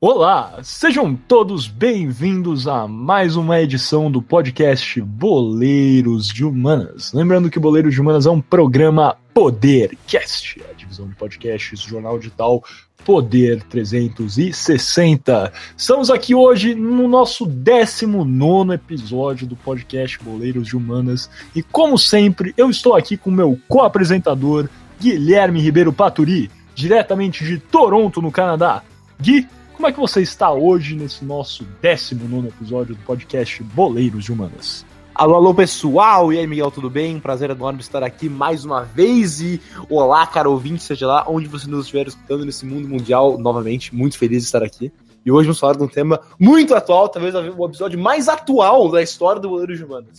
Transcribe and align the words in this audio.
Olá, 0.00 0.60
sejam 0.62 1.16
todos 1.16 1.66
bem-vindos 1.66 2.68
a 2.68 2.86
mais 2.86 3.34
uma 3.34 3.60
edição 3.60 4.08
do 4.08 4.22
podcast 4.22 5.00
Boleiros 5.00 6.28
de 6.28 6.44
Humanas. 6.44 7.12
Lembrando 7.12 7.50
que 7.50 7.58
Boleiros 7.58 7.92
de 7.92 8.00
Humanas 8.00 8.24
é 8.24 8.30
um 8.30 8.40
programa 8.40 9.16
Podercast, 9.34 10.62
a 10.70 10.72
divisão 10.72 11.08
de 11.08 11.16
podcasts 11.16 11.82
do 11.82 11.88
jornal 11.88 12.16
digital 12.16 12.62
Poder 13.04 13.60
360. 13.64 15.52
Estamos 15.76 16.10
aqui 16.12 16.32
hoje 16.32 16.76
no 16.76 17.08
nosso 17.08 17.44
19 17.44 18.74
episódio 18.74 19.48
do 19.48 19.56
podcast 19.56 20.16
Boleiros 20.22 20.68
de 20.68 20.76
Humanas 20.76 21.28
e, 21.56 21.60
como 21.60 21.98
sempre, 21.98 22.54
eu 22.56 22.70
estou 22.70 22.94
aqui 22.94 23.16
com 23.16 23.32
meu 23.32 23.58
co-apresentador 23.66 24.68
Guilherme 25.00 25.60
Ribeiro 25.60 25.92
Paturi, 25.92 26.48
diretamente 26.72 27.44
de 27.44 27.58
Toronto, 27.58 28.22
no 28.22 28.30
Canadá. 28.30 28.84
Gui, 29.20 29.48
como 29.78 29.86
é 29.86 29.92
que 29.92 30.00
você 30.00 30.20
está 30.20 30.50
hoje 30.50 30.96
nesse 30.96 31.24
nosso 31.24 31.64
19 31.80 32.48
episódio 32.48 32.96
do 32.96 33.02
podcast 33.04 33.62
Boleiros 33.62 34.24
de 34.24 34.32
Humanas? 34.32 34.84
Alô, 35.14 35.36
alô 35.36 35.54
pessoal! 35.54 36.32
E 36.32 36.38
aí, 36.40 36.48
Miguel, 36.48 36.72
tudo 36.72 36.90
bem? 36.90 37.20
Prazer 37.20 37.50
enorme 37.50 37.80
estar 37.80 38.02
aqui 38.02 38.28
mais 38.28 38.64
uma 38.64 38.82
vez. 38.82 39.40
E 39.40 39.62
olá, 39.88 40.26
cara 40.26 40.50
ouvinte, 40.50 40.82
seja 40.82 41.06
lá 41.06 41.24
onde 41.28 41.46
você 41.46 41.70
nos 41.70 41.82
estiver 41.84 42.08
escutando 42.08 42.44
nesse 42.44 42.66
mundo 42.66 42.88
mundial, 42.88 43.38
novamente, 43.38 43.94
muito 43.94 44.18
feliz 44.18 44.42
de 44.42 44.46
estar 44.46 44.64
aqui. 44.64 44.92
E 45.24 45.30
hoje 45.30 45.46
vamos 45.46 45.60
falar 45.60 45.76
de 45.76 45.84
um 45.84 45.88
tema 45.88 46.20
muito 46.40 46.74
atual, 46.74 47.08
talvez 47.08 47.32
o 47.36 47.64
episódio 47.64 48.00
mais 48.00 48.28
atual 48.28 48.90
da 48.90 49.00
história 49.00 49.40
do 49.40 49.48
Boleiros 49.48 49.78
de 49.78 49.84
Humanas. 49.84 50.18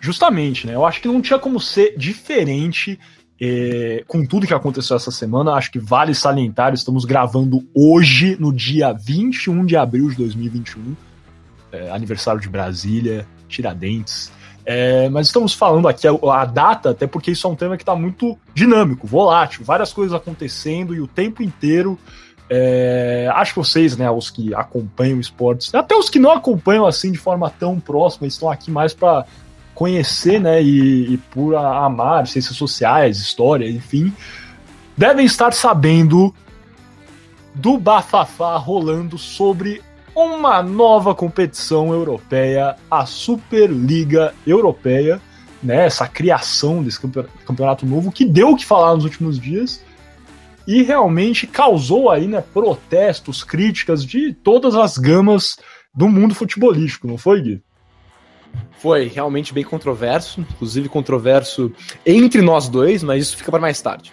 Justamente, 0.00 0.66
né? 0.66 0.74
Eu 0.74 0.84
acho 0.84 1.00
que 1.00 1.06
não 1.06 1.22
tinha 1.22 1.38
como 1.38 1.60
ser 1.60 1.96
diferente 1.96 2.98
é, 3.40 4.02
com 4.06 4.24
tudo 4.24 4.46
que 4.46 4.54
aconteceu 4.54 4.96
essa 4.96 5.10
semana, 5.10 5.52
acho 5.52 5.70
que 5.70 5.78
vale 5.78 6.14
salientar, 6.14 6.72
estamos 6.72 7.04
gravando 7.04 7.66
hoje, 7.74 8.36
no 8.40 8.52
dia 8.52 8.92
21 8.92 9.66
de 9.66 9.76
abril 9.76 10.08
de 10.08 10.16
2021, 10.16 10.96
é, 11.72 11.90
aniversário 11.90 12.40
de 12.40 12.48
Brasília, 12.48 13.26
Tiradentes. 13.48 14.32
É, 14.64 15.08
mas 15.10 15.28
estamos 15.28 15.54
falando 15.54 15.86
aqui 15.86 16.08
a, 16.08 16.12
a, 16.12 16.44
data, 16.44 16.90
até 16.90 17.06
porque 17.06 17.30
isso 17.30 17.46
é 17.46 17.50
um 17.50 17.54
tema 17.54 17.76
que 17.76 17.82
está 17.82 17.94
muito 17.94 18.36
dinâmico, 18.52 19.06
volátil, 19.06 19.64
várias 19.64 19.92
coisas 19.92 20.12
acontecendo 20.12 20.94
e 20.94 21.00
o 21.00 21.06
tempo 21.06 21.42
inteiro. 21.42 21.98
É, 22.48 23.28
acho 23.34 23.52
que 23.54 23.58
vocês, 23.58 23.96
né, 23.96 24.10
os 24.10 24.30
que 24.30 24.54
acompanham 24.54 25.20
esportes, 25.20 25.72
até 25.74 25.94
os 25.94 26.08
que 26.08 26.18
não 26.18 26.30
acompanham 26.30 26.86
assim 26.86 27.12
de 27.12 27.18
forma 27.18 27.50
tão 27.50 27.78
próxima, 27.78 28.26
estão 28.26 28.50
aqui 28.50 28.70
mais 28.70 28.94
para 28.94 29.26
conhecer, 29.76 30.40
né, 30.40 30.60
e, 30.62 31.12
e 31.12 31.18
por 31.18 31.54
amar 31.54 32.26
ciências 32.26 32.56
sociais, 32.56 33.18
história, 33.18 33.68
enfim, 33.68 34.10
devem 34.96 35.26
estar 35.26 35.52
sabendo 35.52 36.34
do 37.54 37.76
bafafá 37.76 38.56
rolando 38.56 39.18
sobre 39.18 39.82
uma 40.14 40.62
nova 40.62 41.14
competição 41.14 41.92
europeia, 41.92 42.74
a 42.90 43.04
Superliga 43.04 44.34
Europeia, 44.46 45.20
né, 45.62 45.84
essa 45.84 46.08
criação 46.08 46.82
desse 46.82 46.98
campeonato 47.46 47.84
novo 47.84 48.10
que 48.10 48.24
deu 48.24 48.52
o 48.52 48.56
que 48.56 48.64
falar 48.64 48.94
nos 48.94 49.04
últimos 49.04 49.38
dias 49.38 49.84
e 50.66 50.82
realmente 50.82 51.46
causou 51.46 52.10
aí, 52.10 52.26
né, 52.26 52.40
protestos, 52.40 53.44
críticas 53.44 54.02
de 54.02 54.32
todas 54.32 54.74
as 54.74 54.96
gamas 54.96 55.58
do 55.94 56.08
mundo 56.08 56.34
futebolístico, 56.34 57.06
não 57.06 57.18
foi, 57.18 57.42
Gui? 57.42 57.65
Foi 58.78 59.06
realmente 59.06 59.52
bem 59.54 59.64
controverso, 59.64 60.40
inclusive 60.40 60.88
controverso 60.88 61.72
entre 62.04 62.42
nós 62.42 62.68
dois, 62.68 63.02
mas 63.02 63.22
isso 63.22 63.36
fica 63.36 63.50
para 63.50 63.60
mais 63.60 63.80
tarde. 63.80 64.12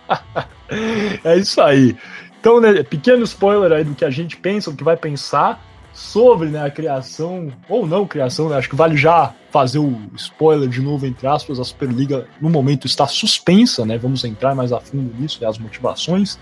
é 1.24 1.36
isso 1.36 1.60
aí. 1.60 1.96
Então, 2.40 2.60
né, 2.60 2.82
pequeno 2.82 3.24
spoiler 3.24 3.72
aí 3.72 3.84
do 3.84 3.94
que 3.94 4.04
a 4.04 4.10
gente 4.10 4.36
pensa, 4.36 4.70
o 4.70 4.76
que 4.76 4.84
vai 4.84 4.96
pensar 4.96 5.62
sobre 5.94 6.48
né, 6.48 6.62
a 6.62 6.70
criação, 6.70 7.52
ou 7.68 7.86
não 7.86 8.06
criação, 8.06 8.48
né, 8.48 8.56
acho 8.56 8.68
que 8.68 8.76
vale 8.76 8.96
já 8.96 9.32
fazer 9.50 9.78
o 9.78 9.96
spoiler 10.16 10.68
de 10.68 10.82
novo, 10.82 11.06
entre 11.06 11.26
aspas, 11.26 11.60
a 11.60 11.64
Superliga 11.64 12.26
no 12.40 12.50
momento 12.50 12.86
está 12.86 13.06
suspensa, 13.06 13.86
né, 13.86 13.96
vamos 13.96 14.24
entrar 14.24 14.54
mais 14.54 14.72
a 14.72 14.80
fundo 14.80 15.14
nisso, 15.16 15.38
né, 15.40 15.48
as 15.48 15.56
motivações. 15.56 16.38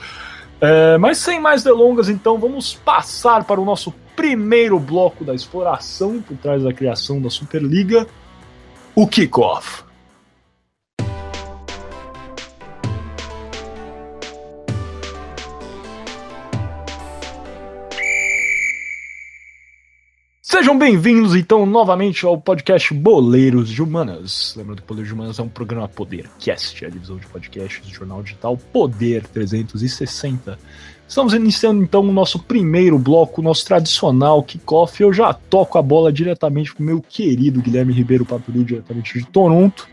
É, 0.60 0.97
mas 0.97 1.18
sem 1.18 1.41
mais 1.41 1.62
delongas, 1.62 2.08
então, 2.08 2.38
vamos 2.38 2.72
passar 2.72 3.44
para 3.44 3.60
o 3.60 3.64
nosso 3.64 3.92
primeiro 4.16 4.78
bloco 4.78 5.24
da 5.24 5.34
exploração 5.34 6.20
por 6.20 6.36
trás 6.36 6.62
da 6.62 6.72
criação 6.72 7.20
da 7.20 7.30
Superliga, 7.30 8.06
o 8.94 9.06
kickoff. 9.06 9.84
Sejam 20.62 20.78
bem-vindos, 20.78 21.34
então, 21.34 21.64
novamente 21.64 22.26
ao 22.26 22.38
podcast 22.38 22.92
Boleiros 22.92 23.70
de 23.70 23.82
Humanas. 23.82 24.54
Lembrando 24.54 24.82
que 24.82 24.86
Boleiros 24.86 25.08
de 25.08 25.14
Humanas 25.14 25.38
é 25.38 25.42
um 25.42 25.48
programa 25.48 25.88
Podercast, 25.88 26.84
a 26.84 26.90
divisão 26.90 27.16
de 27.16 27.26
podcasts 27.26 27.84
do 27.84 27.92
jornal 27.92 28.22
digital 28.22 28.56
Poder 28.56 29.26
360. 29.26 30.58
Estamos 31.12 31.34
iniciando 31.34 31.82
então 31.82 32.00
o 32.00 32.10
nosso 32.10 32.38
primeiro 32.38 32.98
bloco, 32.98 33.42
nosso 33.42 33.66
tradicional 33.66 34.42
kickoff. 34.42 35.02
Eu 35.02 35.12
já 35.12 35.34
toco 35.34 35.76
a 35.76 35.82
bola 35.82 36.10
diretamente 36.10 36.74
para 36.74 36.82
o 36.82 36.86
meu 36.86 37.02
querido 37.02 37.60
Guilherme 37.60 37.92
Ribeiro 37.92 38.24
Paturi, 38.24 38.64
diretamente 38.64 39.18
de 39.18 39.26
Toronto, 39.26 39.86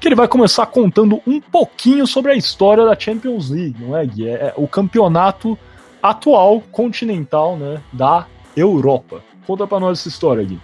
que 0.00 0.08
ele 0.08 0.14
vai 0.14 0.26
começar 0.26 0.64
contando 0.64 1.20
um 1.26 1.38
pouquinho 1.38 2.06
sobre 2.06 2.32
a 2.32 2.34
história 2.34 2.82
da 2.82 2.98
Champions 2.98 3.50
League, 3.50 3.76
não 3.78 3.94
é, 3.94 4.06
Gui? 4.06 4.26
É 4.26 4.54
o 4.56 4.66
campeonato 4.66 5.58
atual 6.02 6.62
continental 6.72 7.58
né, 7.58 7.82
da 7.92 8.26
Europa. 8.56 9.22
Conta 9.46 9.66
para 9.66 9.80
nós 9.80 9.98
essa 9.98 10.08
história, 10.08 10.42
Gui. 10.42 10.58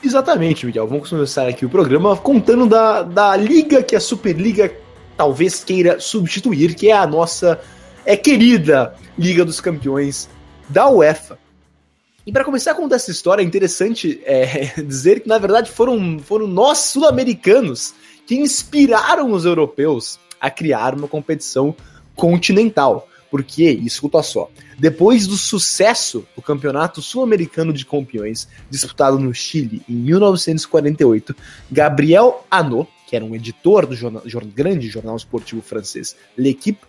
Exatamente, 0.00 0.64
Miguel. 0.64 0.86
Vamos 0.86 1.10
começar 1.10 1.48
aqui 1.48 1.66
o 1.66 1.68
programa 1.68 2.16
contando 2.16 2.68
da, 2.68 3.02
da 3.02 3.34
liga 3.34 3.82
que 3.82 3.96
a 3.96 4.00
Superliga 4.00 4.72
talvez 5.16 5.64
queira 5.64 5.98
substituir, 5.98 6.76
que 6.76 6.88
é 6.88 6.96
a 6.96 7.04
nossa 7.04 7.60
é 8.04 8.16
querida 8.16 8.94
Liga 9.18 9.44
dos 9.44 9.60
Campeões 9.60 10.28
da 10.68 10.88
UEFA. 10.88 11.38
E 12.26 12.32
para 12.32 12.44
começar 12.44 12.72
a 12.72 12.74
contar 12.74 12.96
essa 12.96 13.10
história, 13.10 13.42
é 13.42 13.44
interessante 13.44 14.20
é, 14.24 14.72
dizer 14.82 15.20
que, 15.20 15.28
na 15.28 15.38
verdade, 15.38 15.70
foram, 15.70 16.18
foram 16.18 16.46
nós, 16.46 16.78
sul-americanos, 16.78 17.94
que 18.26 18.36
inspiraram 18.36 19.32
os 19.32 19.44
europeus 19.44 20.18
a 20.40 20.50
criar 20.50 20.94
uma 20.94 21.08
competição 21.08 21.74
continental. 22.14 23.08
Porque, 23.30 23.70
escuta 23.70 24.22
só, 24.24 24.50
depois 24.76 25.26
do 25.26 25.36
sucesso 25.36 26.26
do 26.34 26.42
Campeonato 26.42 27.00
Sul-Americano 27.00 27.72
de 27.72 27.86
Campeões, 27.86 28.48
disputado 28.68 29.20
no 29.20 29.32
Chile 29.32 29.82
em 29.88 29.94
1948, 29.94 31.36
Gabriel 31.70 32.44
Anot, 32.50 32.90
que 33.06 33.14
era 33.14 33.24
um 33.24 33.34
editor 33.34 33.86
do 33.86 33.94
jornal, 33.94 34.22
grande 34.54 34.88
jornal 34.88 35.16
esportivo 35.16 35.62
francês 35.62 36.16
L'Equipe, 36.36 36.84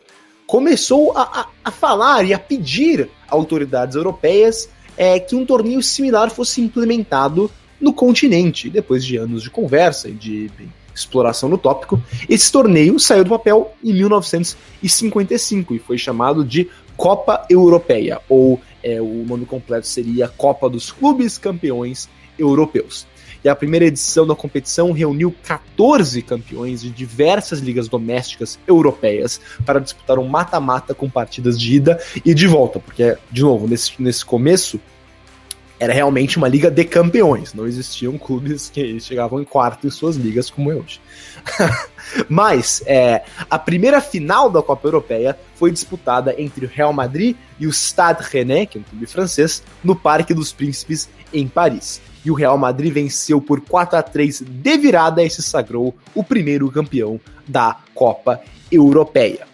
começou 0.52 1.18
a, 1.18 1.22
a, 1.22 1.48
a 1.64 1.72
falar 1.72 2.26
e 2.26 2.34
a 2.34 2.38
pedir 2.38 3.10
a 3.26 3.34
autoridades 3.34 3.96
europeias 3.96 4.68
é, 4.98 5.18
que 5.18 5.34
um 5.34 5.46
torneio 5.46 5.82
similar 5.82 6.30
fosse 6.30 6.60
implementado 6.60 7.50
no 7.80 7.94
continente. 7.94 8.70
Depois 8.70 9.06
de 9.06 9.16
anos 9.16 9.44
de 9.44 9.50
conversa 9.50 10.10
e 10.10 10.12
de 10.12 10.52
exploração 10.94 11.48
no 11.48 11.58
tópico, 11.58 12.04
esse 12.28 12.52
torneio 12.52 13.00
saiu 13.00 13.24
do 13.24 13.30
papel 13.30 13.72
em 13.82 13.94
1955 13.94 15.74
e 15.74 15.80
foi 15.80 15.98
chamado 15.98 16.44
de 16.44 16.70
Copa 16.98 17.46
Europeia, 17.50 18.20
ou 18.28 18.60
é, 18.84 19.02
o 19.02 19.24
nome 19.26 19.46
completo 19.46 19.88
seria 19.88 20.28
Copa 20.28 20.70
dos 20.70 20.92
Clubes 20.92 21.38
Campeões 21.38 22.10
Europeus 22.38 23.08
e 23.44 23.50
a 23.50 23.56
primeira 23.56 23.86
edição 23.86 24.26
da 24.26 24.36
competição 24.36 24.92
reuniu 24.92 25.34
14 25.44 26.22
campeões 26.22 26.82
de 26.82 26.90
diversas 26.90 27.60
ligas 27.60 27.88
domésticas 27.88 28.60
europeias 28.68 29.42
para 29.66 29.80
disputar 29.80 30.20
um 30.20 30.28
mata-mata 30.28 30.94
com 30.94 31.10
partidas 31.10 31.60
de 31.60 31.76
ida 31.76 32.00
e 32.24 32.34
de 32.34 32.48
volta, 32.48 32.80
porque, 32.80 33.18
de 33.32 33.42
novo, 33.42 33.68
nesse, 33.68 34.02
nesse 34.02 34.24
começo 34.24 34.80
era 35.80 35.94
realmente 35.94 36.38
uma 36.38 36.48
liga 36.48 36.70
de 36.70 36.86
campeões, 36.86 37.56
não 37.56 37.66
existiam 37.66 38.16
clubes 38.16 38.70
que 38.70 39.00
chegavam 39.00 39.42
em 39.42 39.44
quarto 39.44 39.88
em 39.88 39.90
suas 39.90 40.16
ligas 40.16 40.48
como 40.48 40.72
é 40.72 40.76
hoje. 40.76 41.02
Mas 42.30 42.84
é, 42.86 43.24
a 43.50 43.58
primeira 43.58 44.00
final 44.00 44.48
da 44.48 44.62
Copa 44.62 44.88
Europeia 44.88 45.36
foi 45.56 45.72
disputada 45.72 46.36
entre 46.40 46.68
o 46.68 46.70
Real 46.70 46.94
Madrid 46.94 47.36
e 47.60 47.66
o 47.66 47.72
Stade 47.72 48.24
Rennais, 48.30 48.70
que 48.70 48.78
é 48.78 48.82
um 48.82 48.84
clube 48.84 49.08
francês, 49.08 49.64
no 49.84 49.96
Parque 49.96 50.36
dos 50.36 50.54
Príncipes, 50.54 51.10
em 51.34 51.48
Paris 51.48 52.00
e 52.24 52.32
o 52.32 52.34
Real 52.34 52.58
Madrid 52.58 52.94
venceu 52.94 53.42
por 53.42 53.62
4 53.62 53.98
a 53.98 54.04
3 54.04 54.42
de 54.42 54.78
virada 54.78 55.24
e 55.24 55.30
se 55.30 55.42
sagrou 55.42 55.96
o 56.14 56.24
primeiro 56.24 56.72
campeão 56.72 57.20
da 57.48 57.78
Copa 57.94 58.42
Europeia. 58.72 59.48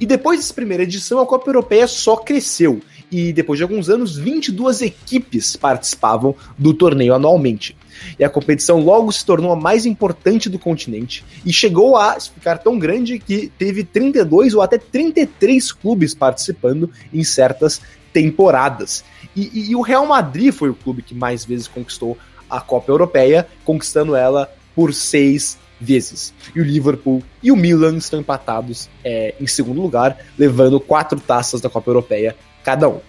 E 0.00 0.06
depois 0.06 0.40
dessa 0.40 0.54
primeira 0.54 0.82
edição, 0.82 1.20
a 1.20 1.26
Copa 1.26 1.48
Europeia 1.48 1.86
só 1.86 2.16
cresceu. 2.16 2.80
E 3.10 3.32
depois 3.32 3.58
de 3.58 3.62
alguns 3.62 3.88
anos, 3.88 4.16
22 4.16 4.82
equipes 4.82 5.54
participavam 5.54 6.34
do 6.58 6.74
torneio 6.74 7.14
anualmente. 7.14 7.76
E 8.18 8.24
a 8.24 8.28
competição 8.28 8.80
logo 8.80 9.12
se 9.12 9.24
tornou 9.24 9.52
a 9.52 9.56
mais 9.56 9.86
importante 9.86 10.48
do 10.48 10.58
continente 10.58 11.24
e 11.44 11.52
chegou 11.52 11.96
a 11.96 12.18
ficar 12.18 12.58
tão 12.58 12.78
grande 12.78 13.18
que 13.18 13.50
teve 13.58 13.84
32 13.84 14.54
ou 14.54 14.60
até 14.60 14.76
33 14.76 15.72
clubes 15.72 16.14
participando 16.14 16.90
em 17.12 17.22
certas 17.22 17.80
temporadas. 18.16 19.04
E, 19.36 19.50
e, 19.52 19.72
e 19.72 19.76
o 19.76 19.82
Real 19.82 20.06
Madrid 20.06 20.50
foi 20.50 20.70
o 20.70 20.74
clube 20.74 21.02
que 21.02 21.14
mais 21.14 21.44
vezes 21.44 21.68
conquistou 21.68 22.16
a 22.48 22.62
Copa 22.62 22.90
Europeia, 22.90 23.46
conquistando 23.62 24.16
ela 24.16 24.50
por 24.74 24.94
seis 24.94 25.58
vezes. 25.78 26.32
E 26.54 26.60
o 26.60 26.64
Liverpool 26.64 27.22
e 27.42 27.52
o 27.52 27.56
Milan 27.56 27.98
estão 27.98 28.18
empatados 28.18 28.88
é, 29.04 29.34
em 29.38 29.46
segundo 29.46 29.82
lugar, 29.82 30.16
levando 30.38 30.80
quatro 30.80 31.20
taças 31.20 31.60
da 31.60 31.68
Copa 31.68 31.90
Europeia 31.90 32.34
cada 32.64 32.88
um. 32.88 33.00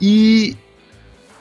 E 0.00 0.56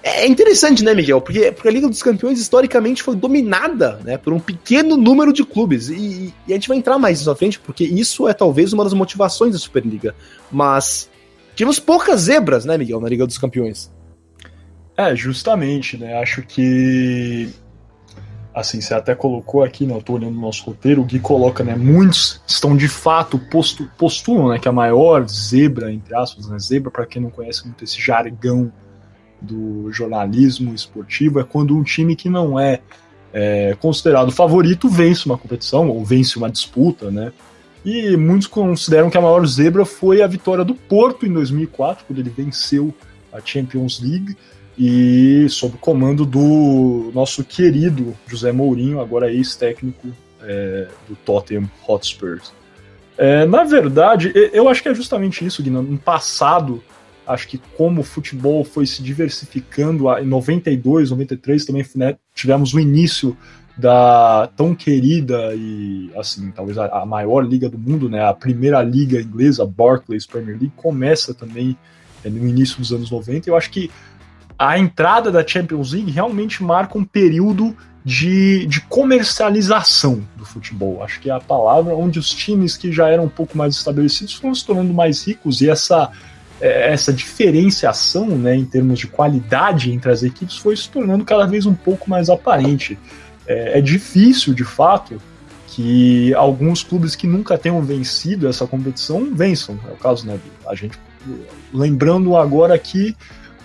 é 0.03 0.27
interessante, 0.27 0.83
né, 0.83 0.93
Miguel? 0.93 1.21
Porque, 1.21 1.49
porque 1.53 1.67
a 1.69 1.71
Liga 1.71 1.87
dos 1.87 2.03
Campeões 2.03 2.37
historicamente 2.37 3.01
foi 3.01 3.15
dominada 3.15 4.01
né, 4.03 4.17
por 4.17 4.33
um 4.33 4.39
pequeno 4.39 4.97
número 4.97 5.31
de 5.31 5.45
clubes. 5.45 5.89
E, 5.89 6.33
e 6.45 6.51
a 6.51 6.55
gente 6.55 6.67
vai 6.67 6.77
entrar 6.77 6.99
mais 6.99 7.19
nisso 7.19 7.31
à 7.31 7.35
frente, 7.35 7.57
porque 7.57 7.85
isso 7.85 8.27
é 8.27 8.33
talvez 8.33 8.73
uma 8.73 8.83
das 8.83 8.93
motivações 8.93 9.53
da 9.53 9.57
Superliga. 9.57 10.13
Mas 10.51 11.09
tivemos 11.55 11.79
poucas 11.79 12.21
zebras, 12.21 12.65
né, 12.65 12.77
Miguel, 12.77 12.99
na 12.99 13.07
Liga 13.07 13.25
dos 13.25 13.37
Campeões. 13.37 13.89
É, 14.97 15.15
justamente, 15.15 15.97
né? 15.97 16.19
Acho 16.21 16.41
que. 16.43 17.49
Assim, 18.53 18.81
você 18.81 18.93
até 18.93 19.15
colocou 19.15 19.63
aqui, 19.63 19.87
né? 19.87 19.95
Eu 19.95 20.01
tô 20.01 20.13
olhando 20.13 20.37
o 20.37 20.41
nosso 20.41 20.65
roteiro, 20.65 21.01
o 21.01 21.05
Gui 21.05 21.19
coloca, 21.19 21.63
né? 21.63 21.75
Muitos 21.75 22.41
estão 22.45 22.77
de 22.77 22.87
fato 22.87 23.39
postu, 23.39 23.89
postulam, 23.97 24.49
né? 24.49 24.59
Que 24.59 24.67
a 24.67 24.71
maior 24.71 25.27
zebra, 25.27 25.91
entre 25.91 26.13
aspas, 26.15 26.47
né? 26.47 26.59
Zebra, 26.59 26.91
para 26.91 27.05
quem 27.07 27.21
não 27.21 27.31
conhece 27.31 27.65
muito 27.65 27.83
esse 27.83 27.99
jargão 27.99 28.71
do 29.43 29.91
jornalismo 29.91 30.73
esportivo 30.73 31.39
é 31.39 31.43
quando 31.43 31.75
um 31.75 31.83
time 31.83 32.15
que 32.15 32.29
não 32.29 32.59
é, 32.59 32.79
é, 33.33 33.75
considerado 33.79 34.31
favorito 34.31 34.89
vence 34.89 35.25
uma 35.25 35.37
competição 35.37 35.89
ou 35.89 36.03
vence 36.03 36.37
uma 36.37 36.49
disputa, 36.49 37.11
né? 37.11 37.31
E 37.85 38.15
muitos 38.15 38.47
consideram 38.47 39.09
que 39.09 39.17
a 39.17 39.21
maior 39.21 39.45
zebra 39.45 39.83
foi 39.83 40.21
a 40.21 40.27
vitória 40.27 40.63
do 40.63 40.73
Porto 40.73 41.25
em 41.25 41.33
2004, 41.33 42.05
quando 42.05 42.19
ele 42.19 42.29
venceu 42.29 42.93
a 43.31 43.41
Champions 43.43 43.99
League 44.01 44.37
e 44.77 45.45
sob 45.49 45.75
o 45.75 45.77
comando 45.77 46.25
do 46.25 47.11
nosso 47.13 47.43
querido 47.43 48.15
José 48.25 48.51
Mourinho, 48.51 49.01
agora 49.01 49.31
ex-técnico 49.31 50.07
é, 50.41 50.87
do 51.07 51.15
Tottenham 51.15 51.69
Hotspurs. 51.87 52.53
É, 53.17 53.45
na 53.45 53.63
verdade, 53.63 54.31
eu 54.53 54.67
acho 54.67 54.81
que 54.81 54.89
é 54.89 54.95
justamente 54.95 55.45
isso, 55.45 55.61
Guina. 55.61 55.81
No 55.81 55.97
passado, 55.97 56.83
acho 57.25 57.47
que 57.47 57.57
como 57.77 58.01
o 58.01 58.03
futebol 58.03 58.63
foi 58.63 58.85
se 58.85 59.01
diversificando, 59.01 60.09
em 60.17 60.25
92, 60.25 61.11
93 61.11 61.65
também 61.65 61.85
né, 61.95 62.15
tivemos 62.33 62.73
o 62.73 62.79
início 62.79 63.37
da 63.77 64.49
tão 64.55 64.75
querida 64.75 65.53
e 65.55 66.11
assim 66.15 66.51
talvez 66.51 66.77
a, 66.77 66.85
a, 67.01 67.05
maior 67.05 67.41
liga 67.41 67.67
do 67.67 67.77
mundo, 67.77 68.07
né, 68.07 68.23
a 68.23 68.33
primeira 68.33 68.81
liga 68.83 69.19
inglesa, 69.19 69.65
Barclays 69.65 70.27
Premier 70.27 70.57
League, 70.57 70.73
começa 70.75 71.33
também 71.33 71.75
é, 72.23 72.29
no 72.29 72.47
início 72.47 72.77
dos 72.77 72.93
anos 72.93 73.09
90. 73.09 73.49
Eu 73.49 73.55
acho 73.55 73.71
que 73.71 73.89
a 74.57 74.77
entrada 74.77 75.31
da 75.31 75.45
Champions 75.45 75.93
League 75.93 76.11
realmente 76.11 76.63
marca 76.63 76.97
um 76.97 77.03
período 77.03 77.75
de, 78.05 78.65
de 78.67 78.81
comercialização 78.81 80.21
do 80.35 80.45
futebol. 80.45 81.01
Acho 81.03 81.19
que 81.19 81.29
é 81.29 81.33
a 81.33 81.39
palavra 81.39 81.95
onde 81.95 82.19
os 82.19 82.29
times 82.29 82.77
que 82.77 82.91
já 82.91 83.09
eram 83.09 83.25
um 83.25 83.29
pouco 83.29 83.57
mais 83.57 83.75
estabelecidos 83.75 84.33
foram 84.35 84.53
se 84.53 84.65
tornando 84.65 84.93
mais 84.93 85.25
ricos 85.25 85.61
e 85.61 85.69
essa 85.69 86.11
essa 86.63 87.11
diferenciação 87.11 88.27
né, 88.27 88.55
em 88.55 88.63
termos 88.63 88.99
de 88.99 89.07
qualidade 89.07 89.91
entre 89.91 90.11
as 90.11 90.23
equipes 90.23 90.57
foi 90.57 90.75
se 90.75 90.89
tornando 90.89 91.25
cada 91.25 91.45
vez 91.45 91.65
um 91.65 91.73
pouco 91.73 92.09
mais 92.09 92.29
aparente. 92.29 92.97
É, 93.45 93.79
é 93.79 93.81
difícil, 93.81 94.53
de 94.53 94.63
fato, 94.63 95.21
que 95.67 96.33
alguns 96.35 96.83
clubes 96.83 97.15
que 97.15 97.27
nunca 97.27 97.57
tenham 97.57 97.81
vencido 97.81 98.47
essa 98.47 98.65
competição 98.65 99.29
vençam. 99.33 99.77
É 99.89 99.91
o 99.91 99.97
caso, 99.97 100.25
né? 100.25 100.39
A 100.67 100.75
gente 100.75 100.97
lembrando 101.73 102.37
agora 102.37 102.77
que 102.77 103.15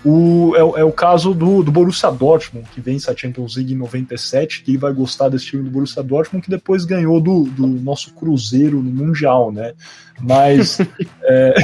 o, 0.03 0.53
é, 0.55 0.79
é, 0.79 0.83
o 0.83 0.91
caso 0.91 1.33
do, 1.33 1.61
do 1.61 1.71
Borussia 1.71 2.09
Dortmund, 2.09 2.67
que 2.73 2.79
vence 2.79 3.09
a 3.11 3.15
Champions 3.15 3.57
League 3.57 3.73
em 3.73 3.77
97, 3.77 4.63
que 4.63 4.77
vai 4.77 4.93
gostar 4.93 5.27
desse 5.27 5.47
time 5.47 5.63
do 5.63 5.69
Borussia 5.69 6.01
Dortmund, 6.01 6.43
que 6.43 6.49
depois 6.49 6.85
ganhou 6.85 7.19
do, 7.19 7.43
do 7.43 7.67
nosso 7.67 8.13
Cruzeiro 8.13 8.81
no 8.81 8.91
Mundial, 8.91 9.51
né? 9.51 9.73
Mas, 10.21 10.79
é, 11.23 11.55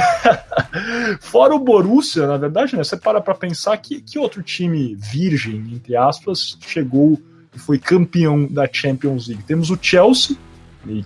fora 1.20 1.54
o 1.54 1.58
Borussia, 1.58 2.26
na 2.26 2.36
verdade, 2.36 2.76
né, 2.76 2.84
você 2.84 2.96
para 2.96 3.20
para 3.20 3.34
pensar 3.34 3.76
que, 3.78 4.02
que 4.02 4.18
outro 4.18 4.42
time 4.42 4.94
virgem, 4.94 5.56
entre 5.72 5.96
aspas, 5.96 6.58
chegou 6.60 7.18
e 7.54 7.58
foi 7.58 7.78
campeão 7.78 8.46
da 8.46 8.68
Champions 8.70 9.28
League. 9.28 9.44
Temos 9.44 9.70
o 9.70 9.78
Chelsea, 9.80 10.36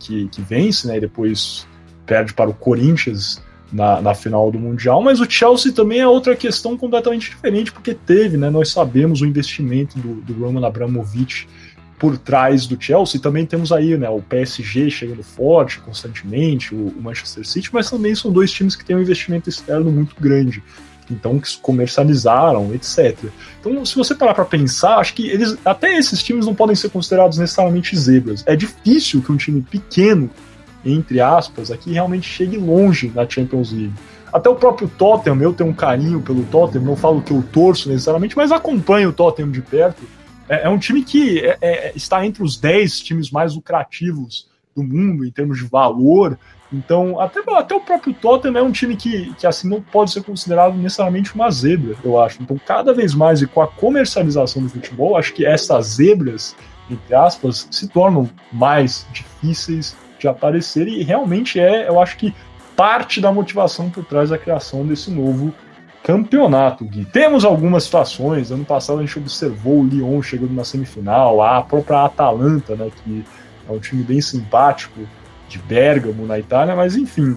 que, 0.01 0.29
que 0.29 0.43
vence, 0.43 0.87
né, 0.89 0.97
e 0.97 1.01
depois 1.01 1.67
perde 2.05 2.35
para 2.35 2.51
o 2.51 2.55
Corinthians 2.55 3.41
na, 3.73 4.00
na 4.00 4.15
final 4.15 4.50
do 4.50 4.59
Mundial, 4.59 5.03
mas 5.03 5.21
o 5.21 5.31
Chelsea 5.31 5.73
também 5.73 6.00
é 6.00 6.09
outra 6.09 6.35
questão 6.35 6.77
completamente 6.77 7.31
diferente, 7.31 7.73
porque 7.73 7.95
teve, 7.95 8.37
né, 8.37 8.50
nós 8.50 8.71
sabemos 8.71 9.21
o 9.21 9.27
investimento 9.27 9.99
do, 9.99 10.15
do 10.23 10.45
Roman 10.45 10.67
Abramovich 10.67 11.49
por 11.99 12.17
trás 12.17 12.67
do 12.67 12.81
Chelsea, 12.81 13.21
também 13.21 13.45
temos 13.45 13.71
aí 13.71 13.97
né, 13.97 14.09
o 14.09 14.23
PSG 14.23 14.91
chegando 14.91 15.23
forte 15.23 15.79
constantemente, 15.81 16.75
o, 16.75 16.89
o 16.89 17.03
Manchester 17.03 17.47
City, 17.47 17.71
mas 17.73 17.91
também 17.91 18.15
são 18.15 18.33
dois 18.33 18.50
times 18.50 18.75
que 18.75 18.85
têm 18.85 18.97
um 18.97 19.03
investimento 19.03 19.49
externo 19.49 19.91
muito 19.91 20.17
grande 20.19 20.62
então 21.11 21.39
que 21.39 21.59
comercializaram, 21.59 22.73
etc. 22.75 23.17
Então, 23.61 23.85
se 23.85 23.97
você 23.97 24.15
parar 24.15 24.35
para 24.35 24.45
pensar, 24.45 24.99
acho 24.99 25.15
que 25.15 25.29
eles, 25.29 25.57
até 25.65 25.99
esses 25.99 26.23
times 26.23 26.47
não 26.47 26.55
podem 26.55 26.77
ser 26.77 26.91
considerados 26.91 27.39
necessariamente 27.39 27.97
zebras. 27.99 28.45
É 28.47 28.55
difícil 28.55 29.21
que 29.21 29.33
um 29.33 29.37
time 29.37 29.61
pequeno 29.61 30.31
entre 30.85 31.21
aspas, 31.21 31.71
aqui 31.71 31.93
realmente 31.93 32.29
chegue 32.29 32.57
longe 32.57 33.11
na 33.15 33.29
Champions 33.29 33.73
League. 33.73 33.93
Até 34.33 34.49
o 34.49 34.55
próprio 34.55 34.89
Tottenham, 34.89 35.43
eu 35.43 35.53
tenho 35.53 35.71
um 35.71 35.75
carinho 35.75 36.21
pelo 36.21 36.45
Tottenham, 36.45 36.85
não 36.85 36.97
falo 36.97 37.21
que 37.21 37.33
eu 37.33 37.43
torço 37.43 37.89
necessariamente, 37.89 38.37
mas 38.37 38.53
acompanho 38.53 39.09
o 39.09 39.13
Tottenham 39.13 39.51
de 39.51 39.61
perto. 39.61 40.03
É, 40.49 40.67
é 40.67 40.69
um 40.69 40.79
time 40.79 41.03
que 41.03 41.41
é, 41.41 41.59
é, 41.61 41.93
está 41.97 42.25
entre 42.25 42.43
os 42.43 42.57
10 42.57 43.01
times 43.01 43.31
mais 43.31 43.55
lucrativos 43.55 44.49
do 44.75 44.85
mundo 44.85 45.25
em 45.25 45.31
termos 45.31 45.59
de 45.59 45.65
valor. 45.65 46.39
Então, 46.73 47.19
até, 47.19 47.41
até 47.55 47.75
o 47.75 47.81
próprio 47.81 48.15
Tottenham 48.15 48.57
é 48.57 48.63
um 48.63 48.71
time 48.71 48.97
que, 48.97 49.35
que 49.35 49.47
assim 49.47 49.69
não 49.69 49.83
pode 49.83 50.13
ser 50.13 50.23
considerado 50.23 50.77
necessariamente 50.77 51.35
uma 51.35 51.51
zebra, 51.51 51.97
eu 52.05 52.21
acho. 52.21 52.41
Então, 52.41 52.57
cada 52.65 52.95
vez 52.95 53.15
mais 53.15 53.43
e 53.43 53.47
com 53.47 53.61
a 53.61 53.67
comercialização 53.67 54.63
do 54.63 54.69
futebol, 54.69 55.17
acho 55.17 55.35
que 55.35 55.45
essas 55.45 55.87
zebras, 55.87 56.55
entre 56.89 57.13
aspas, 57.13 57.67
se 57.69 57.89
tornam 57.89 58.31
mais 58.53 59.05
difíceis 59.13 59.97
de 60.21 60.29
aparecer 60.29 60.87
e 60.87 61.03
realmente 61.03 61.59
é, 61.59 61.89
eu 61.89 62.00
acho 62.00 62.17
que 62.17 62.35
parte 62.77 63.21
da 63.21 63.33
motivação 63.33 63.91
por 63.91 64.05
trás 64.05 64.31
da 64.31 64.39
criação 64.39 64.87
desse 64.87 65.11
novo 65.11 65.53
campeonato, 66.03 66.85
Gui. 66.85 67.05
Temos 67.05 67.45
algumas 67.45 67.85
situações, 67.85 68.50
ano 68.50 68.65
passado 68.65 69.00
a 69.00 69.03
gente 69.03 69.19
observou 69.19 69.81
o 69.81 69.87
Lyon 69.87 70.23
chegando 70.23 70.55
na 70.55 70.65
semifinal, 70.65 71.43
a 71.43 71.62
própria 71.62 72.05
Atalanta, 72.05 72.75
né, 72.75 72.91
que 73.05 73.25
é 73.69 73.73
um 73.73 73.79
time 73.79 74.03
bem 74.03 74.21
simpático, 74.21 75.00
de 75.49 75.59
Bergamo, 75.59 76.27
na 76.27 76.39
Itália, 76.39 76.77
mas 76.77 76.97
enfim, 76.97 77.37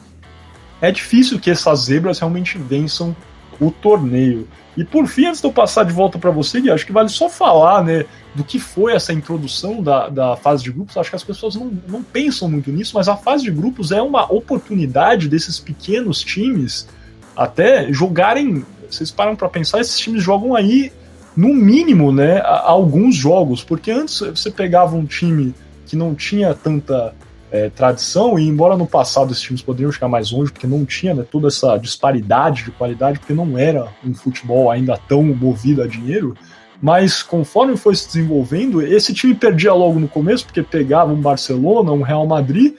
é 0.80 0.92
difícil 0.92 1.40
que 1.40 1.50
essas 1.50 1.80
zebras 1.80 2.20
realmente 2.20 2.58
vençam 2.58 3.16
o 3.60 3.72
torneio. 3.72 4.48
E 4.75 4.84
por 4.84 5.08
fim, 5.08 5.25
antes 5.25 5.39
de 5.39 5.48
eu 5.48 5.51
passar 5.51 5.84
de 5.84 5.94
volta 5.94 6.18
para 6.18 6.32
você, 6.32 6.60
Gui, 6.60 6.72
acho 6.72 6.86
que 6.86 6.92
vale 6.92 7.10
só 7.10 7.30
falar 7.30 7.84
né, 7.84 8.06
do 8.34 8.44
que 8.44 8.60
foi 8.60 8.94
essa 8.94 9.13
introdução 9.13 9.84
da, 9.84 10.10
da 10.10 10.36
fase 10.36 10.63
de 10.63 10.72
grupos. 10.72 10.98
Acho 10.98 11.12
que 11.12 11.15
as 11.15 11.24
pessoas 11.24 11.56
não, 11.56 11.72
não 11.88 12.01
pensam 12.01 12.50
muito 12.50 12.72
nisso, 12.72 12.94
mas 12.96 13.08
a 13.08 13.15
fase 13.15 13.44
de 13.44 13.51
grupos 13.51 13.92
é 13.92 14.01
uma 14.01 14.32
oportunidade 14.32 15.30
desses 15.30 15.60
pequenos 15.60 16.22
times 16.22 16.88
até 17.36 17.92
jogarem. 17.94 18.65
Vocês 18.89 19.12
param 19.12 19.36
para 19.36 19.48
pensar, 19.48 19.80
esses 19.80 20.00
times 20.00 20.24
jogam 20.24 20.56
aí, 20.56 20.92
no 21.36 21.53
mínimo, 21.53 22.12
né, 22.12 22.42
alguns 22.44 23.15
jogos, 23.15 23.63
porque 23.63 23.92
antes 23.92 24.20
você 24.20 24.51
pegava 24.51 24.96
um 24.96 25.06
time 25.06 25.53
que 25.86 25.96
não 25.96 26.13
tinha 26.13 26.53
tanta 26.53 27.13
é, 27.53 27.69
tradição, 27.69 28.39
e 28.39 28.48
embora 28.48 28.75
no 28.75 28.88
passado 28.88 29.31
esses 29.31 29.43
times 29.43 29.62
poderiam 29.62 29.91
chegar 29.91 30.07
mais 30.07 30.31
longe, 30.31 30.51
porque 30.51 30.65
não 30.65 30.83
tinha 30.83 31.13
né, 31.13 31.24
toda 31.29 31.50
essa 31.50 31.77
disparidade 31.77 32.63
de 32.63 32.72
qualidade, 32.72 33.19
porque 33.19 33.31
não 33.33 33.55
era 33.55 33.89
um 34.03 34.15
futebol 34.15 34.72
ainda 34.72 34.98
tão 35.07 35.22
movido 35.24 35.83
a 35.83 35.88
dinheiro, 35.88 36.36
mas 36.81 37.22
conforme 37.22 37.77
foi 37.77 37.95
se 37.95 38.07
desenvolvendo, 38.07 38.81
esse 38.81 39.13
time 39.13 39.36
perdia 39.36 39.72
logo 39.72 40.00
no 40.00 40.07
começo, 40.07 40.45
porque 40.45 40.63
pegava 40.63 41.13
um 41.13 41.22
Barcelona, 41.22 41.91
um 41.91 42.01
Real 42.01 42.25
Madrid, 42.25 42.74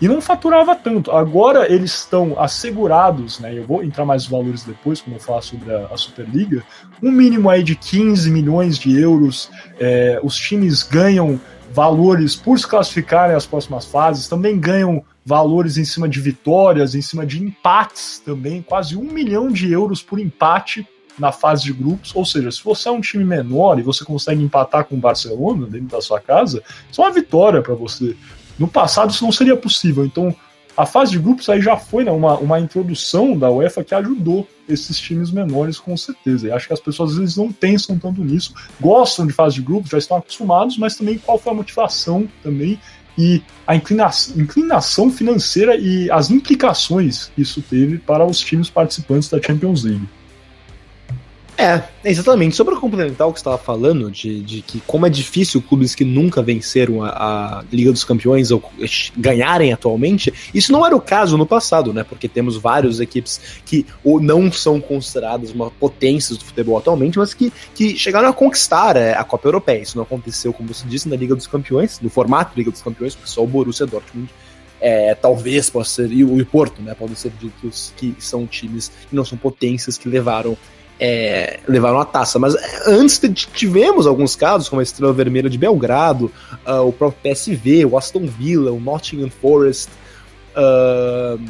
e 0.00 0.08
não 0.08 0.20
faturava 0.20 0.74
tanto. 0.74 1.10
Agora 1.12 1.72
eles 1.72 1.94
estão 1.94 2.38
assegurados, 2.38 3.38
né? 3.38 3.56
Eu 3.56 3.64
vou 3.64 3.82
entrar 3.82 4.04
mais 4.04 4.26
valores 4.26 4.64
depois, 4.64 5.00
quando 5.00 5.14
eu 5.14 5.20
falar 5.20 5.40
sobre 5.40 5.72
a, 5.72 5.86
a 5.86 5.96
Superliga. 5.96 6.62
Um 7.02 7.10
mínimo 7.10 7.48
aí 7.48 7.62
de 7.62 7.74
15 7.74 8.30
milhões 8.30 8.78
de 8.78 9.00
euros. 9.00 9.50
É, 9.80 10.20
os 10.22 10.36
times 10.36 10.82
ganham 10.82 11.40
valores 11.76 12.34
por 12.34 12.58
se 12.58 12.66
classificarem 12.66 13.36
às 13.36 13.44
próximas 13.44 13.84
fases, 13.84 14.26
também 14.26 14.58
ganham 14.58 15.04
valores 15.22 15.76
em 15.76 15.84
cima 15.84 16.08
de 16.08 16.18
vitórias, 16.22 16.94
em 16.94 17.02
cima 17.02 17.26
de 17.26 17.42
empates 17.42 18.18
também, 18.24 18.62
quase 18.62 18.96
um 18.96 19.02
milhão 19.02 19.52
de 19.52 19.70
euros 19.70 20.02
por 20.02 20.18
empate 20.18 20.88
na 21.18 21.32
fase 21.32 21.64
de 21.64 21.74
grupos. 21.74 22.16
Ou 22.16 22.24
seja, 22.24 22.50
se 22.50 22.64
você 22.64 22.88
é 22.88 22.92
um 22.92 23.00
time 23.02 23.26
menor 23.26 23.78
e 23.78 23.82
você 23.82 24.06
consegue 24.06 24.42
empatar 24.42 24.86
com 24.86 24.94
o 24.94 24.98
Barcelona 24.98 25.66
dentro 25.66 25.88
da 25.88 26.00
sua 26.00 26.18
casa, 26.18 26.62
isso 26.90 27.02
é 27.02 27.04
uma 27.04 27.12
vitória 27.12 27.60
para 27.60 27.74
você. 27.74 28.16
No 28.58 28.66
passado 28.66 29.10
isso 29.10 29.22
não 29.22 29.32
seria 29.32 29.54
possível. 29.54 30.02
Então, 30.02 30.34
a 30.76 30.84
fase 30.84 31.12
de 31.12 31.18
grupos 31.18 31.48
aí 31.48 31.60
já 31.60 31.76
foi 31.76 32.04
né, 32.04 32.10
uma, 32.10 32.38
uma 32.38 32.60
introdução 32.60 33.36
da 33.36 33.50
UEFA 33.50 33.82
que 33.82 33.94
ajudou 33.94 34.46
esses 34.68 34.98
times 34.98 35.30
menores 35.30 35.78
com 35.78 35.96
certeza. 35.96 36.48
E 36.48 36.50
acho 36.50 36.66
que 36.66 36.72
as 36.72 36.80
pessoas 36.80 37.12
às 37.12 37.18
vezes 37.18 37.36
não 37.36 37.50
pensam 37.50 37.98
tanto 37.98 38.22
nisso, 38.22 38.52
gostam 38.80 39.26
de 39.26 39.32
fase 39.32 39.56
de 39.56 39.62
grupos, 39.62 39.90
já 39.90 39.98
estão 39.98 40.16
acostumados, 40.16 40.76
mas 40.76 40.96
também 40.96 41.18
qual 41.18 41.38
foi 41.38 41.52
a 41.52 41.56
motivação 41.56 42.28
também 42.42 42.78
e 43.18 43.42
a 43.66 43.74
inclinação, 43.74 44.38
inclinação 44.38 45.10
financeira 45.10 45.74
e 45.76 46.10
as 46.10 46.30
implicações 46.30 47.30
que 47.34 47.40
isso 47.40 47.62
teve 47.62 47.98
para 47.98 48.26
os 48.26 48.38
times 48.38 48.68
participantes 48.68 49.30
da 49.30 49.40
Champions 49.40 49.84
League. 49.84 50.06
É, 51.58 51.82
exatamente. 52.04 52.54
Sobre 52.54 52.76
complementar 52.76 53.26
o 53.26 53.32
que 53.32 53.38
estava 53.38 53.56
falando, 53.56 54.10
de, 54.10 54.42
de 54.42 54.60
que 54.60 54.80
como 54.80 55.06
é 55.06 55.10
difícil 55.10 55.62
clubes 55.62 55.94
que 55.94 56.04
nunca 56.04 56.42
venceram 56.42 57.02
a, 57.02 57.08
a, 57.08 57.64
Liga 57.72 57.90
dos 57.90 58.04
Campeões 58.04 58.50
ou 58.50 58.62
ganharem 59.16 59.72
atualmente, 59.72 60.32
isso 60.52 60.70
não 60.70 60.84
era 60.84 60.94
o 60.94 61.00
caso 61.00 61.38
no 61.38 61.46
passado, 61.46 61.94
né? 61.94 62.04
Porque 62.04 62.28
temos 62.28 62.56
várias 62.56 63.00
equipes 63.00 63.40
que 63.64 63.86
ou 64.04 64.20
não 64.20 64.52
são 64.52 64.80
consideradas 64.80 65.50
uma 65.50 65.70
potências 65.70 66.36
do 66.36 66.44
futebol 66.44 66.76
atualmente, 66.76 67.18
mas 67.18 67.32
que, 67.32 67.50
que 67.74 67.96
chegaram 67.96 68.28
a 68.28 68.32
conquistar 68.34 68.96
é, 68.96 69.14
a 69.14 69.24
Copa 69.24 69.48
Europeia. 69.48 69.80
Isso 69.80 69.96
não 69.96 70.04
aconteceu, 70.04 70.52
como 70.52 70.72
você 70.72 70.86
disse, 70.86 71.08
na 71.08 71.16
Liga 71.16 71.34
dos 71.34 71.46
Campeões, 71.46 72.00
no 72.00 72.10
formato 72.10 72.52
Liga 72.54 72.70
dos 72.70 72.82
Campeões, 72.82 73.14
porque 73.14 73.30
só 73.30 73.42
o 73.42 73.46
Borussia 73.46 73.86
Dortmund 73.86 74.28
é, 74.78 75.14
talvez 75.14 75.70
possa 75.70 76.02
ser, 76.02 76.12
e 76.12 76.22
o, 76.22 76.38
e 76.38 76.42
o 76.42 76.46
Porto, 76.46 76.82
né? 76.82 76.94
Podem 76.94 77.16
ser 77.16 77.32
ditos 77.40 77.94
que 77.96 78.14
são 78.18 78.46
times 78.46 78.92
que 79.08 79.16
não 79.16 79.24
são 79.24 79.38
potências 79.38 79.96
que 79.96 80.06
levaram 80.06 80.56
é, 80.98 81.60
levaram 81.68 81.98
a 81.98 82.04
taça. 82.04 82.38
Mas 82.38 82.54
é, 82.54 82.82
antes 82.86 83.20
tivemos 83.54 84.06
alguns 84.06 84.34
casos, 84.34 84.68
como 84.68 84.80
a 84.80 84.82
Estrela 84.82 85.12
Vermelha 85.12 85.48
de 85.48 85.58
Belgrado, 85.58 86.30
uh, 86.66 86.86
o 86.86 86.92
próprio 86.92 87.20
PSV, 87.22 87.84
o 87.84 87.96
Aston 87.96 88.26
Villa, 88.26 88.72
o 88.72 88.80
Nottingham 88.80 89.30
Forest, 89.30 89.90
uh, 90.56 91.40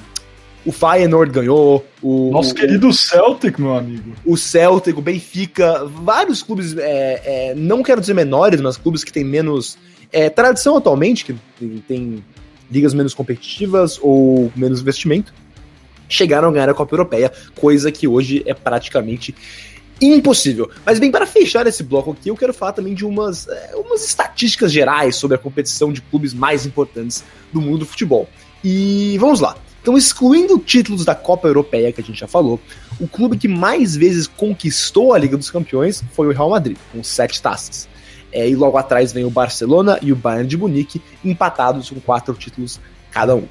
o 0.65 0.73
Feyenoord 0.73 1.33
ganhou. 1.33 1.87
O, 2.03 2.31
Nosso 2.33 2.53
o, 2.53 2.55
querido 2.55 2.93
Celtic, 2.93 3.59
meu 3.59 3.77
amigo. 3.77 4.13
O 4.25 4.37
Celtic, 4.37 4.99
o 4.99 5.03
Benfica, 5.03 5.85
vários 5.85 6.43
clubes, 6.43 6.77
é, 6.77 7.23
é, 7.25 7.55
não 7.55 7.83
quero 7.83 8.01
dizer 8.01 8.15
menores, 8.15 8.61
mas 8.61 8.77
clubes 8.77 9.05
que 9.05 9.13
têm 9.13 9.25
menos 9.25 9.79
é, 10.13 10.29
tradição 10.29 10.77
atualmente, 10.77 11.25
que 11.25 11.37
tem 11.87 12.25
ligas 12.69 12.93
menos 12.93 13.15
competitivas 13.15 13.97
ou 14.03 14.51
menos 14.57 14.81
investimento 14.81 15.33
chegaram 16.09 16.49
a 16.49 16.53
ganhar 16.53 16.69
a 16.69 16.75
Copa 16.75 16.95
Europeia, 16.95 17.33
coisa 17.55 17.91
que 17.91 18.07
hoje 18.07 18.43
é 18.47 18.55
praticamente 18.55 19.35
impossível. 20.01 20.71
Mas 20.85 20.99
bem, 20.99 21.11
para 21.11 21.27
fechar 21.27 21.67
esse 21.67 21.83
bloco 21.83 22.13
aqui, 22.13 22.29
eu 22.29 22.37
quero 22.37 22.53
falar 22.53 22.73
também 22.73 22.95
de 22.95 23.05
umas, 23.05 23.49
é, 23.49 23.77
umas 23.77 24.05
estatísticas 24.05 24.71
gerais 24.71 25.17
sobre 25.17 25.37
a 25.37 25.39
competição 25.39 25.93
de 25.93 26.03
clubes 26.03 26.35
mais 26.35 26.67
importantes 26.67 27.25
do 27.53 27.61
mundo 27.61 27.79
do 27.79 27.87
futebol. 27.87 28.29
E 28.63 29.17
vamos 29.19 29.41
lá. 29.41 29.57
Então, 29.81 29.97
excluindo 29.97 30.59
títulos 30.59 31.05
da 31.05 31.15
Copa 31.15 31.47
Europeia, 31.47 31.93
que 31.93 32.01
a 32.01 32.05
gente 32.05 32.19
já 32.19 32.27
falou, 32.27 32.61
o 32.99 33.07
clube 33.07 33.39
que 33.39 33.47
mais 33.47 33.95
vezes 33.95 34.27
conquistou 34.27 35.15
a 35.15 35.19
Liga 35.19 35.37
dos 35.37 35.51
Campeões 35.51 36.03
foi 36.13 36.27
o 36.27 36.33
Real 36.33 36.51
Madrid, 36.51 36.77
com 36.93 37.05
sete 37.05 37.41
taças. 37.41 37.89
É, 38.33 38.49
e 38.49 38.57
logo 38.57 38.77
atrás 38.77 39.13
vem 39.13 39.25
o 39.25 39.31
Barcelona 39.31 39.99
e 40.03 40.13
o 40.13 40.17
Bayern 40.17 40.49
de 40.49 40.57
Munique, 40.57 41.01
empatados 41.25 41.89
com 41.89 42.01
quatro 42.01 42.35
títulos 42.35 42.81
cada 43.13 43.37
um. 43.37 43.47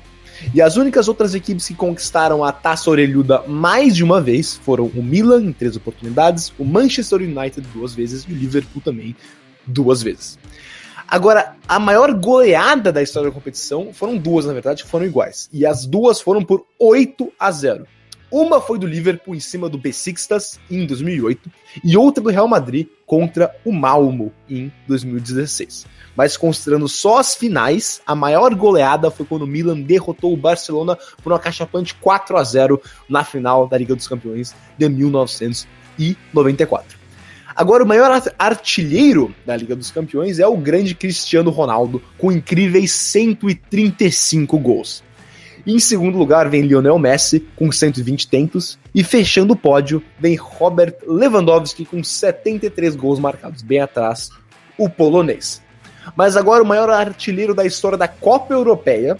E 0.54 0.62
as 0.62 0.78
únicas 0.78 1.08
outras 1.08 1.34
equipes 1.34 1.68
que 1.68 1.74
conquistaram 1.74 2.44
a 2.44 2.52
taça 2.52 2.90
orelhuda 2.90 3.44
mais 3.48 3.96
de 3.96 4.04
uma 4.04 4.22
vez 4.22 4.56
foram 4.56 4.86
o 4.96 5.04
Milan, 5.04 5.44
em 5.44 5.54
três 5.54 5.76
oportunidades, 5.76 6.52
o 6.58 6.66
Manchester 6.66 7.22
United 7.22 7.68
duas 7.74 7.94
vezes 7.94 8.26
e 8.28 8.34
o 8.34 8.36
Liverpool 8.36 8.82
também 8.82 9.16
duas 9.66 10.02
vezes. 10.02 10.38
Agora, 11.08 11.56
a 11.68 11.80
maior 11.80 12.14
goleada 12.14 12.92
da 12.92 13.02
história 13.02 13.30
da 13.30 13.34
competição 13.34 13.94
foram 13.94 14.18
duas, 14.18 14.46
na 14.46 14.54
verdade, 14.54 14.84
que 14.84 14.90
foram 14.90 15.06
iguais. 15.06 15.48
E 15.54 15.66
as 15.66 15.86
duas 15.86 16.20
foram 16.20 16.44
por 16.44 16.66
8 16.80 17.32
a 17.40 17.52
0. 17.52 17.86
Uma 18.32 18.60
foi 18.60 18.80
do 18.80 18.88
Liverpool 18.88 19.36
em 19.36 19.40
cima 19.40 19.70
do 19.70 19.78
Besiktas 19.78 20.60
em 20.70 20.86
2008 20.86 21.50
e 21.84 21.96
outra 21.96 22.24
do 22.24 22.30
Real 22.30 22.48
Madrid 22.48 22.88
contra 23.06 23.56
o 23.64 23.72
Malmo 23.72 24.34
em 24.50 24.72
2016 24.88 25.86
mas 26.16 26.38
considerando 26.38 26.88
só 26.88 27.18
as 27.18 27.36
finais, 27.36 28.02
a 28.06 28.16
maior 28.16 28.56
goleada 28.56 29.12
foi 29.12 29.26
quando 29.26 29.44
o 29.44 29.48
Milan 29.48 29.82
derrotou 29.82 30.34
o 30.34 30.38
Barcelona 30.38 30.98
por 31.22 31.32
uma 31.32 31.40
cachapante 31.40 31.94
4 31.96 32.38
a 32.38 32.44
0 32.44 32.82
na 33.10 33.24
final 33.24 33.68
da 33.68 33.78
Liga 33.78 33.96
dos 33.96 34.08
Campeões 34.08 34.56
de 34.78 34.88
1994. 34.88 37.06
Agora, 37.56 37.86
o 37.86 37.88
maior 37.88 38.22
artilheiro 38.38 39.34
da 39.46 39.56
Liga 39.56 39.78
dos 39.78 39.90
Campeões 39.90 40.40
é 40.40 40.48
o 40.48 40.58
grande 40.58 40.94
Cristiano 40.94 41.50
Ronaldo, 41.50 42.02
com 42.18 42.30
incríveis 42.30 42.92
135 42.92 44.60
gols. 44.60 45.02
em 45.66 45.80
segundo 45.80 46.18
lugar 46.18 46.50
vem 46.50 46.64
Lionel 46.64 47.00
Messi, 47.00 47.40
com 47.56 47.72
120 47.72 48.28
tentos. 48.28 48.78
E 48.94 49.06
fechando 49.06 49.54
o 49.54 49.56
pódio 49.56 50.04
vem 50.20 50.36
Robert 50.36 50.96
Lewandowski, 51.08 51.86
com 51.86 52.04
73 52.04 52.94
gols 52.98 53.20
marcados. 53.20 53.62
Bem 53.62 53.80
atrás, 53.80 54.30
o 54.78 54.90
polonês. 54.90 55.64
Mas 56.16 56.36
agora 56.36 56.64
o 56.64 56.66
maior 56.66 56.90
artilheiro 56.90 57.54
da 57.54 57.66
história 57.66 57.98
da 57.98 58.08
Copa 58.08 58.54
Europeia 58.54 59.18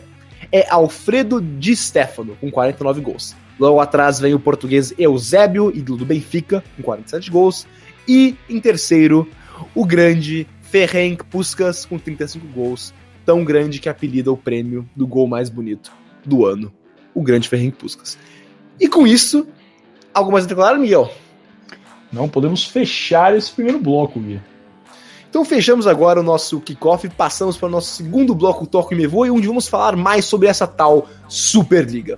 é 0.52 0.68
Alfredo 0.70 1.42
Di 1.42 1.76
Stefano, 1.76 2.38
com 2.40 2.52
49 2.52 3.02
gols. 3.02 3.36
Logo 3.60 3.80
atrás 3.80 4.20
vem 4.20 4.34
o 4.34 4.40
português 4.40 4.94
Eusébio, 4.98 5.72
ídolo 5.76 6.00
do 6.00 6.06
Benfica, 6.06 6.64
com 6.76 6.84
47 6.84 7.32
gols. 7.32 7.66
E 8.08 8.36
em 8.50 8.60
terceiro, 8.60 9.28
o 9.74 9.86
grande 9.86 10.48
Ferenc 10.62 11.24
Puskas, 11.26 11.86
com 11.86 11.98
35 11.98 12.46
gols. 12.48 12.94
Tão 13.26 13.44
grande 13.44 13.80
que 13.80 13.90
apelida 13.90 14.32
o 14.32 14.38
prêmio 14.38 14.88
do 14.96 15.08
gol 15.08 15.28
mais 15.28 15.50
bonito 15.50 15.92
do 16.24 16.46
ano. 16.46 16.72
O 17.14 17.24
grande 17.24 17.48
Ferenc 17.48 17.78
Puskas. 17.78 18.18
E 18.80 18.88
com 18.88 19.08
isso, 19.08 19.48
algo 20.14 20.32
mais 20.32 20.46
a 20.46 20.48
declarar, 20.48 20.78
Miguel? 20.78 21.12
Não, 22.12 22.30
podemos 22.30 22.66
fechar 22.66 23.36
esse 23.36 23.52
primeiro 23.52 23.80
bloco, 23.80 24.20
Gui. 24.20 24.40
Então 25.36 25.44
fechamos 25.44 25.86
agora 25.86 26.22
o 26.22 26.24
nosso 26.24 26.62
kickoff 26.62 27.06
e 27.06 27.10
passamos 27.10 27.58
para 27.58 27.68
o 27.68 27.70
nosso 27.70 27.94
segundo 27.94 28.34
bloco 28.34 28.66
Toco 28.66 28.94
e 28.94 28.96
Me 28.96 29.06
Voe, 29.06 29.30
onde 29.30 29.46
vamos 29.46 29.68
falar 29.68 29.94
mais 29.94 30.24
sobre 30.24 30.48
essa 30.48 30.66
tal 30.66 31.10
Superliga. 31.28 32.18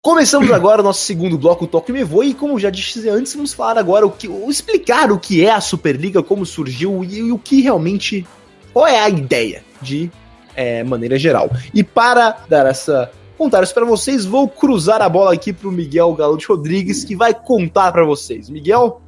Começamos 0.00 0.52
agora 0.52 0.82
o 0.82 0.84
nosso 0.84 1.00
segundo 1.00 1.36
bloco, 1.36 1.66
Toque 1.66 1.90
Me 1.90 2.04
Voe, 2.04 2.28
e 2.28 2.34
como 2.34 2.60
já 2.60 2.70
disse 2.70 3.08
antes, 3.08 3.34
vamos 3.34 3.52
falar 3.52 3.76
agora 3.76 4.06
o 4.06 4.12
que, 4.12 4.28
explicar 4.48 5.10
o 5.10 5.18
que 5.18 5.44
é 5.44 5.50
a 5.50 5.60
Superliga, 5.60 6.22
como 6.22 6.46
surgiu 6.46 7.02
e, 7.02 7.16
e 7.16 7.32
o 7.32 7.38
que 7.40 7.60
realmente, 7.60 8.24
qual 8.72 8.86
é 8.86 9.00
a 9.00 9.08
ideia 9.08 9.63
de 9.80 10.10
é, 10.54 10.82
maneira 10.84 11.18
geral. 11.18 11.50
E 11.72 11.82
para 11.82 12.44
dar 12.48 12.66
essa 12.66 13.10
contar 13.36 13.62
isso 13.62 13.74
para 13.74 13.84
vocês, 13.84 14.24
vou 14.24 14.48
cruzar 14.48 15.02
a 15.02 15.08
bola 15.08 15.32
aqui 15.32 15.52
para 15.52 15.68
o 15.68 15.72
Miguel 15.72 16.14
Galo 16.14 16.36
de 16.36 16.46
Rodrigues, 16.46 17.04
que 17.04 17.16
vai 17.16 17.34
contar 17.34 17.92
para 17.92 18.04
vocês. 18.04 18.48
Miguel? 18.48 19.00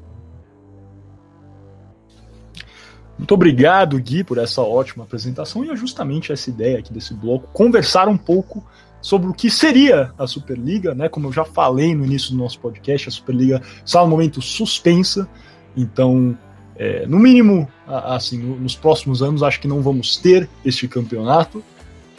Muito 3.17 3.33
obrigado, 3.33 3.99
Gui, 3.99 4.23
por 4.23 4.37
essa 4.37 4.61
ótima 4.61 5.05
apresentação 5.05 5.65
e 5.65 5.71
é 5.71 5.77
justamente 5.77 6.33
essa 6.33 6.51
ideia 6.51 6.79
aqui 6.79 6.93
desse 6.93 7.15
bloco, 7.15 7.49
conversar 7.53 8.09
um 8.09 8.17
pouco 8.17 8.63
sobre 9.01 9.31
o 9.31 9.33
que 9.33 9.49
seria 9.49 10.13
a 10.19 10.27
Superliga, 10.27 10.95
né? 10.95 11.09
Como 11.09 11.29
eu 11.29 11.33
já 11.33 11.45
falei 11.45 11.95
no 11.95 12.05
início 12.05 12.33
do 12.33 12.37
nosso 12.37 12.59
podcast, 12.61 13.09
a 13.09 13.13
Superliga 13.13 13.63
está 13.85 14.03
no 14.03 14.09
momento 14.09 14.43
suspensa, 14.43 15.29
então, 15.77 16.37
é, 16.79 17.07
no 17.07 17.19
mínimo, 17.19 17.69
assim, 17.87 18.39
nos 18.39 18.75
próximos 18.75 19.23
anos, 19.23 19.43
acho 19.43 19.61
que 19.61 19.69
não 19.69 19.83
vamos 19.83 20.17
ter 20.17 20.49
este 20.65 20.87
campeonato. 20.87 21.63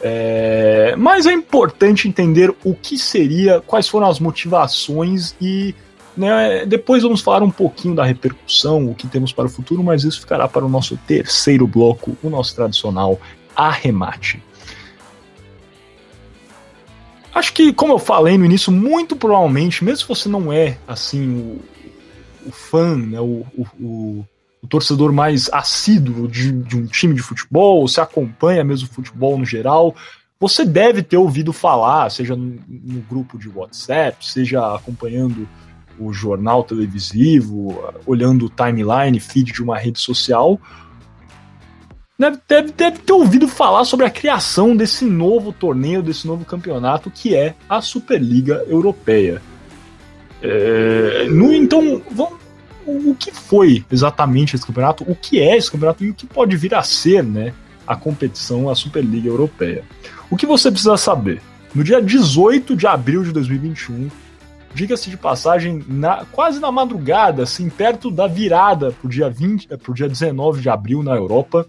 É, 0.00 0.94
mas 0.96 1.26
é 1.26 1.32
importante 1.32 2.08
entender 2.08 2.54
o 2.64 2.74
que 2.74 2.96
seria, 2.96 3.60
quais 3.60 3.88
foram 3.88 4.08
as 4.08 4.20
motivações 4.20 5.34
e 5.40 5.74
né, 6.16 6.66
depois 6.66 7.02
vamos 7.02 7.20
falar 7.20 7.42
um 7.42 7.50
pouquinho 7.50 7.94
da 7.94 8.04
repercussão, 8.04 8.90
o 8.90 8.94
que 8.94 9.06
temos 9.06 9.32
para 9.32 9.46
o 9.46 9.48
futuro, 9.48 9.82
mas 9.82 10.04
isso 10.04 10.20
ficará 10.20 10.48
para 10.48 10.64
o 10.64 10.68
nosso 10.68 10.96
terceiro 10.96 11.66
bloco, 11.66 12.16
o 12.22 12.28
nosso 12.28 12.54
tradicional 12.54 13.20
arremate. 13.54 14.42
Acho 17.32 17.52
que, 17.52 17.72
como 17.72 17.92
eu 17.92 17.98
falei 18.00 18.36
no 18.36 18.44
início, 18.44 18.72
muito 18.72 19.14
provavelmente, 19.14 19.84
mesmo 19.84 19.98
se 19.98 20.08
você 20.08 20.28
não 20.28 20.52
é 20.52 20.76
assim 20.88 21.38
o, 21.38 21.60
o 22.48 22.50
fã, 22.50 22.96
né, 22.96 23.20
o, 23.20 23.46
o, 23.56 23.66
o, 23.80 24.26
torcedor 24.66 25.12
mais 25.12 25.48
assíduo 25.52 26.26
de, 26.26 26.52
de 26.52 26.76
um 26.76 26.86
time 26.86 27.14
de 27.14 27.22
futebol, 27.22 27.80
ou 27.80 27.88
se 27.88 28.00
acompanha 28.00 28.64
mesmo 28.64 28.88
o 28.88 28.92
futebol 28.92 29.38
no 29.38 29.44
geral, 29.44 29.94
você 30.40 30.64
deve 30.64 31.02
ter 31.02 31.16
ouvido 31.16 31.52
falar, 31.52 32.10
seja 32.10 32.36
no, 32.36 32.58
no 32.68 33.00
grupo 33.02 33.38
de 33.38 33.48
WhatsApp, 33.48 34.24
seja 34.24 34.74
acompanhando 34.74 35.48
o 35.98 36.12
jornal 36.12 36.62
televisivo, 36.62 37.82
olhando 38.06 38.46
o 38.46 38.50
timeline, 38.50 39.18
feed 39.18 39.52
de 39.52 39.62
uma 39.62 39.76
rede 39.76 39.98
social, 39.98 40.60
deve, 42.18 42.38
deve, 42.48 42.72
deve 42.72 42.98
ter 42.98 43.12
ouvido 43.12 43.48
falar 43.48 43.84
sobre 43.84 44.06
a 44.06 44.10
criação 44.10 44.76
desse 44.76 45.04
novo 45.04 45.52
torneio, 45.52 46.02
desse 46.02 46.26
novo 46.26 46.44
campeonato 46.44 47.10
que 47.10 47.34
é 47.34 47.54
a 47.68 47.80
Superliga 47.80 48.64
Europeia. 48.68 49.42
É, 50.40 51.26
no, 51.28 51.52
então, 51.52 52.00
vamos, 52.12 52.37
o 52.90 53.14
que 53.14 53.32
foi 53.32 53.84
exatamente 53.90 54.56
esse 54.56 54.66
campeonato? 54.66 55.04
O 55.06 55.14
que 55.14 55.38
é 55.40 55.56
esse 55.56 55.70
campeonato 55.70 56.04
e 56.04 56.10
o 56.10 56.14
que 56.14 56.26
pode 56.26 56.56
vir 56.56 56.74
a 56.74 56.82
ser 56.82 57.22
né, 57.22 57.52
a 57.86 57.94
competição, 57.94 58.68
a 58.68 58.74
Superliga 58.74 59.28
Europeia? 59.28 59.84
O 60.30 60.36
que 60.36 60.46
você 60.46 60.70
precisa 60.70 60.96
saber? 60.96 61.40
No 61.74 61.84
dia 61.84 62.00
18 62.00 62.74
de 62.74 62.86
abril 62.86 63.22
de 63.22 63.32
2021, 63.32 64.08
diga-se 64.74 65.10
de 65.10 65.16
passagem, 65.16 65.84
na, 65.86 66.24
quase 66.26 66.60
na 66.60 66.72
madrugada, 66.72 67.42
assim, 67.42 67.68
perto 67.68 68.10
da 68.10 68.26
virada 68.26 68.92
pro 68.92 69.08
dia 69.08 69.28
20, 69.28 69.68
pro 69.78 69.94
dia 69.94 70.08
19 70.08 70.60
de 70.60 70.68
abril 70.68 71.02
na 71.02 71.14
Europa, 71.14 71.66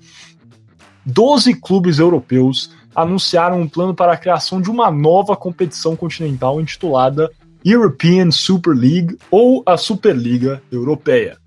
12 1.05 1.55
clubes 1.55 1.99
europeus 1.99 2.71
anunciaram 2.95 3.62
um 3.62 3.67
plano 3.67 3.93
para 3.93 4.13
a 4.13 4.17
criação 4.17 4.62
de 4.62 4.69
uma 4.69 4.91
nova 4.91 5.36
competição 5.36 5.95
continental 5.95 6.60
intitulada 6.60 7.32
European 7.63 8.32
Super 8.32 8.74
League 8.74 9.17
ou 9.30 9.63
a 9.65 9.78
Superliga 9.78 10.62
Europeia. 10.72 11.38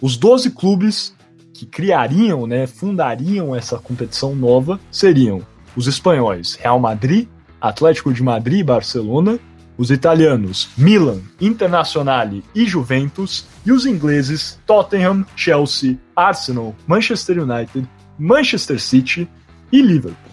Os 0.00 0.16
12 0.16 0.50
clubes 0.50 1.14
que 1.52 1.66
criariam, 1.66 2.46
né, 2.46 2.66
fundariam 2.66 3.54
essa 3.54 3.78
competição 3.78 4.34
nova 4.34 4.78
seriam 4.90 5.42
os 5.74 5.86
espanhóis 5.86 6.54
Real 6.54 6.78
Madrid, 6.78 7.28
Atlético 7.60 8.12
de 8.12 8.22
Madrid 8.22 8.60
e 8.60 8.64
Barcelona, 8.64 9.38
os 9.78 9.90
italianos 9.90 10.70
Milan, 10.76 11.20
Internazionale 11.40 12.42
e 12.54 12.66
Juventus, 12.66 13.46
e 13.64 13.72
os 13.72 13.84
ingleses 13.84 14.58
Tottenham, 14.66 15.24
Chelsea, 15.34 15.98
Arsenal, 16.14 16.74
Manchester 16.86 17.42
United, 17.42 17.88
Manchester 18.18 18.80
City 18.80 19.28
e 19.70 19.82
Liverpool. 19.82 20.32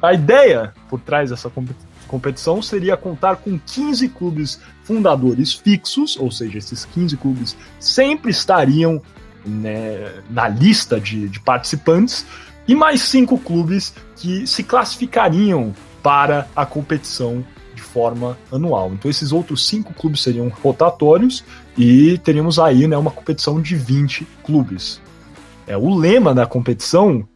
A 0.00 0.12
ideia 0.14 0.72
por 0.88 1.00
trás 1.00 1.30
dessa 1.30 1.50
competição 1.50 1.93
seria 2.62 2.96
contar 2.96 3.36
com 3.36 3.58
15 3.58 4.08
clubes 4.08 4.60
fundadores 4.82 5.54
fixos, 5.54 6.16
ou 6.16 6.30
seja, 6.30 6.58
esses 6.58 6.84
15 6.84 7.16
clubes 7.16 7.56
sempre 7.78 8.30
estariam 8.30 9.00
né, 9.44 10.12
na 10.30 10.48
lista 10.48 11.00
de, 11.00 11.28
de 11.28 11.40
participantes, 11.40 12.26
e 12.66 12.74
mais 12.74 13.02
cinco 13.02 13.38
clubes 13.38 13.94
que 14.16 14.46
se 14.46 14.62
classificariam 14.62 15.74
para 16.02 16.46
a 16.56 16.64
competição 16.64 17.44
de 17.74 17.82
forma 17.82 18.38
anual. 18.50 18.92
Então 18.92 19.10
esses 19.10 19.32
outros 19.32 19.66
cinco 19.66 19.92
clubes 19.92 20.22
seriam 20.22 20.48
rotatórios 20.48 21.44
e 21.76 22.18
teríamos 22.18 22.58
aí 22.58 22.86
né, 22.86 22.96
uma 22.96 23.10
competição 23.10 23.60
de 23.60 23.76
20 23.76 24.26
clubes. 24.44 25.00
É, 25.66 25.76
o 25.76 25.94
lema 25.94 26.34
da 26.34 26.46
competição 26.46 27.26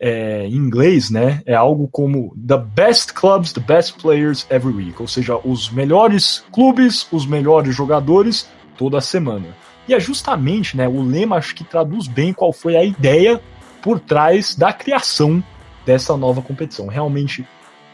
é, 0.00 0.46
em 0.46 0.54
inglês, 0.54 1.10
né, 1.10 1.42
é 1.44 1.54
algo 1.54 1.86
como 1.86 2.34
The 2.34 2.56
Best 2.56 3.12
Clubs, 3.12 3.52
The 3.52 3.60
Best 3.60 4.00
Players 4.00 4.46
Every 4.48 4.74
Week, 4.74 4.94
ou 4.98 5.06
seja, 5.06 5.38
os 5.44 5.70
melhores 5.70 6.42
clubes, 6.50 7.06
os 7.12 7.26
melhores 7.26 7.76
jogadores 7.76 8.48
toda 8.78 8.98
semana. 9.02 9.48
E 9.86 9.92
é 9.92 10.00
justamente, 10.00 10.76
né, 10.76 10.88
o 10.88 11.02
lema 11.02 11.36
acho 11.36 11.54
que 11.54 11.64
traduz 11.64 12.06
bem 12.06 12.32
qual 12.32 12.52
foi 12.52 12.76
a 12.76 12.84
ideia 12.84 13.40
por 13.82 14.00
trás 14.00 14.54
da 14.54 14.72
criação 14.72 15.44
dessa 15.84 16.16
nova 16.16 16.40
competição. 16.40 16.86
Realmente 16.86 17.46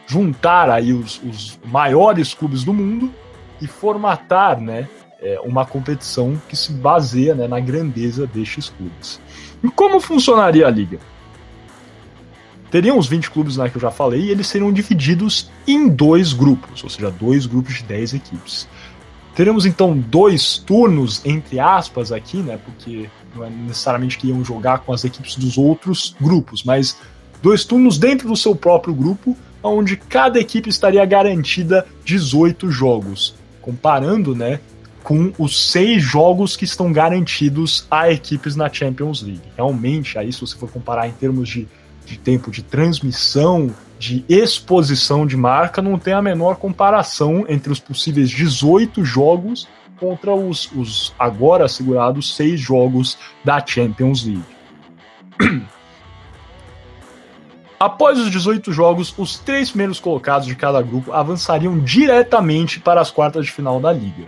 juntar 0.05 0.69
aí 0.69 0.93
os, 0.93 1.21
os 1.23 1.59
maiores 1.65 2.33
clubes 2.33 2.63
do 2.63 2.73
mundo 2.73 3.13
e 3.61 3.67
formatar, 3.67 4.61
né, 4.61 4.87
é, 5.19 5.41
uma 5.43 5.65
competição 5.65 6.39
que 6.47 6.55
se 6.55 6.71
baseia 6.71 7.35
né, 7.35 7.47
na 7.47 7.59
grandeza 7.59 8.25
destes 8.25 8.69
clubes. 8.69 9.19
E 9.61 9.67
como 9.69 9.99
funcionaria 9.99 10.65
a 10.67 10.69
liga? 10.69 10.99
Teriam 12.69 12.97
os 12.97 13.07
20 13.07 13.31
clubes 13.31 13.57
né, 13.57 13.69
que 13.69 13.77
eu 13.77 13.81
já 13.81 13.91
falei, 13.91 14.21
e 14.21 14.29
eles 14.29 14.47
seriam 14.47 14.71
divididos 14.71 15.49
em 15.65 15.87
dois 15.87 16.33
grupos, 16.33 16.83
ou 16.83 16.89
seja, 16.89 17.09
dois 17.09 17.45
grupos 17.45 17.75
de 17.75 17.83
10 17.83 18.15
equipes. 18.15 18.67
Teremos 19.35 19.65
então 19.65 19.95
dois 19.95 20.57
turnos, 20.57 21.21
entre 21.23 21.59
aspas, 21.59 22.11
aqui, 22.11 22.37
né? 22.37 22.57
Porque 22.65 23.07
não 23.35 23.45
é 23.45 23.49
necessariamente 23.49 24.17
que 24.17 24.27
iam 24.27 24.43
jogar 24.43 24.79
com 24.79 24.91
as 24.91 25.03
equipes 25.03 25.35
dos 25.35 25.59
outros 25.59 26.15
grupos, 26.19 26.63
mas 26.63 26.97
dois 27.41 27.63
turnos 27.63 27.99
dentro 27.99 28.27
do 28.27 28.35
seu 28.35 28.55
próprio 28.55 28.95
grupo, 28.95 29.37
onde 29.61 29.95
cada 29.95 30.39
equipe 30.39 30.69
estaria 30.69 31.05
garantida 31.05 31.85
18 32.03 32.71
jogos. 32.71 33.35
Comparando, 33.61 34.33
né, 34.33 34.59
com 35.03 35.31
os 35.37 35.71
seis 35.71 36.01
jogos 36.01 36.55
que 36.57 36.65
estão 36.65 36.91
garantidos 36.91 37.85
a 37.89 38.11
equipes 38.11 38.55
na 38.55 38.69
Champions 38.73 39.21
League. 39.21 39.41
Realmente, 39.55 40.17
aí 40.17 40.33
se 40.33 40.41
você 40.41 40.57
for 40.57 40.69
comparar 40.69 41.07
em 41.07 41.13
termos 41.13 41.47
de, 41.47 41.67
de 42.07 42.17
tempo 42.17 42.49
de 42.49 42.63
transmissão, 42.63 43.69
de 43.99 44.23
exposição 44.29 45.27
de 45.27 45.35
marca, 45.35 45.81
não 45.81 45.99
tem 45.99 46.13
a 46.13 46.21
menor 46.21 46.55
comparação 46.55 47.45
entre 47.49 47.71
os 47.71 47.79
possíveis 47.81 48.29
18 48.29 49.03
jogos 49.03 49.67
contra 49.99 50.33
os, 50.33 50.71
os 50.71 51.13
agora 51.19 51.65
assegurados 51.65 52.33
seis 52.35 52.59
jogos 52.59 53.17
da 53.43 53.63
Champions 53.65 54.23
League. 54.23 54.45
Após 57.79 58.17
os 58.17 58.31
18 58.31 58.71
jogos, 58.71 59.13
os 59.17 59.37
três 59.37 59.69
primeiros 59.69 59.99
colocados 59.99 60.47
de 60.47 60.55
cada 60.55 60.81
grupo 60.81 61.11
avançariam 61.11 61.77
diretamente 61.77 62.79
para 62.79 63.01
as 63.01 63.11
quartas 63.11 63.45
de 63.45 63.51
final 63.51 63.79
da 63.79 63.91
liga 63.91 64.25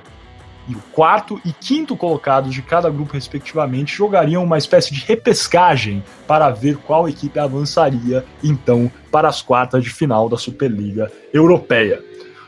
e 0.69 0.75
o 0.75 0.82
quarto 0.93 1.41
e 1.43 1.51
quinto 1.51 1.97
colocados 1.97 2.53
de 2.53 2.62
cada 2.62 2.91
grupo, 2.91 3.13
respectivamente, 3.13 3.95
jogariam 3.95 4.43
uma 4.43 4.58
espécie 4.58 4.93
de 4.93 5.01
repescagem 5.01 6.03
para 6.27 6.51
ver 6.51 6.77
qual 6.77 7.10
equipe 7.10 7.39
avançaria, 7.39 8.23
então, 8.43 8.89
para 9.12 9.27
as 9.27 9.41
quartas 9.41 9.84
de 9.84 9.89
final 9.89 10.29
da 10.29 10.38
Superliga 10.38 11.12
Europeia. 11.34 12.03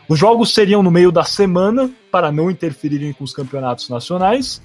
Os 0.07 0.19
jogos 0.19 0.53
seriam 0.53 0.84
no 0.84 0.91
meio 0.91 1.12
da 1.12 1.23
semana, 1.23 1.89
para 2.12 2.31
não 2.31 2.51
interferirem 2.51 3.12
com 3.12 3.23
os 3.23 3.34
campeonatos 3.34 3.89
nacionais. 3.89 4.62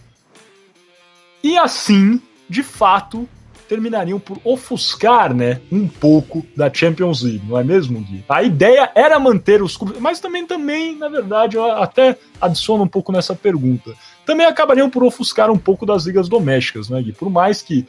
E 1.42 1.56
assim, 1.56 2.20
de 2.48 2.62
fato, 2.62 3.26
terminariam 3.68 4.18
por 4.18 4.38
ofuscar, 4.44 5.34
né, 5.34 5.60
um 5.70 5.86
pouco 5.88 6.46
da 6.56 6.72
Champions 6.72 7.22
League, 7.22 7.42
não 7.46 7.58
é 7.58 7.64
mesmo, 7.64 8.00
Gui? 8.00 8.24
A 8.28 8.42
ideia 8.42 8.90
era 8.94 9.18
manter 9.18 9.62
os 9.62 9.76
clubes, 9.76 10.00
mas 10.00 10.20
também, 10.20 10.46
também, 10.46 10.96
na 10.96 11.08
verdade, 11.08 11.56
eu 11.56 11.64
até 11.64 12.16
adiciono 12.40 12.84
um 12.84 12.88
pouco 12.88 13.12
nessa 13.12 13.34
pergunta. 13.34 13.92
Também 14.24 14.46
acabariam 14.46 14.90
por 14.90 15.04
ofuscar 15.04 15.50
um 15.50 15.58
pouco 15.58 15.84
das 15.84 16.04
ligas 16.04 16.28
domésticas, 16.28 16.88
né, 16.88 17.02
Gui? 17.02 17.12
Por 17.12 17.30
mais 17.30 17.62
que 17.62 17.86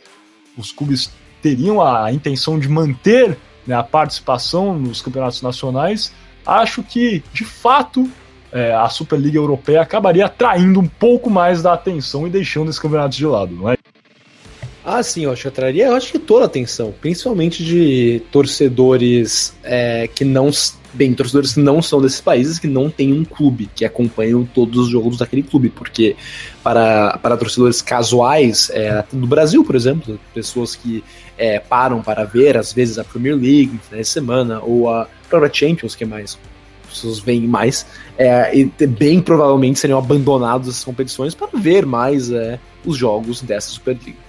os 0.57 0.71
clubes 0.71 1.11
teriam 1.41 1.81
a 1.81 2.11
intenção 2.11 2.59
de 2.59 2.67
manter 2.67 3.37
né, 3.65 3.75
a 3.75 3.83
participação 3.83 4.77
nos 4.77 5.01
campeonatos 5.01 5.41
nacionais, 5.41 6.13
acho 6.45 6.81
que, 6.81 7.23
de 7.33 7.45
fato, 7.45 8.09
é, 8.51 8.73
a 8.73 8.89
Superliga 8.89 9.37
Europeia 9.37 9.81
acabaria 9.81 10.25
atraindo 10.25 10.79
um 10.79 10.87
pouco 10.87 11.29
mais 11.29 11.61
da 11.61 11.73
atenção 11.73 12.25
e 12.25 12.29
deixando 12.29 12.69
esses 12.69 12.79
campeonatos 12.79 13.17
de 13.17 13.25
lado, 13.25 13.53
não 13.53 13.69
é? 13.69 13.76
Ah, 14.89 15.03
sim, 15.03 15.25
eu 15.25 15.33
acho 15.33 15.41
que 15.41 15.47
atraria, 15.49 15.87
eu 15.87 15.95
acho 15.95 16.13
que 16.13 16.17
toda 16.17 16.43
a 16.43 16.45
atenção, 16.45 16.93
principalmente 17.01 17.61
de 17.61 18.21
torcedores 18.31 19.53
é, 19.61 20.07
que 20.07 20.23
não. 20.23 20.49
Bem, 20.93 21.13
torcedores 21.13 21.53
que 21.53 21.59
não 21.59 21.81
são 21.81 22.01
desses 22.01 22.21
países, 22.21 22.57
que 22.57 22.67
não 22.67 22.89
têm 22.89 23.11
um 23.11 23.25
clube, 23.25 23.69
que 23.75 23.83
acompanham 23.83 24.45
todos 24.45 24.85
os 24.85 24.89
jogos 24.89 25.17
daquele 25.17 25.43
clube, 25.43 25.67
porque 25.67 26.15
para, 26.63 27.17
para 27.17 27.35
torcedores 27.35 27.81
casuais, 27.81 28.69
é, 28.73 29.03
do 29.11 29.27
Brasil, 29.27 29.61
por 29.61 29.75
exemplo, 29.75 30.17
pessoas 30.33 30.73
que 30.73 31.03
é, 31.37 31.59
param 31.59 32.01
para 32.01 32.23
ver, 32.23 32.55
às 32.55 32.71
vezes, 32.71 32.97
a 32.97 33.03
Premier 33.03 33.35
League 33.35 33.77
de 33.91 34.05
semana, 34.05 34.61
ou 34.61 34.89
a 34.89 35.09
própria 35.29 35.53
Champions, 35.53 35.95
que 35.95 36.05
é 36.05 36.07
mais 36.07 36.39
pessoas 36.87 37.19
veem 37.19 37.41
mais, 37.41 37.85
é, 38.17 38.57
e 38.57 38.65
bem 38.87 39.21
provavelmente 39.21 39.79
seriam 39.79 39.99
abandonados 39.99 40.69
essas 40.69 40.85
competições 40.85 41.35
para 41.35 41.49
ver 41.53 41.85
mais 41.85 42.31
é, 42.31 42.57
os 42.85 42.95
jogos 42.95 43.41
dessa 43.41 43.69
Superliga. 43.69 44.26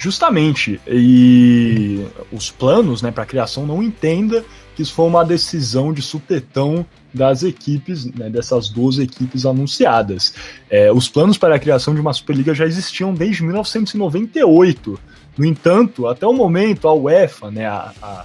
Justamente. 0.00 0.80
E 0.88 2.06
os 2.32 2.50
planos 2.50 3.02
né, 3.02 3.12
para 3.12 3.24
a 3.24 3.26
criação 3.26 3.66
não 3.66 3.82
entenda 3.82 4.42
que 4.74 4.80
isso 4.80 4.94
foi 4.94 5.04
uma 5.04 5.22
decisão 5.22 5.92
de 5.92 6.00
supetão 6.00 6.86
das 7.12 7.42
equipes, 7.42 8.06
né, 8.06 8.30
dessas 8.30 8.70
12 8.70 9.02
equipes 9.02 9.44
anunciadas. 9.44 10.32
É, 10.70 10.90
os 10.90 11.06
planos 11.06 11.36
para 11.36 11.54
a 11.54 11.58
criação 11.58 11.94
de 11.94 12.00
uma 12.00 12.14
Superliga 12.14 12.54
já 12.54 12.64
existiam 12.64 13.12
desde 13.12 13.42
1998. 13.42 14.98
No 15.36 15.44
entanto, 15.44 16.06
até 16.06 16.26
o 16.26 16.32
momento, 16.32 16.88
a 16.88 16.94
UEFA, 16.94 17.50
né, 17.50 17.66
a, 17.66 17.92
a, 18.00 18.24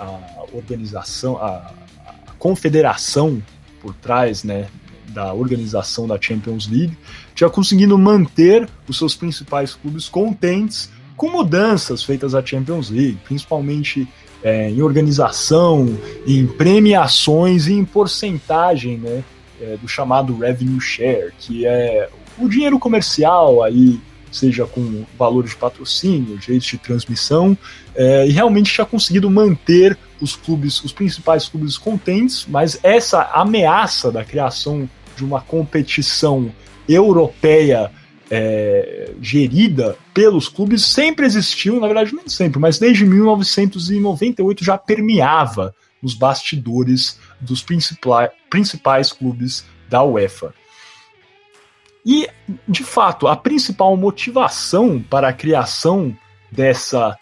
a 0.00 0.44
organização, 0.54 1.36
a, 1.36 1.74
a, 2.06 2.32
confederação 2.38 3.42
por 3.82 3.92
trás 3.96 4.44
né, 4.44 4.66
da 5.08 5.34
organização 5.34 6.08
da 6.08 6.18
Champions 6.18 6.66
League, 6.68 6.96
tinha 7.34 7.50
conseguido 7.50 7.98
manter 7.98 8.66
os 8.88 8.96
seus 8.96 9.14
principais 9.14 9.74
clubes 9.74 10.08
contentes 10.08 10.90
com 11.22 11.30
mudanças 11.30 12.02
feitas 12.02 12.34
à 12.34 12.44
Champions 12.44 12.90
League, 12.90 13.16
principalmente 13.22 14.08
é, 14.42 14.68
em 14.68 14.82
organização, 14.82 15.96
em 16.26 16.48
premiações 16.48 17.68
e 17.68 17.74
em 17.74 17.84
porcentagem 17.84 18.98
né, 18.98 19.22
é, 19.60 19.76
do 19.76 19.86
chamado 19.86 20.36
revenue 20.36 20.80
share, 20.80 21.32
que 21.38 21.64
é 21.64 22.08
o 22.36 22.48
dinheiro 22.48 22.76
comercial 22.76 23.62
aí, 23.62 24.00
seja 24.32 24.66
com 24.66 25.04
valores 25.16 25.50
de 25.50 25.56
patrocínio, 25.58 26.36
direitos 26.38 26.66
de 26.66 26.78
transmissão, 26.78 27.56
é, 27.94 28.26
e 28.26 28.32
realmente 28.32 28.72
tinha 28.74 28.84
conseguido 28.84 29.30
manter 29.30 29.96
os 30.20 30.34
clubes, 30.34 30.82
os 30.82 30.92
principais 30.92 31.46
clubes 31.46 31.78
contentes, 31.78 32.46
mas 32.48 32.80
essa 32.82 33.30
ameaça 33.32 34.10
da 34.10 34.24
criação 34.24 34.90
de 35.16 35.24
uma 35.24 35.40
competição 35.40 36.50
europeia 36.88 37.92
é, 38.34 39.12
gerida 39.20 39.94
pelos 40.14 40.48
clubes 40.48 40.86
sempre 40.86 41.26
existiu, 41.26 41.78
na 41.78 41.86
verdade 41.86 42.14
nem 42.14 42.26
sempre, 42.26 42.58
mas 42.58 42.78
desde 42.78 43.04
1998 43.04 44.64
já 44.64 44.78
permeava 44.78 45.74
nos 46.02 46.14
bastidores 46.14 47.20
dos 47.38 47.62
principais, 47.62 49.12
clubes 49.12 49.66
da 49.86 50.02
UEFA. 50.02 50.54
E, 52.06 52.26
de 52.66 52.82
fato, 52.82 53.28
a 53.28 53.36
principal 53.36 53.94
motivação 53.98 54.98
para 54.98 55.28
a 55.28 55.32
criação 55.32 56.16
dessa 56.50 57.18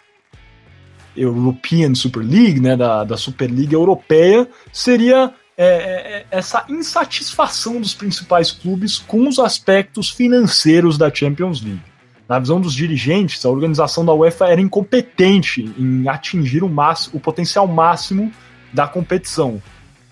European 1.15 1.93
Super 1.93 2.23
League, 2.23 2.61
né, 2.61 2.77
da, 2.77 3.03
da 3.03 3.17
Superliga 3.17 3.75
Europeia, 3.75 4.47
seria 4.71 5.33
é, 5.57 5.65
é, 5.65 6.17
é, 6.17 6.25
essa 6.31 6.65
insatisfação 6.69 7.79
dos 7.79 7.93
principais 7.93 8.51
clubes 8.51 8.97
com 8.97 9.27
os 9.27 9.37
aspectos 9.37 10.09
financeiros 10.09 10.97
da 10.97 11.13
Champions 11.13 11.61
League. 11.61 11.81
Na 12.27 12.39
visão 12.39 12.61
dos 12.61 12.73
dirigentes, 12.73 13.43
a 13.43 13.49
organização 13.49 14.05
da 14.05 14.13
UEFA 14.13 14.47
era 14.47 14.61
incompetente 14.61 15.69
em 15.77 16.07
atingir 16.07 16.63
o, 16.63 16.69
máximo, 16.69 17.17
o 17.17 17.19
potencial 17.19 17.67
máximo 17.67 18.31
da 18.71 18.87
competição. 18.87 19.61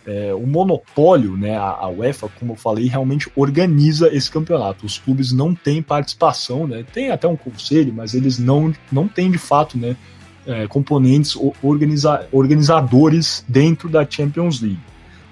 É, 0.06 0.34
o 0.34 0.46
monopólio, 0.46 1.38
né, 1.38 1.56
a, 1.58 1.70
a, 1.70 1.88
UEFA, 1.88 2.30
como 2.38 2.54
eu 2.54 2.58
falei, 2.58 2.88
realmente 2.88 3.32
organiza 3.36 4.14
esse 4.14 4.30
campeonato. 4.30 4.86
Os 4.86 4.98
clubes 4.98 5.32
não 5.32 5.56
têm 5.56 5.82
participação, 5.82 6.68
né, 6.68 6.84
tem 6.92 7.10
até 7.12 7.28
um 7.28 7.38
conselho, 7.38 7.94
mas 7.94 8.14
eles 8.14 8.38
não, 8.38 8.74
não 8.92 9.08
têm 9.08 9.32
de 9.32 9.38
fato 9.38 9.78
né, 9.78 9.96
é, 10.46 10.68
componentes 10.68 11.38
organiza, 11.64 12.28
organizadores 12.32 13.46
dentro 13.48 13.88
da 13.88 14.06
Champions 14.10 14.62
League. 14.62 14.80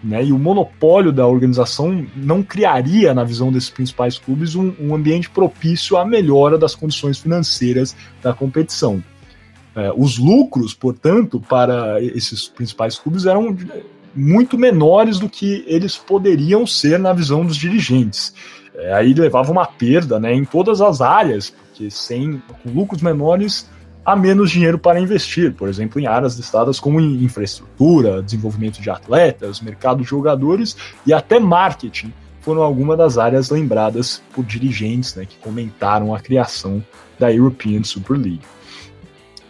Né? 0.04 0.26
E 0.26 0.32
o 0.32 0.38
monopólio 0.38 1.12
da 1.12 1.26
organização 1.26 2.06
não 2.16 2.44
criaria, 2.44 3.14
na 3.14 3.24
visão 3.24 3.52
desses 3.52 3.70
principais 3.70 4.18
clubes, 4.18 4.56
um, 4.56 4.74
um 4.80 4.94
ambiente 4.94 5.30
propício 5.30 5.98
à 5.98 6.06
melhora 6.06 6.58
das 6.58 6.76
condições 6.76 7.18
financeiras 7.18 7.96
da 8.22 8.34
competição. 8.34 9.04
É, 9.76 9.92
os 9.96 10.18
lucros, 10.18 10.74
portanto, 10.74 11.40
para 11.40 12.02
esses 12.02 12.48
principais 12.48 12.98
clubes 12.98 13.26
eram 13.26 13.56
muito 14.16 14.58
menores 14.58 15.20
do 15.20 15.30
que 15.30 15.64
eles 15.68 15.96
poderiam 15.96 16.66
ser 16.66 16.98
na 16.98 17.14
visão 17.14 17.46
dos 17.46 17.56
dirigentes. 17.56 18.34
É, 18.76 18.94
aí 18.94 19.14
levava 19.14 19.52
uma 19.52 19.66
perda 19.66 20.20
né, 20.20 20.34
em 20.34 20.46
todas 20.46 20.82
as 20.82 21.02
áreas, 21.02 21.50
porque 21.50 21.90
sem 21.92 22.42
com 22.64 22.70
lucros 22.72 23.02
menores 23.02 23.70
há 24.08 24.16
menos 24.16 24.50
dinheiro 24.50 24.80
para 24.80 25.02
investir, 25.02 25.54
por 25.54 25.68
exemplo, 25.68 26.00
em 26.00 26.08
áreas 26.08 26.38
listadas 26.38 26.80
como 26.80 26.98
infraestrutura, 27.02 28.22
desenvolvimento 28.22 28.82
de 28.82 28.90
atletas, 28.90 29.60
mercado 29.60 30.02
de 30.02 30.08
jogadores 30.08 30.78
e 31.06 31.12
até 31.14 31.42
marketing 31.42 32.14
foram 32.40 32.62
algumas 32.62 32.98
das 32.98 33.18
áreas 33.18 33.50
lembradas 33.50 34.24
por 34.34 34.46
dirigentes 34.46 35.14
né, 35.14 35.26
que 35.26 35.38
comentaram 35.40 36.16
a 36.16 36.22
criação 36.22 36.82
da 37.20 37.34
European 37.34 37.84
Super 37.84 38.14
League. 38.14 38.40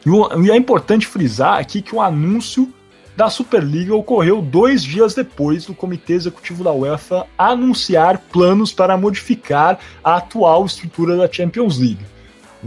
E 0.04 0.50
é 0.50 0.56
importante 0.56 1.06
frisar 1.06 1.60
aqui 1.60 1.80
que 1.80 1.94
o 1.94 2.02
anúncio 2.02 2.74
da 3.16 3.30
Superliga 3.30 3.96
ocorreu 3.96 4.42
dois 4.42 4.82
dias 4.82 5.14
depois 5.14 5.68
do 5.68 5.76
Comitê 5.76 6.14
Executivo 6.14 6.64
da 6.64 6.72
UEFA 6.72 7.28
anunciar 7.38 8.18
planos 8.32 8.72
para 8.72 8.98
modificar 8.98 9.78
a 10.04 10.16
atual 10.16 10.66
estrutura 10.66 11.16
da 11.16 11.32
Champions 11.32 11.78
League 11.78 12.17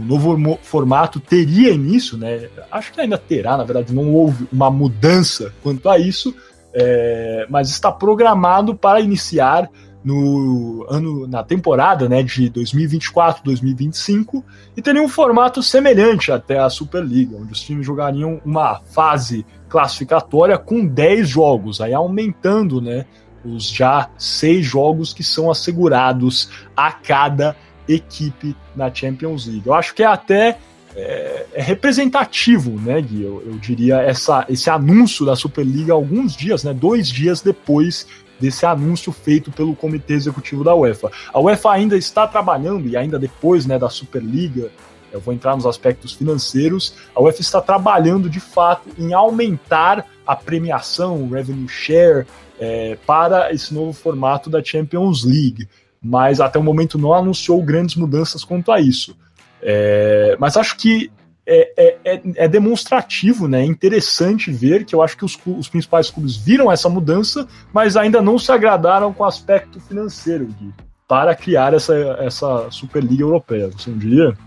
o 0.01 0.05
novo 0.05 0.59
formato 0.61 1.19
teria 1.19 1.71
início, 1.71 2.17
né? 2.17 2.49
Acho 2.71 2.91
que 2.91 3.01
ainda 3.01 3.17
terá, 3.17 3.57
na 3.57 3.63
verdade, 3.63 3.93
não 3.93 4.13
houve 4.13 4.47
uma 4.51 4.69
mudança 4.69 5.53
quanto 5.61 5.87
a 5.89 5.97
isso, 5.97 6.35
é, 6.73 7.45
mas 7.49 7.69
está 7.69 7.91
programado 7.91 8.75
para 8.75 8.99
iniciar 8.99 9.69
no 10.03 10.83
ano 10.89 11.27
na 11.27 11.43
temporada 11.43 12.09
né, 12.09 12.23
de 12.23 12.49
2024-2025 12.49 14.43
e 14.75 14.81
teria 14.81 15.01
um 15.01 15.07
formato 15.07 15.61
semelhante 15.61 16.31
até 16.31 16.57
a 16.59 16.69
Superliga, 16.69 17.37
onde 17.37 17.51
os 17.51 17.61
times 17.61 17.85
jogariam 17.85 18.41
uma 18.43 18.81
fase 18.81 19.45
classificatória 19.69 20.57
com 20.57 20.85
10 20.85 21.29
jogos, 21.29 21.79
aí 21.81 21.93
aumentando 21.93 22.81
né, 22.81 23.05
os 23.45 23.69
já 23.69 24.09
seis 24.17 24.65
jogos 24.65 25.13
que 25.13 25.23
são 25.23 25.51
assegurados 25.51 26.49
a 26.75 26.91
cada 26.91 27.55
equipe 27.93 28.55
na 28.75 28.93
Champions 28.93 29.45
League. 29.45 29.63
Eu 29.65 29.73
acho 29.73 29.93
que 29.93 30.03
é 30.03 30.07
até 30.07 30.57
é, 30.95 31.45
é 31.53 31.61
representativo, 31.61 32.71
né, 32.79 33.01
Gui? 33.01 33.23
Eu, 33.23 33.43
eu, 33.45 33.53
diria 33.53 34.01
essa, 34.01 34.45
esse 34.49 34.69
anúncio 34.69 35.25
da 35.25 35.35
Superliga 35.35 35.93
alguns 35.93 36.35
dias, 36.35 36.63
né, 36.63 36.73
dois 36.73 37.07
dias 37.07 37.41
depois 37.41 38.07
desse 38.39 38.65
anúncio 38.65 39.11
feito 39.11 39.51
pelo 39.51 39.75
Comitê 39.75 40.13
Executivo 40.13 40.63
da 40.63 40.73
UEFA. 40.75 41.11
A 41.31 41.39
UEFA 41.39 41.71
ainda 41.71 41.95
está 41.95 42.27
trabalhando 42.27 42.87
e 42.87 42.97
ainda 42.97 43.19
depois, 43.19 43.65
né, 43.65 43.77
da 43.77 43.89
Superliga, 43.89 44.71
eu 45.11 45.19
vou 45.19 45.33
entrar 45.33 45.55
nos 45.55 45.65
aspectos 45.65 46.13
financeiros, 46.13 46.95
a 47.15 47.21
UEFA 47.21 47.41
está 47.41 47.61
trabalhando 47.61 48.29
de 48.29 48.39
fato 48.39 48.89
em 48.97 49.13
aumentar 49.13 50.07
a 50.25 50.35
premiação, 50.35 51.21
o 51.21 51.29
revenue 51.29 51.67
share, 51.67 52.25
é, 52.59 52.95
para 53.07 53.51
esse 53.51 53.73
novo 53.73 53.91
formato 53.91 54.49
da 54.49 54.63
Champions 54.63 55.23
League 55.23 55.67
mas 56.01 56.41
até 56.41 56.57
o 56.57 56.63
momento 56.63 56.97
não 56.97 57.13
anunciou 57.13 57.61
grandes 57.61 57.95
mudanças 57.95 58.43
quanto 58.43 58.71
a 58.71 58.79
isso. 58.79 59.15
É, 59.61 60.35
mas 60.39 60.57
acho 60.57 60.75
que 60.77 61.11
é, 61.45 61.73
é, 61.77 61.99
é, 62.03 62.21
é, 62.35 62.47
demonstrativo, 62.47 63.47
né? 63.47 63.61
É 63.61 63.65
interessante 63.65 64.51
ver 64.51 64.85
que 64.85 64.95
eu 64.95 65.01
acho 65.01 65.17
que 65.17 65.25
os, 65.25 65.37
os, 65.45 65.67
principais 65.67 66.09
clubes 66.09 66.35
viram 66.35 66.71
essa 66.71 66.87
mudança, 66.87 67.47
mas 67.73 67.97
ainda 67.97 68.21
não 68.21 68.39
se 68.39 68.51
agradaram 68.51 69.11
com 69.13 69.23
o 69.23 69.27
aspecto 69.27 69.79
financeiro, 69.79 70.45
Gui, 70.45 70.73
para 71.07 71.35
criar 71.35 71.73
essa, 71.73 71.95
essa 72.19 72.69
Superliga 72.71 73.23
Europeia. 73.23 73.69
Você 73.69 73.89
não 73.89 73.97
diria? 73.97 74.37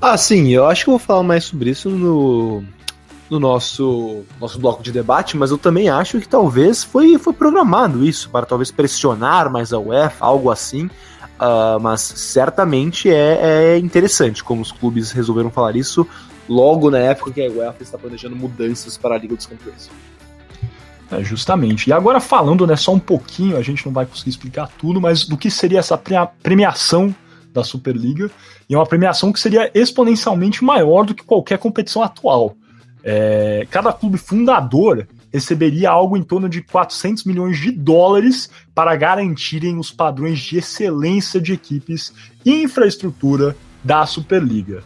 Ah, 0.00 0.16
sim, 0.16 0.48
eu 0.48 0.66
acho 0.66 0.84
que 0.84 0.90
eu 0.90 0.98
vou 0.98 1.06
falar 1.06 1.22
mais 1.22 1.44
sobre 1.44 1.70
isso 1.70 1.88
no, 1.88 2.64
no 3.32 3.40
nosso, 3.40 4.24
nosso 4.38 4.58
bloco 4.58 4.82
de 4.82 4.92
debate, 4.92 5.38
mas 5.38 5.50
eu 5.50 5.56
também 5.56 5.88
acho 5.88 6.20
que 6.20 6.28
talvez 6.28 6.84
foi, 6.84 7.16
foi 7.16 7.32
programado 7.32 8.04
isso, 8.04 8.28
para 8.28 8.44
talvez 8.44 8.70
pressionar 8.70 9.50
mais 9.50 9.72
a 9.72 9.78
UEFA, 9.78 10.22
algo 10.22 10.50
assim. 10.50 10.90
Uh, 11.40 11.80
mas 11.80 12.02
certamente 12.02 13.10
é, 13.10 13.74
é, 13.74 13.78
interessante 13.78 14.44
como 14.44 14.60
os 14.60 14.70
clubes 14.70 15.10
resolveram 15.12 15.50
falar 15.50 15.74
isso 15.74 16.06
logo 16.46 16.90
na 16.90 16.98
época 16.98 17.32
que 17.32 17.44
a 17.44 17.50
UEFA 17.50 17.82
está 17.82 17.96
planejando 17.96 18.36
mudanças 18.36 18.98
para 18.98 19.14
a 19.14 19.18
Liga 19.18 19.34
dos 19.34 19.46
Campeões. 19.46 19.90
É, 21.10 21.24
justamente. 21.24 21.88
E 21.88 21.92
agora 21.92 22.20
falando 22.20 22.66
né, 22.66 22.76
só 22.76 22.92
um 22.92 22.98
pouquinho, 22.98 23.56
a 23.56 23.62
gente 23.62 23.84
não 23.86 23.92
vai 23.94 24.04
conseguir 24.04 24.30
explicar 24.30 24.68
tudo, 24.78 25.00
mas 25.00 25.26
do 25.26 25.38
que 25.38 25.50
seria 25.50 25.78
essa 25.78 25.98
premiação 26.42 27.14
da 27.52 27.64
Superliga, 27.64 28.30
e 28.68 28.74
é 28.74 28.78
uma 28.78 28.86
premiação 28.86 29.32
que 29.32 29.40
seria 29.40 29.70
exponencialmente 29.74 30.62
maior 30.62 31.04
do 31.04 31.14
que 31.14 31.24
qualquer 31.24 31.58
competição 31.58 32.02
atual. 32.02 32.56
É, 33.04 33.66
cada 33.70 33.92
clube 33.92 34.16
fundador 34.16 35.06
receberia 35.32 35.90
algo 35.90 36.16
em 36.16 36.22
torno 36.22 36.48
de 36.48 36.62
400 36.62 37.24
milhões 37.24 37.58
de 37.58 37.72
dólares 37.72 38.50
para 38.74 38.94
garantirem 38.94 39.78
os 39.78 39.90
padrões 39.90 40.38
de 40.38 40.58
excelência 40.58 41.40
de 41.40 41.52
equipes 41.52 42.12
e 42.44 42.62
infraestrutura 42.62 43.56
da 43.82 44.04
Superliga. 44.06 44.84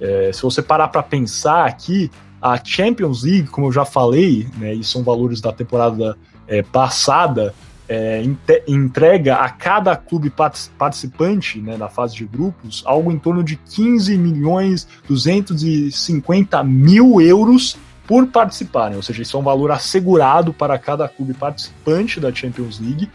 É, 0.00 0.30
se 0.32 0.42
você 0.42 0.62
parar 0.62 0.88
para 0.88 1.02
pensar 1.02 1.66
aqui, 1.66 2.10
a 2.40 2.62
Champions 2.62 3.24
League, 3.24 3.48
como 3.48 3.68
eu 3.68 3.72
já 3.72 3.84
falei, 3.84 4.46
né, 4.58 4.74
e 4.74 4.84
são 4.84 5.02
valores 5.02 5.40
da 5.40 5.52
temporada 5.52 6.16
é, 6.46 6.62
passada, 6.62 7.54
é, 7.88 8.22
entrega 8.66 9.36
a 9.36 9.48
cada 9.48 9.96
clube 9.96 10.32
participante 10.78 11.60
né, 11.60 11.76
na 11.76 11.88
fase 11.88 12.16
de 12.16 12.24
grupos 12.24 12.82
algo 12.84 13.12
em 13.12 13.18
torno 13.18 13.44
de 13.44 13.56
15 13.56 14.16
milhões 14.18 14.88
250 15.08 16.64
mil 16.64 17.20
euros 17.20 17.76
por 18.06 18.26
participarem, 18.28 18.96
ou 18.96 19.02
seja, 19.02 19.22
isso 19.22 19.36
é 19.36 19.40
um 19.40 19.42
valor 19.42 19.72
assegurado 19.72 20.52
para 20.52 20.78
cada 20.78 21.08
clube 21.08 21.34
participante 21.34 22.20
da 22.20 22.32
Champions 22.32 22.78
League 22.78 23.10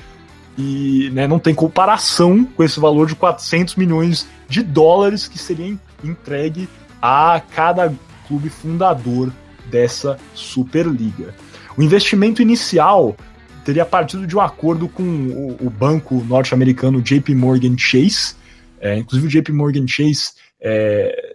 e 0.57 1.09
né, 1.13 1.27
não 1.27 1.39
tem 1.39 1.55
comparação 1.55 2.43
com 2.43 2.63
esse 2.63 2.79
valor 2.79 3.07
de 3.07 3.15
400 3.15 3.75
milhões 3.75 4.27
de 4.49 4.61
dólares 4.61 5.27
que 5.27 5.39
seria 5.39 5.77
entregue 6.03 6.67
a 7.01 7.41
cada 7.55 7.93
clube 8.27 8.49
fundador 8.49 9.31
dessa 9.69 10.17
Superliga. 10.33 11.33
O 11.77 11.81
investimento 11.81 12.41
inicial 12.41 13.15
teria 13.63 13.85
partido 13.85 14.25
de 14.27 14.35
um 14.35 14.41
acordo 14.41 14.87
com 14.87 15.03
o, 15.03 15.67
o 15.67 15.69
banco 15.69 16.15
norte-americano 16.27 17.01
JP 17.01 17.33
Morgan 17.35 17.75
Chase. 17.77 18.35
É, 18.79 18.97
inclusive, 18.97 19.27
o 19.27 19.41
JP 19.41 19.51
Morgan 19.51 19.87
Chase 19.87 20.31
é, 20.59 21.33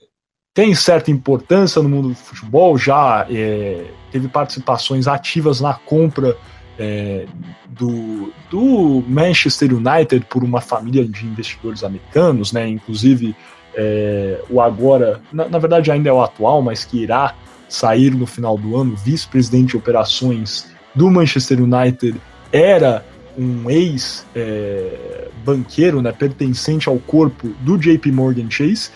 tem 0.52 0.74
certa 0.74 1.10
importância 1.10 1.82
no 1.82 1.88
mundo 1.88 2.08
do 2.08 2.14
futebol, 2.14 2.78
já 2.78 3.26
é, 3.30 3.84
teve 4.10 4.28
participações 4.28 5.06
ativas 5.06 5.60
na 5.60 5.74
compra 5.74 6.36
é, 6.78 7.26
do, 7.68 8.32
do, 8.50 9.04
Manchester 9.06 9.74
United 9.74 10.26
por 10.30 10.42
uma 10.42 10.60
família 10.60 11.04
de 11.04 11.26
investidores 11.26 11.84
americanos, 11.84 12.52
né? 12.52 12.68
Inclusive 12.68 13.34
é, 13.74 14.40
o 14.48 14.60
agora, 14.60 15.20
na, 15.32 15.48
na, 15.48 15.58
verdade 15.58 15.90
ainda 15.90 16.08
é 16.08 16.12
o 16.12 16.22
atual, 16.22 16.62
mas 16.62 16.84
que 16.84 17.02
irá 17.02 17.34
sair 17.68 18.14
no 18.14 18.26
final 18.26 18.56
do 18.56 18.76
ano, 18.76 18.96
vice-presidente 18.96 19.70
de 19.70 19.76
operações 19.76 20.74
do 20.96 21.08
Manchester 21.10 21.62
United 21.62 22.16
era 22.50 23.04
um 23.38 23.70
ex-banqueiro, 23.70 25.98
é, 25.98 26.02
né, 26.02 26.10
pertencente 26.10 26.88
ao 26.88 26.98
corpo 26.98 27.48
do 27.60 27.76
JP 27.76 28.10
Morgan 28.10 28.50
Chase, 28.50 28.88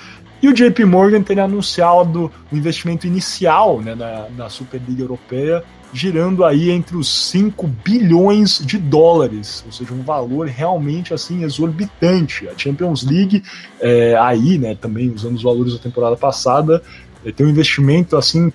e 0.42 0.48
o 0.48 0.54
JP 0.54 0.86
Morgan 0.86 1.22
teria 1.22 1.44
anunciado 1.44 2.32
o 2.50 2.56
investimento 2.56 3.06
inicial 3.06 3.82
né, 3.82 3.94
na, 3.94 4.30
na 4.30 4.48
Superliga 4.48 5.02
Europeia, 5.02 5.62
girando 5.92 6.42
aí 6.44 6.70
entre 6.70 6.96
os 6.96 7.30
5 7.30 7.66
bilhões 7.84 8.64
de 8.64 8.78
dólares, 8.78 9.62
ou 9.66 9.72
seja, 9.72 9.92
um 9.92 10.02
valor 10.02 10.46
realmente 10.46 11.12
assim 11.12 11.42
exorbitante. 11.42 12.48
A 12.48 12.56
Champions 12.56 13.02
League, 13.02 13.42
é, 13.80 14.16
aí, 14.16 14.56
né, 14.56 14.74
também 14.74 15.10
usando 15.10 15.36
os 15.36 15.42
valores 15.42 15.74
da 15.74 15.78
temporada 15.78 16.16
passada, 16.16 16.82
é, 17.24 17.30
tem 17.30 17.44
um 17.44 17.50
investimento 17.50 18.16
assim 18.16 18.50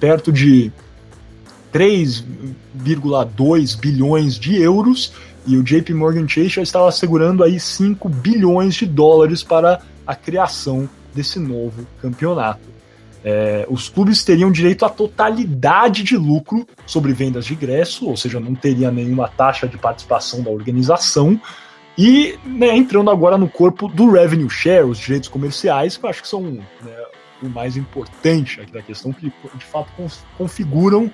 perto 0.00 0.32
de 0.32 0.72
3,2 1.76 3.78
bilhões 3.78 4.38
de 4.38 4.56
euros 4.56 5.12
e 5.46 5.58
o 5.58 5.62
JP 5.62 5.92
Morgan 5.92 6.26
Chase 6.26 6.48
já 6.48 6.62
estava 6.62 6.88
assegurando 6.88 7.44
aí 7.44 7.60
5 7.60 8.08
bilhões 8.08 8.74
de 8.74 8.86
dólares 8.86 9.42
para 9.42 9.82
a 10.06 10.14
criação 10.14 10.88
desse 11.14 11.38
novo 11.38 11.86
campeonato. 12.00 12.74
É, 13.22 13.66
os 13.68 13.90
clubes 13.90 14.24
teriam 14.24 14.50
direito 14.50 14.86
à 14.86 14.88
totalidade 14.88 16.02
de 16.02 16.16
lucro 16.16 16.66
sobre 16.86 17.12
vendas 17.12 17.44
de 17.44 17.52
ingresso, 17.52 18.08
ou 18.08 18.16
seja, 18.16 18.40
não 18.40 18.54
teria 18.54 18.90
nenhuma 18.90 19.28
taxa 19.28 19.68
de 19.68 19.76
participação 19.76 20.42
da 20.42 20.50
organização. 20.50 21.38
E 21.98 22.38
né, 22.42 22.74
entrando 22.74 23.10
agora 23.10 23.36
no 23.36 23.50
corpo 23.50 23.86
do 23.86 24.10
revenue 24.10 24.48
share, 24.48 24.84
os 24.84 24.98
direitos 24.98 25.28
comerciais, 25.28 25.98
que 25.98 26.06
eu 26.06 26.10
acho 26.10 26.22
que 26.22 26.28
são 26.28 26.40
né, 26.40 26.64
o 27.42 27.50
mais 27.50 27.76
importante 27.76 28.62
aqui 28.62 28.72
da 28.72 28.80
questão, 28.80 29.12
que 29.12 29.26
de 29.26 29.64
fato 29.64 29.92
configuram 30.38 31.12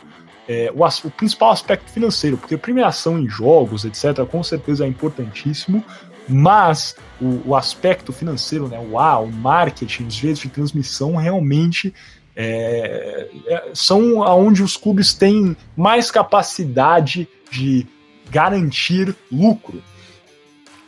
é, 0.52 0.70
o, 0.74 0.84
o, 0.84 1.10
principal 1.10 1.50
aspecto 1.50 1.90
financeiro, 1.90 2.36
porque 2.36 2.58
premiação 2.58 3.18
em 3.18 3.26
jogos, 3.26 3.86
etc., 3.86 4.26
com 4.30 4.42
certeza 4.42 4.84
é 4.84 4.88
importantíssimo, 4.88 5.82
mas 6.28 6.94
o, 7.20 7.50
o 7.50 7.56
aspecto 7.56 8.12
financeiro, 8.12 8.68
né, 8.68 8.78
o 8.78 8.96
A, 8.98 9.18
o 9.18 9.32
marketing, 9.32 10.04
os 10.04 10.14
direitos 10.14 10.42
de 10.42 10.50
transmissão 10.50 11.16
realmente 11.16 11.94
é, 12.36 13.30
é, 13.46 13.70
são 13.72 14.22
aonde 14.22 14.62
os 14.62 14.76
clubes 14.76 15.14
têm 15.14 15.56
mais 15.74 16.10
capacidade 16.10 17.26
de 17.50 17.86
garantir 18.30 19.16
lucro. 19.30 19.82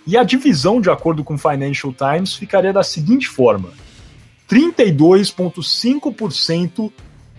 E 0.06 0.18
a 0.18 0.24
divisão, 0.24 0.80
de 0.80 0.90
acordo 0.90 1.24
com 1.24 1.34
o 1.34 1.38
Financial 1.38 1.92
Times, 1.92 2.34
ficaria 2.34 2.72
da 2.72 2.82
seguinte 2.82 3.28
forma: 3.28 3.70
32,5% 4.48 6.90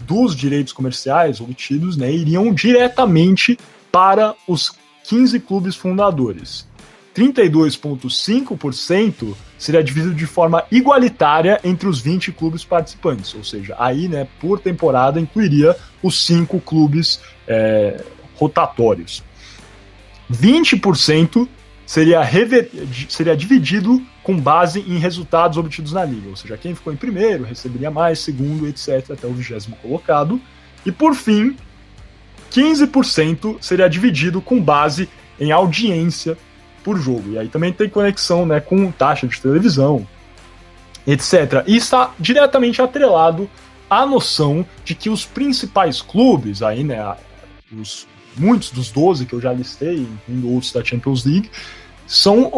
dos 0.05 0.35
direitos 0.35 0.73
comerciais 0.73 1.41
obtidos 1.41 1.97
né, 1.97 2.11
iriam 2.11 2.53
diretamente 2.53 3.57
para 3.91 4.35
os 4.47 4.71
15 5.03 5.39
clubes 5.39 5.75
fundadores. 5.75 6.67
32,5% 7.15 9.33
seria 9.57 9.83
dividido 9.83 10.13
de 10.13 10.25
forma 10.25 10.65
igualitária 10.69 11.61
entre 11.63 11.87
os 11.87 12.01
20 12.01 12.33
clubes 12.33 12.65
participantes, 12.65 13.33
ou 13.33 13.41
seja, 13.43 13.73
aí, 13.79 14.09
né, 14.09 14.27
por 14.39 14.59
temporada 14.59 15.19
incluiria 15.19 15.75
os 16.03 16.23
cinco 16.25 16.59
clubes 16.59 17.21
é, 17.47 18.03
rotatórios. 18.35 19.23
20% 20.31 21.47
seria, 21.85 22.21
seria 23.07 23.37
dividido 23.37 24.01
com 24.25 24.35
base 24.35 24.79
em 24.79 24.97
resultados 24.97 25.55
obtidos 25.55 25.93
na 25.93 26.03
liga, 26.03 26.29
ou 26.29 26.35
seja, 26.35 26.57
quem 26.57 26.73
ficou 26.73 26.91
em 26.91 26.95
primeiro 26.95 27.43
receberia 27.43 27.91
mais, 27.91 28.17
segundo, 28.17 28.67
etc., 28.67 29.11
até 29.11 29.27
o 29.27 29.33
vigésimo 29.33 29.75
colocado. 29.83 30.41
E 30.83 30.91
por 30.91 31.13
fim, 31.13 31.55
15% 32.51 33.57
seria 33.61 33.87
dividido 33.87 34.41
com 34.41 34.59
base 34.59 35.07
em 35.39 35.51
audiência 35.51 36.35
por 36.83 36.97
jogo. 36.97 37.33
E 37.33 37.37
aí 37.37 37.47
também 37.49 37.71
tem 37.71 37.87
conexão 37.87 38.47
né, 38.47 38.59
com 38.59 38.91
taxa 38.91 39.27
de 39.27 39.39
televisão, 39.39 40.07
etc. 41.05 41.63
E 41.67 41.77
está 41.77 42.11
diretamente 42.19 42.81
atrelado 42.81 43.47
à 43.87 44.07
noção 44.07 44.65
de 44.83 44.95
que 44.95 45.07
os 45.07 45.23
principais 45.23 46.01
clubes, 46.01 46.63
aí, 46.63 46.83
né, 46.83 47.15
os, 47.71 48.07
muitos 48.35 48.71
dos 48.71 48.89
12 48.89 49.27
que 49.27 49.33
eu 49.33 49.39
já 49.39 49.53
listei, 49.53 49.97
incluindo 49.99 50.51
outros 50.51 50.71
da 50.71 50.83
Champions 50.83 51.23
League, 51.25 51.51
são 52.07 52.51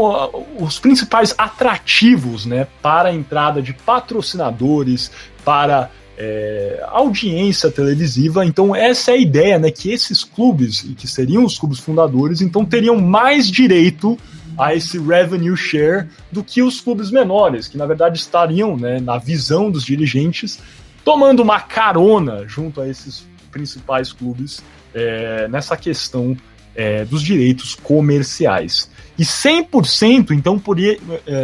os 0.60 0.80
principais 0.80 1.34
atrativos 1.38 2.46
né, 2.46 2.68
para 2.82 3.10
a 3.10 3.14
entrada 3.14 3.62
de 3.62 3.74
patrocinadores, 3.74 5.12
para 5.46 5.90
é, 6.18 6.84
audiência 6.88 7.72
televisiva. 7.72 8.46
Então, 8.46 8.76
essa 8.76 9.12
é 9.12 9.14
a 9.14 9.18
ideia, 9.18 9.60
né? 9.60 9.70
Que 9.70 9.92
esses 9.92 10.24
clubes, 10.24 10.82
que 10.98 11.08
seriam 11.08 11.46
os 11.46 11.60
clubes 11.60 11.80
fundadores, 11.80 12.42
então 12.42 12.66
teriam 12.66 13.00
mais 13.00 13.50
direito 13.50 14.18
a 14.58 14.74
esse 14.74 14.98
revenue 14.98 15.56
share 15.56 16.08
do 16.32 16.44
que 16.44 16.64
os 16.64 16.82
clubes 16.82 17.12
menores, 17.12 17.68
que 17.68 17.78
na 17.78 17.86
verdade 17.86 18.18
estariam, 18.18 18.76
né, 18.76 19.00
na 19.00 19.20
visão 19.20 19.70
dos 19.70 19.86
dirigentes, 19.86 20.60
tomando 21.06 21.44
uma 21.44 21.60
carona 21.60 22.48
junto 22.48 22.82
a 22.82 22.88
esses 22.88 23.28
principais 23.52 24.12
clubes 24.12 24.64
é, 24.96 25.48
nessa 25.48 25.78
questão 25.78 26.36
é, 26.76 27.06
dos 27.06 27.22
direitos 27.22 27.76
comerciais. 27.76 28.90
E 29.18 29.24
100%, 29.24 30.32
então, 30.32 30.60
por, 30.60 30.78
é, 30.80 30.98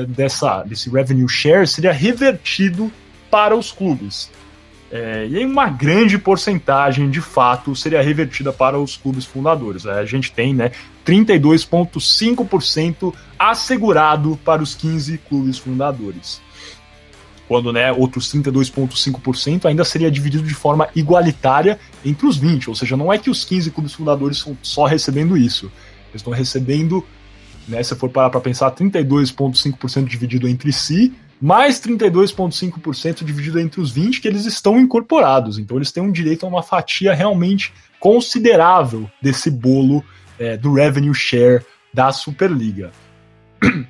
dessa, 0.08 0.64
desse 0.64 0.90
revenue 0.90 1.28
share 1.28 1.68
seria 1.68 1.92
revertido 1.92 2.90
para 3.32 3.54
os 3.56 3.72
clubes. 3.72 4.30
É, 4.92 5.26
e 5.28 5.38
aí 5.38 5.46
uma 5.46 5.70
grande 5.70 6.20
porcentagem, 6.20 7.10
de 7.10 7.20
fato, 7.20 7.76
seria 7.76 8.00
revertida 8.00 8.54
para 8.54 8.78
os 8.78 8.96
clubes 8.96 9.26
fundadores. 9.26 9.88
É, 9.88 9.94
a 9.94 10.06
gente 10.06 10.32
tem 10.32 10.54
né, 10.54 10.72
32,5% 11.04 13.12
assegurado 13.40 14.40
para 14.46 14.62
os 14.62 14.76
15 14.76 15.18
clubes 15.18 15.58
fundadores. 15.58 16.40
Quando 17.48 17.74
né, 17.74 17.92
outros 17.92 18.32
32,5% 18.32 19.66
ainda 19.66 19.84
seria 19.84 20.12
dividido 20.12 20.44
de 20.44 20.54
forma 20.54 20.88
igualitária 20.96 21.80
entre 22.06 22.28
os 22.28 22.38
20. 22.38 22.70
Ou 22.70 22.76
seja, 22.76 22.96
não 22.96 23.12
é 23.12 23.18
que 23.18 23.32
os 23.32 23.44
15 23.44 23.72
clubes 23.72 23.94
fundadores 23.94 24.38
estão 24.38 24.56
só 24.62 24.86
recebendo 24.86 25.36
isso. 25.36 25.72
Eles 26.12 26.22
estão 26.22 26.32
recebendo, 26.32 27.04
né, 27.68 27.82
se 27.84 27.96
for 27.96 28.10
parar 28.10 28.30
para 28.30 28.42
pensar, 28.42 28.72
32,5% 28.72 30.06
dividido 30.06 30.48
entre 30.48 30.72
si 30.72 31.14
mais 31.44 31.78
32,5% 31.82 33.26
dividido 33.26 33.60
entre 33.60 33.82
os 33.82 33.92
20 33.92 34.22
que 34.22 34.28
eles 34.30 34.46
estão 34.46 34.80
incorporados. 34.80 35.60
Então 35.60 35.76
eles 35.76 35.92
têm 35.92 36.02
um 36.02 36.10
direito 36.10 36.46
a 36.46 36.50
uma 36.50 36.64
fatia 36.64 37.14
realmente 37.14 37.74
considerável 38.00 39.12
desse 39.22 39.52
bolo 39.52 40.02
é, 40.40 40.56
do 40.56 40.74
revenue 40.74 41.14
share 41.14 41.62
da 41.94 42.14
Superliga. 42.14 42.92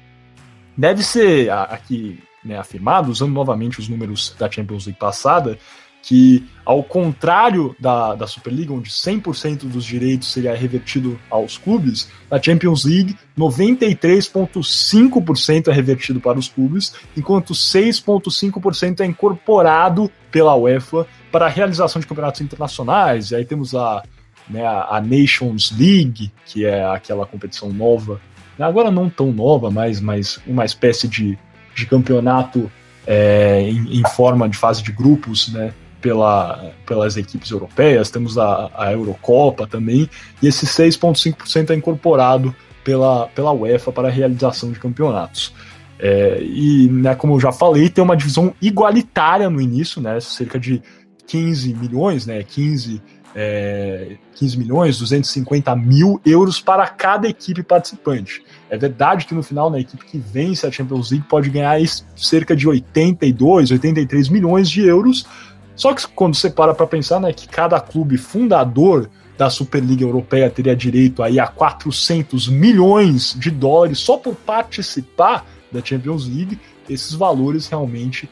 Deve 0.76 1.04
ser 1.04 1.52
aqui 1.52 2.20
né, 2.44 2.58
afirmado, 2.58 3.12
usando 3.12 3.34
novamente 3.34 3.80
os 3.80 3.88
números 3.88 4.36
da 4.40 4.50
Champions 4.50 4.88
League 4.88 5.00
passada, 5.00 5.60
que, 6.04 6.48
ao 6.66 6.84
contrário 6.84 7.76
da, 7.80 8.14
da 8.14 8.28
Superliga, 8.28 8.74
onde 8.74 8.90
100% 8.90 9.60
dos 9.60 9.86
direitos 9.86 10.34
seria 10.34 10.54
revertido 10.54 11.18
aos 11.30 11.58
clubes, 11.58 12.10
na 12.30 12.42
Champions 12.42 12.84
League, 12.84 13.16
93,5% 13.40 15.70
é 15.70 15.72
revertido 15.72 16.20
para 16.20 16.38
os 16.38 16.50
clubes, 16.50 16.94
enquanto 17.16 17.54
6,5% 17.54 19.00
é 19.00 19.06
incorporado 19.06 20.12
pela 20.30 20.54
UEFA 20.56 21.08
para 21.32 21.46
a 21.46 21.50
realização 21.50 22.02
de 22.02 22.08
campeonatos 22.08 22.42
internacionais. 22.42 23.32
E 23.32 23.38
aí 23.38 23.46
temos 23.46 23.74
a, 23.74 24.04
né, 24.50 24.68
a 24.68 25.02
Nations 25.02 25.72
League, 25.72 26.34
que 26.46 26.66
é 26.66 26.86
aquela 26.86 27.26
competição 27.26 27.72
nova, 27.72 28.20
agora 28.60 28.92
não 28.92 29.10
tão 29.10 29.32
nova, 29.32 29.72
mas, 29.72 30.02
mas 30.02 30.38
uma 30.46 30.66
espécie 30.66 31.08
de, 31.08 31.40
de 31.74 31.86
campeonato 31.86 32.70
é, 33.08 33.62
em, 33.62 34.00
em, 34.00 34.04
forma 34.10 34.50
de 34.50 34.58
fase 34.58 34.84
de 34.84 34.92
grupos, 34.92 35.48
né? 35.52 35.74
Pela, 36.04 36.74
pelas 36.86 37.16
equipes 37.16 37.50
europeias, 37.50 38.12
temos 38.12 38.38
a, 38.38 38.70
a 38.76 38.92
Eurocopa 38.92 39.66
também, 39.66 40.10
e 40.42 40.48
esse 40.48 40.66
6,5% 40.66 41.70
é 41.70 41.76
incorporado 41.76 42.54
pela, 42.84 43.28
pela 43.30 43.54
UEFA 43.54 43.90
para 43.90 44.10
a 44.10 44.12
realização 44.12 44.70
de 44.70 44.80
campeonatos. 44.80 45.56
É, 45.98 46.44
e, 46.44 46.90
né, 46.92 47.16
como 47.16 47.36
eu 47.36 47.40
já 47.40 47.54
falei, 47.54 47.90
tem 47.90 48.04
uma 48.04 48.18
divisão 48.18 48.54
igualitária 48.62 49.50
no 49.50 49.62
início, 49.62 50.02
né, 50.02 50.20
cerca 50.20 50.60
de 50.60 50.84
15 51.26 51.74
milhões, 51.74 52.26
né, 52.28 52.44
15, 52.44 53.02
é, 53.34 54.18
15 54.36 54.58
milhões, 54.58 55.00
250 55.00 55.74
mil 55.78 56.20
euros 56.26 56.60
para 56.60 56.86
cada 56.86 57.30
equipe 57.30 57.64
participante. 57.64 58.44
É 58.70 58.78
verdade 58.78 59.26
que 59.26 59.34
no 59.34 59.42
final, 59.42 59.70
na 59.70 59.78
né, 59.78 59.84
equipe 59.84 60.04
que 60.04 60.18
vence 60.18 60.68
a 60.68 60.72
Champions 60.72 61.12
League 61.12 61.26
pode 61.30 61.50
ganhar 61.50 61.78
cerca 62.18 62.54
de 62.54 62.68
82, 62.68 63.72
83 63.72 64.28
milhões 64.28 64.70
de 64.70 64.86
euros, 64.86 65.26
só 65.76 65.94
que 65.94 66.08
quando 66.08 66.36
você 66.36 66.50
para 66.50 66.74
para 66.74 66.88
pensar, 66.88 67.20
né, 67.20 67.34
que 67.34 67.48
cada 67.48 67.80
clube 67.80 68.18
fundador 68.18 69.10
da 69.38 69.50
Superliga 69.50 70.04
Europeia 70.04 70.50
teria 70.50 70.76
direito 70.76 71.24
aí 71.24 71.40
a 71.40 71.48
400 71.48 72.48
milhões 72.48 73.36
de 73.38 73.50
dólares 73.50 74.00
só 74.00 74.18
por 74.18 74.36
participar 74.36 75.46
da 75.72 75.84
Champions 75.84 76.28
League, 76.28 76.60
esses 76.88 77.14
valores 77.14 77.68
realmente 77.68 78.30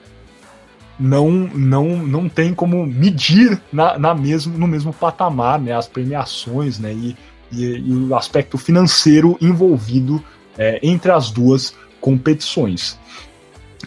não 0.99 1.31
não 1.31 1.97
não 1.97 2.29
tem 2.29 2.53
como 2.53 2.85
medir 2.85 3.59
na, 3.73 3.97
na 3.97 4.13
mesmo, 4.13 4.55
no 4.57 4.67
mesmo 4.67 4.93
patamar 4.93 5.59
né, 5.59 5.73
as 5.73 5.87
premiações 5.87 6.77
né, 6.77 6.93
e, 6.93 7.17
e, 7.51 7.63
e 7.63 7.93
o 7.93 8.15
aspecto 8.15 8.57
financeiro 8.57 9.35
envolvido 9.41 10.23
é, 10.57 10.79
entre 10.83 11.11
as 11.11 11.31
duas 11.31 11.73
competições. 11.99 12.99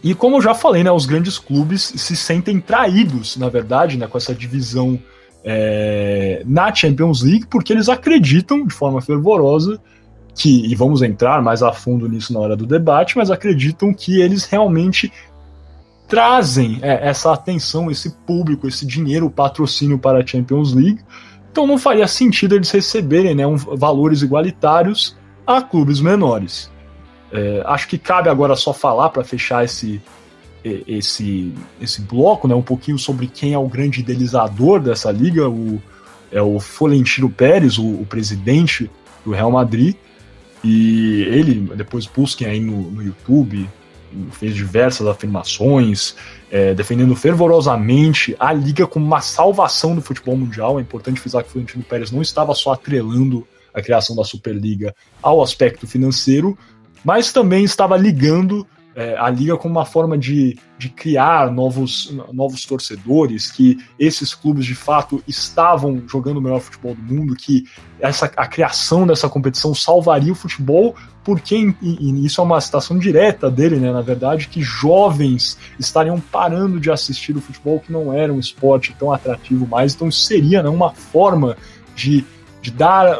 E 0.02 0.14
como 0.14 0.37
eu 0.37 0.42
já 0.42 0.54
falei, 0.54 0.83
né, 0.83 0.90
os 0.90 1.07
grandes 1.07 1.38
clubes 1.38 1.83
se 1.83 2.16
sentem 2.16 2.61
traídos, 2.61 3.37
na 3.37 3.48
verdade, 3.48 3.96
né, 3.96 4.07
com 4.07 4.18
essa 4.18 4.35
divisão 4.35 4.98
é, 5.44 6.42
na 6.46 6.74
Champions 6.74 7.22
League, 7.22 7.46
porque 7.46 7.72
eles 7.72 7.88
acreditam 7.88 8.66
de 8.66 8.74
forma 8.74 9.00
fervorosa 9.00 9.80
que, 10.35 10.66
e 10.66 10.74
vamos 10.74 11.02
entrar 11.02 11.42
mais 11.42 11.62
a 11.62 11.72
fundo 11.72 12.09
nisso 12.09 12.33
na 12.33 12.40
hora 12.40 12.57
do 12.57 12.66
debate, 12.66 13.16
mas 13.16 13.30
acreditam 13.30 13.94
que 13.94 14.20
eles 14.20 14.44
realmente 14.44 15.12
trazem 16.09 16.78
é, 16.83 17.09
essa 17.09 17.33
atenção, 17.33 17.90
esse 17.90 18.11
público, 18.26 18.66
esse 18.66 18.85
dinheiro, 18.87 19.26
o 19.26 19.30
patrocínio 19.30 19.98
para 19.98 20.18
a 20.18 20.26
Champions 20.26 20.74
League. 20.74 21.00
Então 21.50 21.66
não 21.66 21.78
faria 21.78 22.09
sentido 22.09 22.54
eles 22.54 22.70
receberem 22.70 23.35
né, 23.35 23.46
um, 23.46 23.57
valores 23.57 24.22
igualitários 24.22 25.16
a 25.46 25.62
clubes 25.62 26.00
menores. 26.00 26.70
É, 27.35 27.62
acho 27.66 27.88
que 27.88 27.99
cabe 27.99 28.29
agora 28.29 28.55
só 28.55 28.73
falar 28.73 29.09
para 29.09 29.25
fechar 29.25 29.64
esse, 29.64 30.01
esse, 30.64 31.53
esse 31.81 32.01
bloco, 32.01 32.47
né, 32.47 32.55
um 32.55 32.62
pouquinho 32.62 32.97
sobre 32.97 33.27
quem 33.27 33.53
é 33.53 33.59
o 33.59 33.66
grande 33.66 34.01
idealizador 34.01 34.81
dessa 34.81 35.11
liga, 35.11 35.49
o, 35.49 35.83
é 36.31 36.40
o 36.40 36.61
Florentino 36.61 37.29
Pérez, 37.29 37.77
o, 37.77 37.85
o 37.85 38.07
presidente 38.07 38.88
do 39.25 39.33
Real 39.33 39.51
Madrid, 39.51 39.97
e 40.62 41.23
ele, 41.23 41.55
depois 41.75 42.07
busquem 42.07 42.47
aí 42.47 42.61
no, 42.61 42.90
no 42.90 43.03
YouTube, 43.03 43.68
fez 44.31 44.55
diversas 44.55 45.07
afirmações, 45.09 46.14
é, 46.53 46.73
defendendo 46.73 47.16
fervorosamente 47.16 48.37
a 48.38 48.53
liga 48.53 48.87
como 48.87 49.05
uma 49.05 49.20
salvação 49.20 49.92
do 49.94 50.01
futebol 50.01 50.37
mundial. 50.37 50.79
É 50.79 50.83
importante 50.83 51.20
frisar 51.20 51.42
que 51.42 51.49
o 51.49 51.53
Florentino 51.53 51.83
Pérez 51.83 52.12
não 52.12 52.23
estava 52.23 52.55
só 52.55 52.73
atrelando 52.73 53.44
a 53.75 53.83
criação 53.83 54.14
da 54.14 54.23
Superliga 54.23 54.94
ao 55.20 55.42
aspecto 55.42 55.87
financeiro, 55.87 56.57
mas 57.05 57.33
também 57.33 57.64
estava 57.64 57.97
ligando 57.97 58.67
é, 58.97 59.17
a 59.19 59.29
liga 59.29 59.57
como 59.57 59.75
uma 59.75 59.85
forma 59.85 60.17
de, 60.17 60.57
de 60.79 60.88
criar 60.88 61.51
novos, 61.51 62.14
novos 62.33 62.64
torcedores, 62.64 63.51
que 63.51 63.79
esses 63.99 64.35
clubes 64.35 64.64
de 64.64 64.75
fato 64.75 65.23
estavam 65.27 66.03
jogando 66.07 66.37
o 66.37 66.40
melhor 66.40 66.61
futebol 66.61 66.95
do 66.95 67.03
mundo, 67.03 67.35
que 67.35 67.64
essa, 67.99 68.31
a 68.37 68.47
criação 68.47 69.07
dessa 69.07 69.29
competição 69.29 69.75
salvaria 69.75 70.33
o 70.33 70.37
futebol, 70.37 70.95
porque 71.25 71.57
e, 71.57 71.75
e 71.83 72.25
isso 72.25 72.40
é 72.40 72.45
uma 72.45 72.61
citação 72.61 72.97
direta 72.97 73.51
dele, 73.51 73.77
né, 73.77 73.90
na 73.90 74.03
verdade, 74.03 74.47
que 74.47 74.62
jovens 74.62 75.59
estariam 75.79 76.21
parando 76.21 76.79
de 76.79 76.90
assistir 76.90 77.37
o 77.37 77.40
futebol 77.40 77.81
que 77.81 77.93
não 77.93 78.12
era 78.12 78.33
um 78.33 78.38
esporte 78.38 78.95
tão 78.97 79.12
atrativo 79.12 79.67
mais, 79.67 79.95
então 79.95 80.11
seria 80.11 80.62
né, 80.62 80.69
uma 80.69 80.93
forma 80.93 81.57
de, 81.97 82.25
de 82.62 82.71
dar 82.71 83.19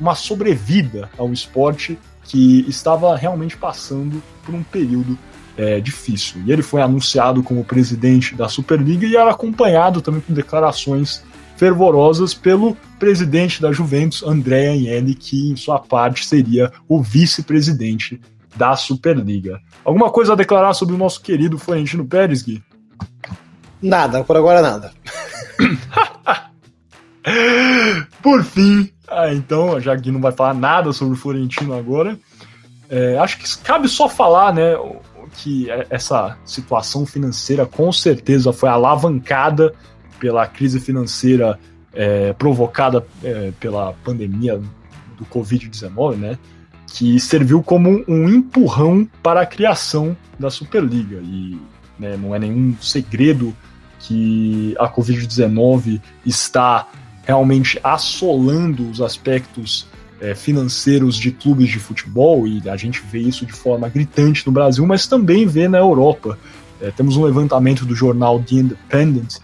uma 0.00 0.14
sobrevida 0.14 1.08
ao 1.16 1.32
esporte 1.32 1.96
que 2.30 2.64
estava 2.68 3.16
realmente 3.16 3.56
passando 3.56 4.22
por 4.44 4.54
um 4.54 4.62
período 4.62 5.18
é, 5.56 5.80
difícil. 5.80 6.40
E 6.46 6.52
ele 6.52 6.62
foi 6.62 6.80
anunciado 6.80 7.42
como 7.42 7.64
presidente 7.64 8.36
da 8.36 8.48
Superliga 8.48 9.04
e 9.04 9.16
era 9.16 9.32
acompanhado 9.32 10.00
também 10.00 10.20
por 10.20 10.32
declarações 10.32 11.24
fervorosas 11.56 12.32
pelo 12.32 12.76
presidente 13.00 13.60
da 13.60 13.72
Juventus, 13.72 14.22
André 14.22 14.70
Agnelli, 14.70 15.16
que 15.16 15.50
em 15.50 15.56
sua 15.56 15.80
parte 15.80 16.24
seria 16.24 16.72
o 16.88 17.02
vice-presidente 17.02 18.20
da 18.56 18.76
Superliga. 18.76 19.60
Alguma 19.84 20.08
coisa 20.08 20.32
a 20.32 20.36
declarar 20.36 20.72
sobre 20.72 20.94
o 20.94 20.98
nosso 20.98 21.20
querido 21.20 21.58
Florentino 21.58 22.06
Pérez, 22.06 22.42
Gui? 22.42 22.62
Nada, 23.82 24.22
por 24.22 24.36
agora 24.36 24.62
nada. 24.62 24.92
por 28.22 28.44
fim, 28.44 28.88
ah, 29.10 29.34
então, 29.34 29.80
já 29.80 29.96
que 29.96 30.10
não 30.10 30.20
vai 30.20 30.32
falar 30.32 30.54
nada 30.54 30.92
sobre 30.92 31.14
o 31.14 31.16
Florentino 31.16 31.74
agora, 31.74 32.18
é, 32.88 33.18
acho 33.18 33.38
que 33.38 33.58
cabe 33.58 33.88
só 33.88 34.08
falar, 34.08 34.54
né, 34.54 34.76
que 35.36 35.68
essa 35.88 36.36
situação 36.44 37.04
financeira 37.04 37.66
com 37.66 37.90
certeza 37.92 38.52
foi 38.52 38.68
alavancada 38.68 39.74
pela 40.18 40.46
crise 40.46 40.78
financeira 40.78 41.58
é, 41.92 42.32
provocada 42.32 43.04
é, 43.22 43.52
pela 43.58 43.92
pandemia 44.04 44.60
do 45.16 45.24
Covid-19, 45.26 46.16
né, 46.16 46.38
que 46.86 47.18
serviu 47.18 47.62
como 47.62 48.04
um 48.06 48.28
empurrão 48.28 49.08
para 49.22 49.40
a 49.40 49.46
criação 49.46 50.16
da 50.38 50.50
Superliga. 50.50 51.20
E 51.22 51.58
né, 51.98 52.16
não 52.16 52.34
é 52.34 52.38
nenhum 52.38 52.76
segredo 52.80 53.54
que 54.00 54.74
a 54.78 54.88
Covid-19 54.88 56.00
está 56.24 56.86
realmente 57.30 57.78
assolando 57.84 58.90
os 58.90 59.00
aspectos 59.00 59.86
é, 60.20 60.34
financeiros 60.34 61.16
de 61.16 61.30
clubes 61.30 61.68
de 61.68 61.78
futebol, 61.78 62.44
e 62.46 62.68
a 62.68 62.76
gente 62.76 63.00
vê 63.08 63.20
isso 63.20 63.46
de 63.46 63.52
forma 63.52 63.88
gritante 63.88 64.44
no 64.44 64.52
Brasil, 64.52 64.84
mas 64.84 65.06
também 65.06 65.46
vê 65.46 65.68
na 65.68 65.78
Europa. 65.78 66.36
É, 66.80 66.90
temos 66.90 67.16
um 67.16 67.24
levantamento 67.24 67.86
do 67.86 67.94
jornal 67.94 68.42
The 68.42 68.54
Independent 68.56 69.36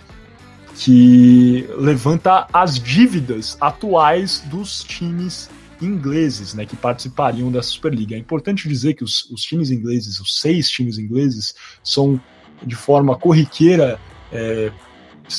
que 0.74 1.64
levanta 1.78 2.48
as 2.52 2.76
dívidas 2.78 3.56
atuais 3.60 4.42
dos 4.46 4.82
times 4.82 5.48
ingleses, 5.80 6.54
né, 6.54 6.66
que 6.66 6.74
participariam 6.74 7.52
dessa 7.52 7.68
Superliga. 7.68 8.16
É 8.16 8.18
importante 8.18 8.68
dizer 8.68 8.94
que 8.94 9.04
os, 9.04 9.30
os 9.30 9.42
times 9.42 9.70
ingleses, 9.70 10.18
os 10.18 10.40
seis 10.40 10.68
times 10.68 10.98
ingleses, 10.98 11.54
são 11.84 12.20
de 12.64 12.74
forma 12.74 13.16
corriqueira 13.16 14.00
é, 14.32 14.72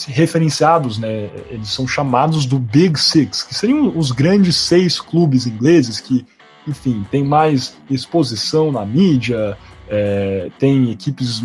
referenciados, 0.07 0.97
né? 0.97 1.29
Eles 1.49 1.69
são 1.69 1.88
chamados 1.88 2.45
do 2.45 2.59
Big 2.59 2.99
Six, 2.99 3.43
que 3.43 3.55
seriam 3.55 3.97
os 3.97 4.11
grandes 4.11 4.55
seis 4.55 4.99
clubes 4.99 5.45
ingleses 5.47 5.99
que, 5.99 6.25
enfim, 6.67 7.05
tem 7.09 7.23
mais 7.23 7.77
exposição 7.89 8.71
na 8.71 8.85
mídia, 8.85 9.57
é, 9.89 10.49
tem 10.59 10.91
equipes 10.91 11.43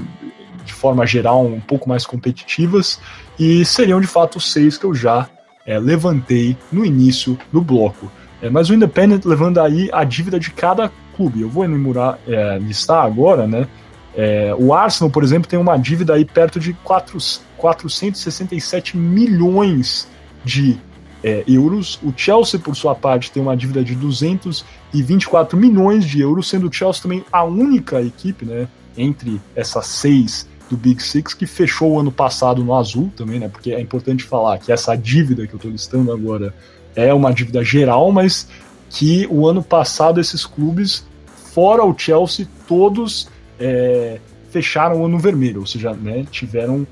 de 0.64 0.72
forma 0.72 1.07
geral 1.07 1.45
um 1.45 1.61
pouco 1.61 1.88
mais 1.88 2.07
competitivas 2.07 3.01
e 3.38 3.64
seriam 3.64 4.01
de 4.01 4.07
fato 4.07 4.38
os 4.38 4.53
seis 4.53 4.76
que 4.76 4.84
eu 4.84 4.95
já 4.95 5.28
é, 5.66 5.78
levantei 5.78 6.57
no 6.70 6.84
início 6.84 7.38
do 7.53 7.61
bloco. 7.61 8.11
É, 8.40 8.51
mas 8.51 8.68
o 8.68 8.74
Independent 8.74 9.24
levando 9.24 9.61
aí 9.61 9.88
a 9.93 10.03
dívida 10.03 10.38
de 10.38 10.51
cada 10.51 10.90
clube. 11.16 11.40
Eu 11.40 11.49
vou 11.49 11.64
enumerar, 11.64 12.18
é, 12.26 12.59
listar 12.59 13.05
agora, 13.05 13.47
né? 13.47 13.68
É, 14.15 14.55
o 14.59 14.75
Arsenal, 14.75 15.11
por 15.11 15.25
exemplo, 15.25 15.49
tem 15.49 15.59
uma 15.59 15.77
dívida 15.77 16.15
aí 16.15 16.25
perto 16.25 16.61
de 16.61 16.73
4, 16.75 17.19
467 17.57 18.97
milhões 18.97 20.09
de 20.45 20.79
é, 21.23 21.45
euros. 21.47 21.99
O 22.03 22.13
Chelsea, 22.17 22.59
por 22.59 22.75
sua 22.75 22.95
parte, 22.95 23.31
tem 23.31 23.43
uma 23.43 23.57
dívida 23.57 23.83
de 23.83 23.95
224 23.95 25.57
milhões 25.57 26.05
de 26.05 26.21
euros, 26.21 26.49
sendo 26.49 26.69
o 26.69 26.73
Chelsea 26.73 27.03
também 27.03 27.25
a 27.33 27.45
única 27.45 28.03
equipe, 28.03 28.45
né, 28.45 28.69
entre 28.97 29.41
essas 29.55 29.87
seis 29.87 30.47
do 30.69 30.77
Big 30.77 31.03
Six 31.03 31.35
que 31.35 31.47
fechou 31.47 31.93
o 31.93 32.01
ano 32.01 32.11
passado 32.11 32.65
no 32.65 32.75
azul 32.75 33.13
também, 33.15 33.39
né? 33.39 33.47
Porque 33.47 33.73
é 33.73 33.81
importante 33.81 34.25
falar 34.25 34.59
que 34.59 34.73
essa 34.73 34.97
dívida 34.97 35.47
que 35.47 35.53
eu 35.53 35.57
estou 35.57 35.71
listando 35.71 36.11
agora 36.11 36.55
é 36.97 37.13
uma 37.13 37.33
dívida 37.33 37.63
geral, 37.63 38.11
mas 38.11 38.49
que 38.89 39.27
o 39.31 39.47
ano 39.47 39.63
passado 39.63 40.19
esses 40.19 40.47
clubes, 40.47 41.05
fora 41.53 41.85
o 41.85 41.97
Chelsea, 41.97 42.49
todos 42.67 43.29
é, 43.63 44.19
fecharam 44.51 45.01
o 45.01 45.07
ano 45.07 45.19
vermelho, 45.19 45.61
ou 45.61 45.67
seja, 45.67 45.93
né, 45.93 46.27
tiveram, 46.31 46.87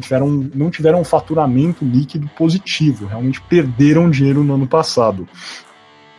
tiveram, 0.00 0.28
não 0.54 0.70
tiveram 0.70 1.00
um 1.00 1.04
faturamento 1.04 1.84
líquido 1.84 2.28
positivo, 2.36 3.06
realmente 3.06 3.40
perderam 3.42 4.08
dinheiro 4.08 4.44
no 4.44 4.54
ano 4.54 4.66
passado. 4.66 5.28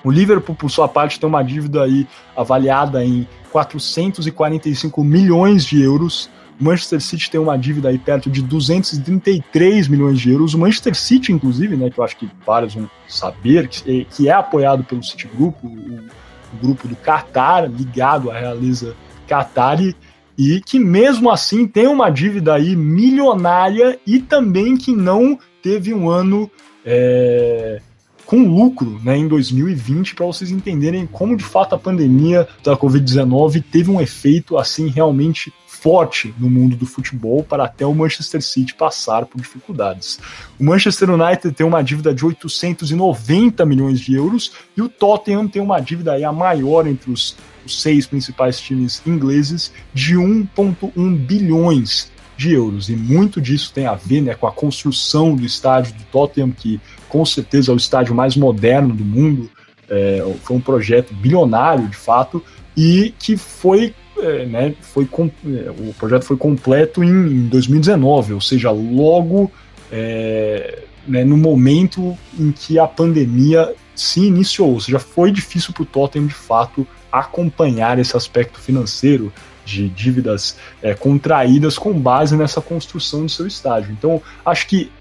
O 0.04 0.12
Liverpool, 0.12 0.56
por 0.56 0.70
sua 0.70 0.88
parte, 0.88 1.20
tem 1.20 1.28
uma 1.28 1.44
dívida 1.44 1.84
aí 1.84 2.08
avaliada 2.36 3.04
em 3.04 3.28
445 3.52 5.04
milhões 5.04 5.66
de 5.66 5.82
euros. 5.82 6.30
O 6.60 6.64
Manchester 6.64 7.02
City 7.02 7.30
tem 7.30 7.40
uma 7.40 7.58
dívida 7.58 7.90
aí 7.90 7.98
perto 7.98 8.30
de 8.30 8.42
233 8.42 9.88
milhões 9.90 10.20
de 10.20 10.32
euros. 10.32 10.54
O 10.54 10.60
Manchester 10.60 10.96
City, 10.96 11.34
inclusive, 11.34 11.76
né, 11.76 11.90
que 11.90 12.00
eu 12.00 12.04
acho 12.04 12.16
que 12.16 12.30
vários 12.46 12.76
vão 12.76 12.90
saber, 13.08 13.68
que, 13.68 14.06
que 14.06 14.30
é 14.30 14.34
apoiado 14.34 14.84
pelo 14.86 15.04
Citigroup, 15.04 15.56
o, 15.64 15.68
o 15.68 16.58
grupo 16.62 16.88
do 16.88 16.96
Qatar, 16.96 17.70
ligado 17.70 18.32
à 18.32 18.40
realeza 18.40 18.96
Qatari, 19.30 19.96
e 20.38 20.62
que 20.62 20.80
mesmo 20.80 21.30
assim 21.30 21.68
tem 21.68 21.86
uma 21.86 22.10
dívida 22.10 22.54
aí 22.56 22.76
milionária 22.76 24.00
e 24.08 24.20
também 24.20 24.78
que 24.78 24.94
não 24.94 25.38
teve 25.62 25.94
um 25.94 26.10
ano 26.10 26.50
é, 26.86 27.82
com 28.26 28.48
lucro 28.48 29.02
né, 29.04 29.18
em 29.18 29.28
2020, 29.28 30.16
para 30.16 30.26
vocês 30.26 30.50
entenderem 30.50 31.06
como 31.06 31.36
de 31.36 31.44
fato 31.44 31.76
a 31.76 31.78
pandemia 31.78 32.48
da 32.64 32.78
Covid-19 32.78 33.62
teve 33.70 33.92
um 33.92 34.00
efeito 34.00 34.58
assim 34.58 34.88
realmente 34.88 35.54
forte 35.68 36.34
no 36.38 36.50
mundo 36.50 36.76
do 36.76 36.86
futebol 36.86 37.44
para 37.44 37.64
até 37.64 37.86
o 37.86 37.94
Manchester 37.94 38.42
City 38.42 38.76
passar 38.76 39.26
por 39.26 39.40
dificuldades. 39.40 40.20
O 40.60 40.64
Manchester 40.64 41.10
United 41.10 41.54
tem 41.54 41.66
uma 41.66 41.82
dívida 41.82 42.14
de 42.14 42.26
890 42.26 43.66
milhões 43.66 44.00
de 44.00 44.14
euros 44.14 44.52
e 44.76 44.82
o 44.82 44.90
Tottenham 44.90 45.48
tem 45.48 45.62
uma 45.62 45.80
dívida 45.80 46.14
aí 46.14 46.24
a 46.24 46.32
maior 46.32 46.86
entre 46.86 47.12
os, 47.12 47.36
os 47.66 47.82
seis 47.82 48.06
principais 48.06 48.60
times 48.60 49.02
ingleses 49.06 49.72
de 49.94 50.16
1,1 50.16 51.18
bilhões 51.18 52.12
de 52.38 52.54
euros. 52.54 52.90
E 52.90 52.96
muito 52.96 53.42
disso 53.42 53.72
tem 53.74 53.86
a 53.86 53.96
ver 53.96 54.22
né, 54.22 54.34
com 54.34 54.48
a 54.48 54.52
construção 54.52 55.36
do 55.36 55.46
estádio 55.46 55.94
do 55.94 56.04
Tottenham, 56.06 56.52
que 56.52 56.80
com 57.10 57.26
certeza 57.26 57.72
é 57.72 57.74
o 57.74 57.78
estádio 57.78 58.16
mais 58.16 58.36
moderno 58.38 58.96
do 58.96 59.04
mundo. 59.04 59.50
É, 59.90 60.24
foi 60.44 60.56
um 60.56 60.62
projeto 60.62 61.14
bilionário, 61.14 61.88
de 61.88 61.98
fato, 61.98 62.44
e 62.78 63.14
que 63.20 63.36
foi 63.36 63.94
é, 64.22 64.46
né, 64.46 64.76
foi 64.82 65.04
é, 65.06 65.70
o 65.70 65.94
projeto 65.94 66.24
foi 66.24 66.38
completo 66.38 67.04
em, 67.04 67.48
2019, 67.48 68.34
ou 68.34 68.42
seja, 68.42 68.72
logo 68.72 69.52
é, 69.92 70.84
né, 71.08 71.24
no 71.24 71.38
momento 71.38 72.18
em 72.38 72.52
que 72.52 72.78
a 72.78 72.88
pandemia 72.88 73.74
se 73.96 74.22
iniciou, 74.22 74.74
ou 74.74 74.80
seja, 74.80 75.00
foi 75.00 75.32
difícil 75.32 75.74
para 75.74 75.84
o 75.84 75.86
Tottenham 75.86 76.28
de 76.28 76.34
fato 76.34 76.88
acompanhar 77.12 78.00
esse 78.00 78.16
aspecto 78.16 78.60
financeiro 78.60 79.32
de 79.66 79.88
dívidas 79.88 80.58
é, 80.82 80.94
contraídas 80.94 81.78
com 81.78 81.94
base 81.94 82.36
nessa 82.36 82.62
construção 82.62 83.24
do 83.24 83.30
seu 83.30 83.46
estádio. 83.46 83.92
Então, 83.92 84.22
acho 84.46 84.68
que 84.68 84.92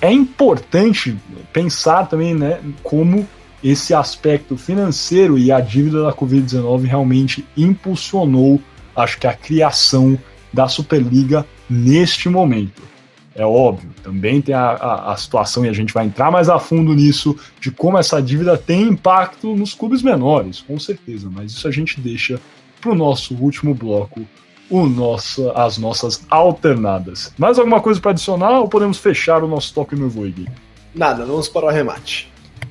é 0.00 0.10
importante 0.10 1.16
pensar 1.52 2.06
também 2.08 2.34
né, 2.34 2.60
como 2.82 3.28
esse 3.62 3.92
aspecto 3.92 4.56
financeiro 4.56 5.38
e 5.38 5.52
a 5.52 5.60
dívida 5.60 6.02
da 6.04 6.12
Covid-19 6.12 6.84
realmente 6.84 7.44
impulsionou, 7.56 8.60
acho 8.96 9.18
que, 9.18 9.26
a 9.26 9.34
criação 9.34 10.18
da 10.52 10.66
Superliga 10.66 11.46
neste 11.68 12.28
momento. 12.28 12.89
É 13.34 13.44
óbvio, 13.44 13.90
também 14.02 14.40
tem 14.42 14.54
a, 14.54 14.70
a, 14.70 15.12
a, 15.12 15.16
situação, 15.16 15.64
e 15.64 15.68
a 15.68 15.72
gente 15.72 15.94
vai 15.94 16.04
entrar 16.04 16.30
mais 16.30 16.48
a 16.48 16.58
fundo 16.58 16.92
nisso, 16.94 17.38
de 17.60 17.70
como 17.70 17.96
essa 17.96 18.20
dívida 18.20 18.58
tem 18.58 18.82
impacto 18.82 19.54
nos 19.54 19.72
clubes 19.72 20.02
menores, 20.02 20.60
com 20.60 20.78
certeza, 20.78 21.30
mas 21.30 21.52
isso 21.52 21.68
a 21.68 21.70
gente 21.70 22.00
deixa 22.00 22.40
para 22.80 22.90
o 22.90 22.94
nosso 22.94 23.34
último 23.34 23.72
bloco, 23.72 24.26
o 24.68 24.86
nosso, 24.86 25.50
as 25.50 25.78
nossas 25.78 26.24
alternadas. 26.28 27.32
Mais 27.38 27.58
alguma 27.58 27.80
coisa 27.80 28.00
para 28.00 28.10
adicionar 28.12 28.60
ou 28.60 28.68
podemos 28.68 28.98
fechar 28.98 29.44
o 29.44 29.48
nosso 29.48 29.72
toque 29.74 29.94
no 29.94 30.08
Voig? 30.08 30.46
Nada, 30.94 31.24
vamos 31.24 31.48
para 31.48 31.66
o 31.66 31.68
arremate. 31.68 32.30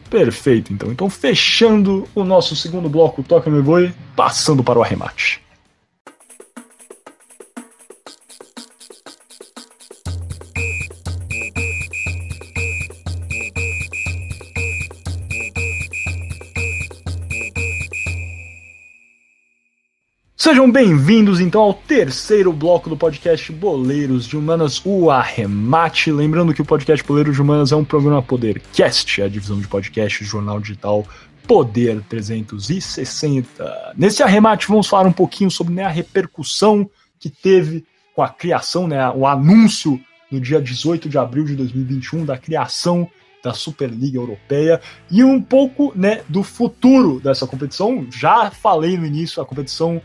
Perfeito, 0.09 0.73
então. 0.73 0.91
Então, 0.91 1.09
fechando 1.09 2.07
o 2.15 2.23
nosso 2.23 2.55
segundo 2.55 2.89
bloco, 2.89 3.21
Toca 3.21 3.49
Me 3.49 3.61
Voe, 3.61 3.93
passando 4.15 4.63
para 4.63 4.79
o 4.79 4.81
arremate. 4.81 5.39
Sejam 20.49 20.71
bem-vindos 20.71 21.39
então 21.39 21.61
ao 21.61 21.75
terceiro 21.75 22.51
bloco 22.51 22.89
do 22.89 22.97
podcast 22.97 23.51
Boleiros 23.51 24.25
de 24.25 24.35
Humanas, 24.35 24.81
o 24.83 25.11
Arremate. 25.11 26.11
Lembrando 26.11 26.55
que 26.55 26.61
o 26.63 26.65
podcast 26.65 27.05
Boleiros 27.05 27.35
de 27.35 27.41
Humanas 27.43 27.71
é 27.71 27.75
um 27.75 27.85
programa 27.85 28.23
Podercast, 28.23 29.21
a 29.21 29.27
divisão 29.27 29.59
de 29.59 29.67
podcast 29.67 30.25
jornal 30.25 30.59
digital 30.59 31.05
Poder 31.47 32.01
360. 32.09 33.93
Nesse 33.95 34.23
arremate 34.23 34.67
vamos 34.67 34.87
falar 34.87 35.07
um 35.07 35.11
pouquinho 35.11 35.51
sobre 35.51 35.71
né, 35.71 35.83
a 35.83 35.89
repercussão 35.89 36.89
que 37.19 37.29
teve 37.29 37.85
com 38.15 38.23
a 38.23 38.29
criação, 38.29 38.87
né, 38.87 39.07
o 39.11 39.27
anúncio 39.27 40.01
no 40.31 40.41
dia 40.41 40.59
18 40.59 41.07
de 41.07 41.19
abril 41.19 41.43
de 41.43 41.55
2021 41.55 42.25
da 42.25 42.39
criação 42.39 43.07
da 43.43 43.53
Superliga 43.53 44.17
Europeia 44.17 44.81
e 45.11 45.23
um 45.23 45.39
pouco 45.39 45.93
né, 45.95 46.23
do 46.27 46.41
futuro 46.41 47.19
dessa 47.19 47.45
competição. 47.45 48.07
Já 48.11 48.49
falei 48.49 48.97
no 48.97 49.05
início, 49.05 49.43
a 49.43 49.45
competição 49.45 50.01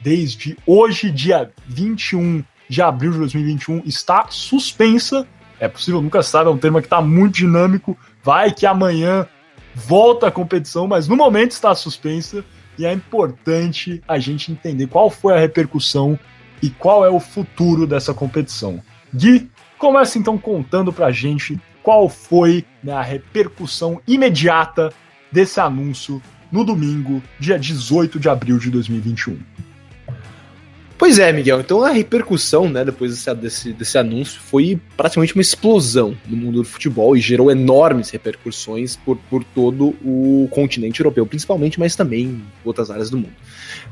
desde 0.00 0.56
hoje, 0.66 1.10
dia 1.10 1.50
21 1.66 2.44
de 2.68 2.82
abril 2.82 3.12
de 3.12 3.18
2021, 3.18 3.82
está 3.84 4.26
suspensa. 4.28 5.26
É 5.58 5.66
possível, 5.66 6.00
nunca 6.00 6.22
sabe, 6.22 6.48
é 6.48 6.52
um 6.52 6.58
tema 6.58 6.80
que 6.80 6.86
está 6.86 7.00
muito 7.00 7.36
dinâmico. 7.36 7.96
Vai 8.22 8.52
que 8.52 8.66
amanhã 8.66 9.26
volta 9.74 10.28
a 10.28 10.30
competição, 10.30 10.86
mas 10.86 11.08
no 11.08 11.16
momento 11.16 11.52
está 11.52 11.74
suspensa 11.74 12.44
e 12.78 12.86
é 12.86 12.92
importante 12.92 14.02
a 14.06 14.18
gente 14.18 14.52
entender 14.52 14.86
qual 14.86 15.10
foi 15.10 15.34
a 15.34 15.38
repercussão 15.38 16.18
e 16.62 16.70
qual 16.70 17.04
é 17.04 17.10
o 17.10 17.20
futuro 17.20 17.86
dessa 17.86 18.14
competição. 18.14 18.80
Gui, 19.12 19.50
começa 19.78 20.18
então 20.18 20.36
contando 20.36 20.92
pra 20.92 21.10
gente 21.10 21.58
qual 21.82 22.08
foi 22.08 22.64
né, 22.82 22.92
a 22.92 23.02
repercussão 23.02 24.00
imediata 24.06 24.92
desse 25.32 25.60
anúncio 25.60 26.22
no 26.50 26.64
domingo, 26.64 27.22
dia 27.38 27.58
18 27.58 28.18
de 28.18 28.28
abril 28.28 28.58
de 28.58 28.70
2021. 28.70 29.38
Pois 30.98 31.20
é, 31.20 31.32
Miguel. 31.32 31.60
Então 31.60 31.84
a 31.84 31.90
repercussão, 31.90 32.68
né, 32.68 32.84
depois 32.84 33.12
desse, 33.12 33.34
desse, 33.36 33.72
desse, 33.72 33.96
anúncio, 33.96 34.40
foi 34.40 34.80
praticamente 34.96 35.32
uma 35.32 35.40
explosão 35.40 36.18
no 36.26 36.36
mundo 36.36 36.56
do 36.60 36.64
futebol 36.64 37.16
e 37.16 37.20
gerou 37.20 37.52
enormes 37.52 38.10
repercussões 38.10 38.96
por, 38.96 39.16
por 39.30 39.44
todo 39.44 39.94
o 40.04 40.48
continente 40.50 41.00
europeu, 41.00 41.24
principalmente, 41.24 41.78
mas 41.78 41.94
também 41.94 42.24
em 42.24 42.42
outras 42.64 42.90
áreas 42.90 43.10
do 43.10 43.16
mundo. 43.16 43.32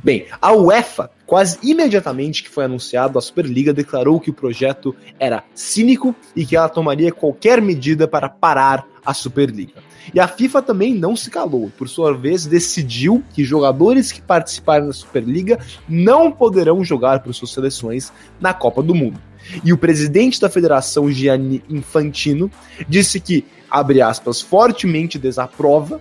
Bem, 0.02 0.26
a 0.42 0.52
UEFA, 0.52 1.09
quase 1.24 1.59
imediatamente 1.62 2.42
que 2.42 2.50
foi 2.50 2.64
anunciado, 2.64 3.20
a 3.20 3.22
Superliga 3.22 3.72
declarou 3.72 4.18
que 4.18 4.30
o 4.30 4.34
projeto 4.34 4.94
era 5.16 5.44
cínico 5.54 6.12
e 6.34 6.44
que 6.44 6.57
ela 6.57 6.68
tomaria 6.68 7.12
qualquer 7.12 7.62
medida 7.62 8.09
para 8.09 8.28
parar 8.28 8.84
a 9.04 9.14
Superliga. 9.14 9.86
E 10.14 10.20
a 10.20 10.28
FIFA 10.28 10.62
também 10.62 10.94
não 10.94 11.16
se 11.16 11.30
calou, 11.30 11.70
por 11.76 11.88
sua 11.88 12.16
vez, 12.16 12.46
decidiu 12.46 13.22
que 13.32 13.44
jogadores 13.44 14.12
que 14.12 14.20
participarem 14.20 14.86
da 14.86 14.92
Superliga 14.92 15.59
não 15.88 16.30
poderão 16.30 16.84
jogar 16.84 17.20
por 17.20 17.34
suas 17.34 17.52
seleções 17.52 18.12
na 18.40 18.54
Copa 18.54 18.82
do 18.82 18.94
Mundo. 18.94 19.20
E 19.64 19.72
o 19.72 19.78
presidente 19.78 20.40
da 20.40 20.48
federação, 20.48 21.11
Gianni 21.11 21.62
Infantino, 21.68 22.50
disse 22.88 23.20
que, 23.20 23.44
abre 23.70 24.00
aspas, 24.02 24.40
fortemente 24.40 25.18
desaprova, 25.18 26.00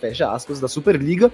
fecha 0.00 0.30
aspas, 0.30 0.60
da 0.60 0.68
Superliga 0.68 1.30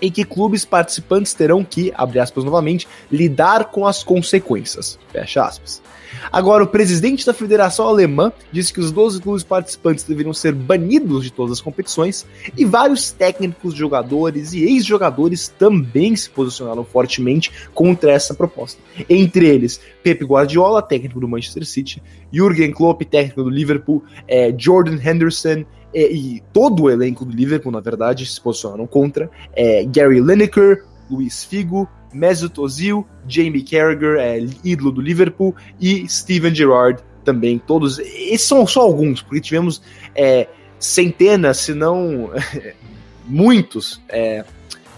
em 0.00 0.10
que 0.10 0.24
clubes 0.24 0.64
participantes 0.64 1.34
terão 1.34 1.64
que, 1.64 1.92
abre 1.96 2.20
aspas 2.20 2.44
novamente, 2.44 2.86
lidar 3.10 3.66
com 3.66 3.86
as 3.86 4.02
consequências, 4.04 4.98
fecha 5.10 5.44
aspas. 5.44 5.82
Agora, 6.30 6.64
o 6.64 6.66
presidente 6.66 7.24
da 7.24 7.34
Federação 7.34 7.86
Alemã 7.86 8.32
disse 8.52 8.72
que 8.72 8.80
os 8.80 8.90
12 8.90 9.20
clubes 9.20 9.42
participantes 9.42 10.04
deveriam 10.04 10.32
ser 10.32 10.52
banidos 10.54 11.24
de 11.24 11.32
todas 11.32 11.52
as 11.52 11.60
competições 11.60 12.26
e 12.56 12.64
vários 12.64 13.10
técnicos, 13.10 13.74
jogadores 13.74 14.52
e 14.52 14.64
ex-jogadores 14.64 15.48
também 15.48 16.14
se 16.14 16.28
posicionaram 16.30 16.84
fortemente 16.84 17.50
contra 17.74 18.12
essa 18.12 18.34
proposta. 18.34 18.80
Entre 19.08 19.46
eles, 19.46 19.80
Pep 20.02 20.24
Guardiola, 20.24 20.82
técnico 20.82 21.20
do 21.20 21.28
Manchester 21.28 21.64
City, 21.66 22.02
Jürgen 22.32 22.72
Klopp, 22.72 23.02
técnico 23.02 23.42
do 23.42 23.50
Liverpool, 23.50 24.02
eh, 24.26 24.54
Jordan 24.56 24.98
Henderson, 25.02 25.64
eh, 25.94 26.12
e 26.12 26.42
todo 26.52 26.84
o 26.84 26.90
elenco 26.90 27.24
do 27.24 27.34
Liverpool, 27.34 27.72
na 27.72 27.80
verdade, 27.80 28.26
se 28.26 28.40
posicionaram 28.40 28.86
contra. 28.86 29.30
Eh, 29.56 29.84
Gary 29.86 30.20
Lineker, 30.20 30.84
Luiz 31.10 31.44
Figo, 31.44 31.88
Mesut 32.12 32.58
Ozil, 32.60 33.06
Jamie 33.26 33.62
Carragher, 33.62 34.18
é, 34.18 34.38
ídolo 34.64 34.92
do 34.92 35.00
Liverpool, 35.00 35.54
e 35.80 36.08
Steven 36.08 36.54
Gerrard 36.54 37.02
também, 37.24 37.58
todos. 37.58 37.98
Esses 37.98 38.46
são 38.46 38.66
só 38.66 38.80
alguns, 38.80 39.22
porque 39.22 39.40
tivemos 39.40 39.82
é, 40.14 40.48
centenas, 40.78 41.58
se 41.58 41.74
não 41.74 42.30
muitos 43.26 44.00
é, 44.08 44.44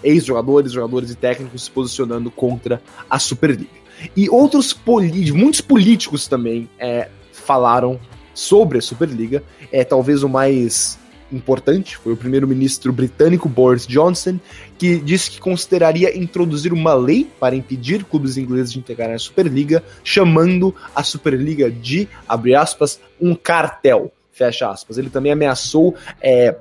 ex-jogadores, 0.02 0.72
jogadores 0.72 1.10
e 1.10 1.14
técnicos 1.14 1.64
se 1.64 1.70
posicionando 1.70 2.30
contra 2.30 2.82
a 3.08 3.18
Superliga. 3.18 3.80
E 4.16 4.30
outros 4.30 4.78
muitos 5.34 5.60
políticos 5.60 6.26
também 6.26 6.68
é, 6.78 7.08
falaram 7.32 8.00
sobre 8.32 8.78
a 8.78 8.82
Superliga. 8.82 9.42
É 9.70 9.84
talvez 9.84 10.22
o 10.22 10.28
mais 10.28 10.98
importante 11.32 11.96
foi 11.96 12.12
o 12.12 12.16
primeiro-ministro 12.16 12.92
britânico 12.92 13.48
Boris 13.48 13.86
Johnson, 13.86 14.38
que 14.78 14.98
disse 14.98 15.30
que 15.30 15.40
consideraria 15.40 16.16
introduzir 16.16 16.72
uma 16.72 16.94
lei 16.94 17.28
para 17.38 17.54
impedir 17.54 18.04
clubes 18.04 18.36
ingleses 18.36 18.72
de 18.72 18.78
integrarem 18.78 19.14
a 19.14 19.18
Superliga, 19.18 19.82
chamando 20.02 20.74
a 20.94 21.02
Superliga 21.02 21.70
de, 21.70 22.08
abre 22.28 22.54
aspas, 22.54 23.00
um 23.20 23.34
cartel, 23.34 24.12
fecha 24.32 24.70
aspas. 24.70 24.98
Ele 24.98 25.10
também 25.10 25.32
ameaçou 25.32 25.94
é, 26.20 26.56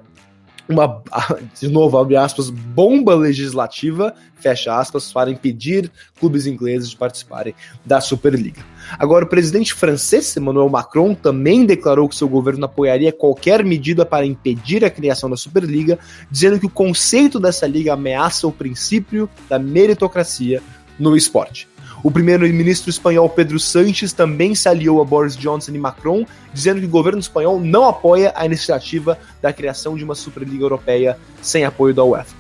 uma, 0.70 1.02
de 1.60 1.68
novo, 1.68 1.98
abre 1.98 2.16
aspas, 2.16 2.50
bomba 2.50 3.16
legislativa, 3.16 4.14
fecha 4.36 4.78
aspas, 4.78 5.12
para 5.12 5.32
impedir 5.32 5.92
clubes 6.20 6.46
ingleses 6.46 6.90
de 6.90 6.96
participarem 6.96 7.56
da 7.84 8.00
Superliga. 8.00 8.64
Agora, 8.98 9.26
o 9.26 9.28
presidente 9.28 9.74
francês, 9.74 10.36
Emmanuel 10.38 10.70
Macron, 10.70 11.16
também 11.16 11.66
declarou 11.66 12.08
que 12.08 12.16
seu 12.16 12.30
governo 12.30 12.66
apoiaria 12.66 13.12
qualquer 13.12 13.64
medida 13.66 14.06
para 14.06 14.26
impedir 14.26 14.86
a 14.86 14.90
criação 14.90 15.30
da 15.30 15.36
Superliga, 15.36 15.98
dizendo 16.30 16.60
que 16.60 16.68
o 16.68 16.70
conceito 16.70 17.40
dessa 17.40 17.66
liga 17.66 17.94
ameaça 17.94 18.48
o 18.48 18.52
princípio 18.52 19.30
da 19.50 19.58
meritocracia 19.58 20.62
no 21.00 21.16
esporte. 21.16 21.69
O 22.02 22.10
primeiro-ministro 22.10 22.90
espanhol 22.90 23.28
Pedro 23.30 23.60
Sanches 23.60 24.14
também 24.14 24.56
se 24.56 24.70
aliou 24.70 25.02
a 25.02 25.06
Boris 25.06 25.36
Johnson 25.36 25.72
e 25.74 25.78
Macron, 25.78 26.26
dizendo 26.54 26.80
que 26.80 26.86
o 26.86 26.90
governo 26.90 27.20
espanhol 27.20 27.60
não 27.60 27.86
apoia 27.86 28.32
a 28.36 28.46
iniciativa 28.46 29.18
da 29.42 29.52
criação 29.52 29.98
de 29.98 30.04
uma 30.04 30.16
Superliga 30.16 30.64
Europeia 30.64 31.18
sem 31.42 31.66
apoio 31.66 31.94
da 31.94 32.04
UEFA. 32.04 32.36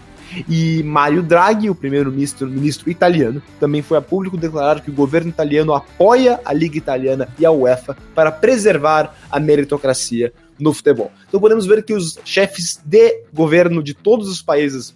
E 0.47 0.83
Mario 0.83 1.23
Draghi, 1.23 1.69
o 1.69 1.75
primeiro-ministro 1.75 2.47
ministro 2.47 2.89
italiano, 2.89 3.41
também 3.59 3.81
foi 3.81 3.97
a 3.97 4.01
público 4.01 4.37
declarar 4.37 4.79
que 4.79 4.91
o 4.91 4.93
governo 4.93 5.29
italiano 5.29 5.73
apoia 5.73 6.39
a 6.45 6.53
Liga 6.53 6.77
Italiana 6.77 7.27
e 7.37 7.45
a 7.45 7.51
UEFA 7.51 7.97
para 8.15 8.31
preservar 8.31 9.15
a 9.29 9.39
meritocracia 9.39 10.31
no 10.57 10.73
futebol. 10.73 11.11
Então 11.27 11.39
podemos 11.39 11.65
ver 11.65 11.83
que 11.83 11.93
os 11.93 12.17
chefes 12.23 12.79
de 12.85 13.23
governo 13.33 13.81
de 13.81 13.93
todos 13.93 14.29
os 14.29 14.41
países 14.41 14.95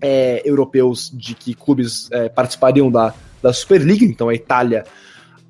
é, 0.00 0.42
europeus 0.44 1.10
de 1.14 1.34
que 1.34 1.54
clubes 1.54 2.08
é, 2.10 2.28
participariam 2.28 2.90
da 2.90 3.14
da 3.42 3.52
Superliga, 3.52 4.04
então 4.04 4.28
a 4.28 4.34
Itália, 4.34 4.84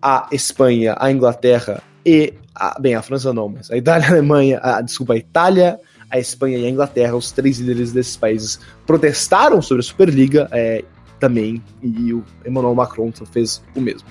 a 0.01 0.29
Espanha, 0.33 0.97
a 0.99 1.11
Inglaterra 1.11 1.83
e 2.05 2.35
a, 2.55 2.79
bem, 2.81 2.95
a 2.95 3.03
França 3.03 3.33
não, 3.33 3.49
mas 3.49 3.71
a 3.71 3.77
Itália, 3.77 4.09
a 4.09 4.11
Alemanha, 4.11 4.61
a, 4.63 4.81
desculpa, 4.81 5.15
a 5.15 5.17
Itália, 5.17 5.79
a 6.11 6.19
Espanha 6.19 6.59
e 6.59 6.67
a 6.67 6.71
Inglaterra, 6.71 7.17
os 7.17 7.31
três 7.31 7.59
líderes 7.59 7.93
desses 7.93 8.17
países 8.17 8.59
protestaram 8.87 9.63
sobre 9.63 9.81
a 9.81 9.85
Superliga 9.85 10.49
é, 10.51 10.85
também, 11.21 11.63
e 11.83 12.13
o 12.13 12.25
Emmanuel 12.45 12.75
Macron 12.75 13.13
fez 13.31 13.63
o 13.77 13.81
mesmo. 13.81 14.09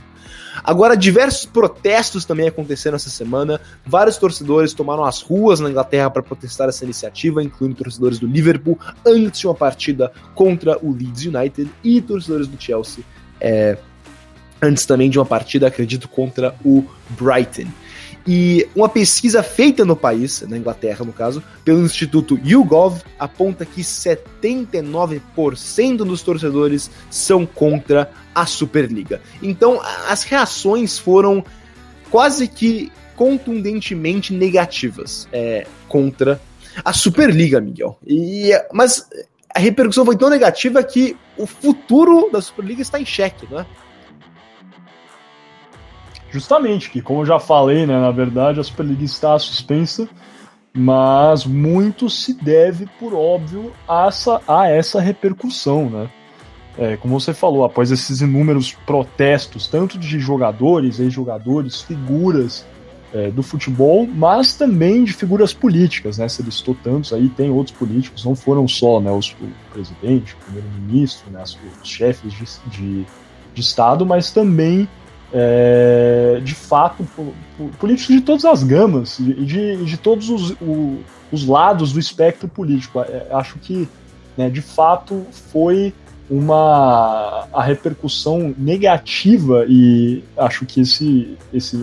Agora, 0.63 0.97
diversos 0.97 1.45
protestos 1.45 2.25
também 2.25 2.47
aconteceram 2.47 2.95
essa 2.95 3.09
semana. 3.09 3.61
Vários 3.85 4.17
torcedores 4.17 4.73
tomaram 4.73 5.05
as 5.05 5.21
ruas 5.21 5.59
na 5.59 5.69
Inglaterra 5.69 6.09
para 6.09 6.23
protestar 6.23 6.67
essa 6.67 6.83
iniciativa, 6.83 7.43
incluindo 7.43 7.75
torcedores 7.75 8.19
do 8.19 8.27
Liverpool 8.27 8.77
antes 9.05 9.39
de 9.39 9.47
uma 9.47 9.53
partida 9.53 10.11
contra 10.33 10.77
o 10.83 10.91
Leeds 10.91 11.25
United 11.25 11.71
e 11.83 12.01
torcedores 12.01 12.47
do 12.47 12.59
Chelsea 12.61 13.03
é, 13.39 13.77
antes 14.61 14.85
também 14.85 15.09
de 15.09 15.19
uma 15.19 15.25
partida, 15.25 15.67
acredito, 15.67 16.07
contra 16.07 16.55
o 16.63 16.83
Brighton. 17.09 17.67
E 18.27 18.67
uma 18.75 18.89
pesquisa 18.89 19.41
feita 19.41 19.85
no 19.85 19.95
país, 19.95 20.41
na 20.41 20.57
Inglaterra 20.57 21.05
no 21.05 21.13
caso, 21.13 21.41
pelo 21.63 21.85
Instituto 21.85 22.37
YouGov, 22.43 23.01
aponta 23.17 23.65
que 23.65 23.81
79% 23.81 25.97
dos 25.97 26.21
torcedores 26.21 26.91
são 27.09 27.45
contra 27.45 28.11
a 28.35 28.45
Superliga. 28.45 29.21
Então 29.41 29.79
as 30.09 30.23
reações 30.23 30.99
foram 30.99 31.41
quase 32.11 32.49
que 32.49 32.91
contundentemente 33.15 34.33
negativas 34.33 35.25
é, 35.31 35.65
contra 35.87 36.41
a 36.83 36.91
Superliga, 36.91 37.61
Miguel. 37.61 37.97
E, 38.05 38.51
mas 38.73 39.07
a 39.57 39.59
repercussão 39.59 40.05
foi 40.05 40.15
tão 40.15 40.29
negativa 40.29 40.83
que 40.83 41.17
o 41.35 41.47
futuro 41.47 42.29
da 42.31 42.39
Superliga 42.39 42.79
está 42.79 43.01
em 43.01 43.05
xeque, 43.05 43.47
né? 43.51 43.65
Justamente, 46.29 46.91
que 46.91 47.01
como 47.01 47.21
eu 47.21 47.25
já 47.25 47.39
falei, 47.39 47.87
né, 47.87 47.99
na 47.99 48.11
verdade 48.11 48.59
a 48.59 48.63
Superliga 48.63 49.03
está 49.03 49.39
suspensa, 49.39 50.07
mas 50.71 51.43
muito 51.43 52.07
se 52.07 52.33
deve, 52.33 52.85
por 52.99 53.15
óbvio, 53.15 53.73
a 53.87 54.05
essa, 54.05 54.39
a 54.47 54.69
essa 54.69 55.01
repercussão, 55.01 55.89
né? 55.89 56.09
É, 56.77 56.95
como 56.95 57.19
você 57.19 57.33
falou, 57.33 57.65
após 57.65 57.89
esses 57.89 58.21
inúmeros 58.21 58.73
protestos, 58.85 59.67
tanto 59.67 59.97
de 59.97 60.19
jogadores, 60.19 60.99
ex-jogadores, 60.99 61.81
figuras 61.81 62.63
é, 63.13 63.31
do 63.31 63.41
futebol, 63.41 64.05
mas 64.07 64.55
também 64.55 65.03
de 65.03 65.13
figuras 65.13 65.53
políticas, 65.53 66.17
né? 66.17 66.27
Você 66.27 66.43
listou 66.43 66.75
tantos 66.83 67.13
aí, 67.13 67.29
tem 67.29 67.49
outros 67.49 67.75
políticos, 67.75 68.25
não 68.25 68.35
foram 68.35 68.67
só 68.67 68.99
né, 68.99 69.11
os, 69.11 69.31
o 69.31 69.47
presidente, 69.71 70.33
o 70.33 70.37
primeiro-ministro, 70.45 71.31
né, 71.31 71.41
os, 71.43 71.57
chefes 71.83 72.33
de, 72.33 72.45
de, 72.69 73.05
de, 73.53 73.61
Estado, 73.61 74.05
mas 74.05 74.31
também, 74.31 74.87
é, 75.33 76.41
de 76.43 76.53
fato, 76.53 77.07
políticos 77.79 78.15
de 78.15 78.21
todas 78.21 78.45
as 78.45 78.63
gamas 78.63 79.19
e 79.19 79.33
de, 79.45 79.85
de, 79.85 79.97
todos 79.97 80.29
os, 80.29 80.51
o, 80.61 80.99
os 81.31 81.45
lados 81.45 81.93
do 81.93 81.99
espectro 81.99 82.47
político. 82.47 82.99
É, 82.99 83.27
acho 83.31 83.57
que, 83.59 83.87
né, 84.35 84.49
de 84.49 84.61
fato, 84.61 85.25
foi 85.31 85.93
uma 86.29 87.47
a 87.53 87.63
repercussão 87.63 88.53
negativa 88.57 89.65
e 89.67 90.23
acho 90.37 90.65
que 90.65 90.81
esse, 90.81 91.37
esse 91.53 91.81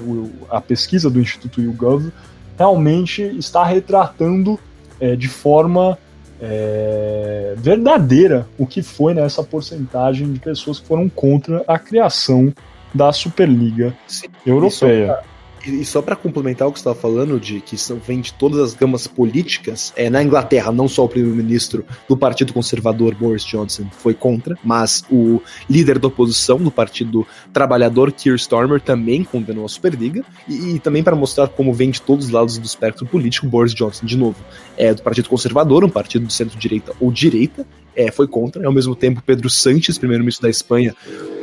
a 0.51 0.61
pesquisa 0.61 1.09
do 1.09 1.21
Instituto 1.21 1.61
YouGov 1.61 2.13
realmente 2.57 3.23
está 3.23 3.65
retratando 3.65 4.59
é, 5.01 5.17
de 5.17 5.29
forma 5.29 5.99
é, 6.41 7.55
verdadeira 7.57 8.47
o 8.59 8.67
que 8.67 8.83
foi 8.83 9.15
nessa 9.15 9.43
porcentagem 9.43 10.33
de 10.33 10.39
pessoas 10.39 10.79
que 10.79 10.87
foram 10.87 11.09
contra 11.09 11.65
a 11.67 11.79
criação 11.79 12.53
da 12.93 13.13
Superliga 13.13 13.95
Sim, 14.07 14.29
Europeia. 14.45 15.21
E 15.67 15.85
só 15.85 16.03
para 16.03 16.15
complementar 16.15 16.69
o 16.69 16.73
que 16.73 16.79
você 16.79 16.83
estava 16.83 16.97
falando, 16.97 17.41
de 17.41 17.61
que 17.61 17.77
são, 17.77 17.97
vem 17.99 18.21
de 18.21 18.33
todas 18.35 18.59
as 18.59 18.75
gamas 18.75 19.07
políticas, 19.07 19.93
é, 19.97 20.11
na 20.11 20.23
Inglaterra, 20.23 20.71
não 20.71 20.87
só 20.87 21.05
o 21.05 21.09
primeiro-ministro 21.09 21.85
do 22.09 22.17
Partido 22.17 22.53
Conservador, 22.53 23.15
Boris 23.15 23.45
Johnson, 23.45 23.87
foi 23.91 24.15
contra, 24.15 24.59
mas 24.63 25.05
o 25.11 25.41
líder 25.69 25.99
da 25.99 26.09
oposição 26.09 26.59
do 26.59 26.71
Partido 26.71 27.27
Trabalhador, 27.53 28.13
Keir 28.13 28.37
Starmer, 28.37 28.81
também 28.81 29.25
condenou 29.25 29.65
a 29.65 29.69
Superliga. 29.69 30.25
E, 30.49 30.75
e 30.75 30.79
também 30.79 31.03
para 31.03 31.17
mostrar 31.17 31.49
como 31.49 31.73
vem 31.73 31.91
de 31.91 32.03
todos 32.03 32.27
os 32.27 32.31
lados 32.31 32.59
do 32.59 32.67
espectro 32.67 33.07
político, 33.07 33.47
Boris 33.47 33.75
Johnson, 33.75 34.05
de 34.05 34.17
novo, 34.17 34.37
é 34.77 34.93
do 34.93 35.03
Partido 35.03 35.29
Conservador, 35.29 35.85
um 35.85 35.91
partido 35.91 36.27
de 36.27 36.33
centro-direita 36.33 36.93
ou 37.01 37.11
direita, 37.11 37.67
é, 37.97 38.11
foi 38.11 38.27
contra. 38.27 38.67
Ao 38.67 38.73
mesmo 38.73 38.95
tempo, 38.95 39.23
Pedro 39.25 39.49
Sánchez, 39.49 39.99
primeiro-ministro 39.99 40.43
da 40.43 40.51
Espanha, 40.51 40.95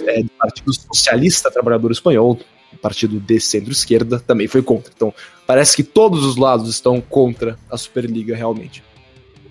é, 0.06 0.22
do 0.22 0.30
Partido 0.30 0.74
Socialista 0.74 1.50
Trabalhador 1.50 1.92
Espanhol, 1.92 2.38
partido 2.82 3.20
de 3.20 3.40
centro-esquerda 3.40 4.20
também 4.20 4.48
foi 4.48 4.62
contra. 4.62 4.92
Então, 4.96 5.14
parece 5.46 5.76
que 5.76 5.84
todos 5.84 6.26
os 6.26 6.36
lados 6.36 6.70
estão 6.70 7.02
contra 7.02 7.58
a 7.70 7.78
Superliga 7.78 8.36
realmente. 8.36 8.84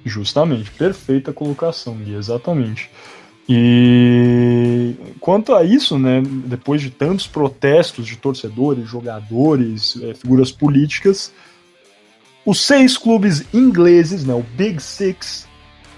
Justamente, 0.04 0.70
perfeita 0.70 1.32
colocação, 1.32 1.96
Gui, 1.96 2.14
exatamente. 2.14 2.90
E 3.48 4.94
quanto 5.18 5.54
a 5.54 5.64
isso, 5.64 5.98
né, 5.98 6.22
depois 6.24 6.80
de 6.80 6.88
tantos 6.88 7.26
protestos 7.26 8.06
de 8.06 8.16
torcedores, 8.16 8.88
jogadores, 8.88 10.00
é, 10.02 10.14
figuras 10.14 10.52
políticas, 10.52 11.32
os 12.46 12.60
seis 12.60 12.96
clubes 12.96 13.44
ingleses, 13.52 14.24
né, 14.24 14.32
o 14.32 14.42
Big 14.56 14.80
Six, 14.80 15.48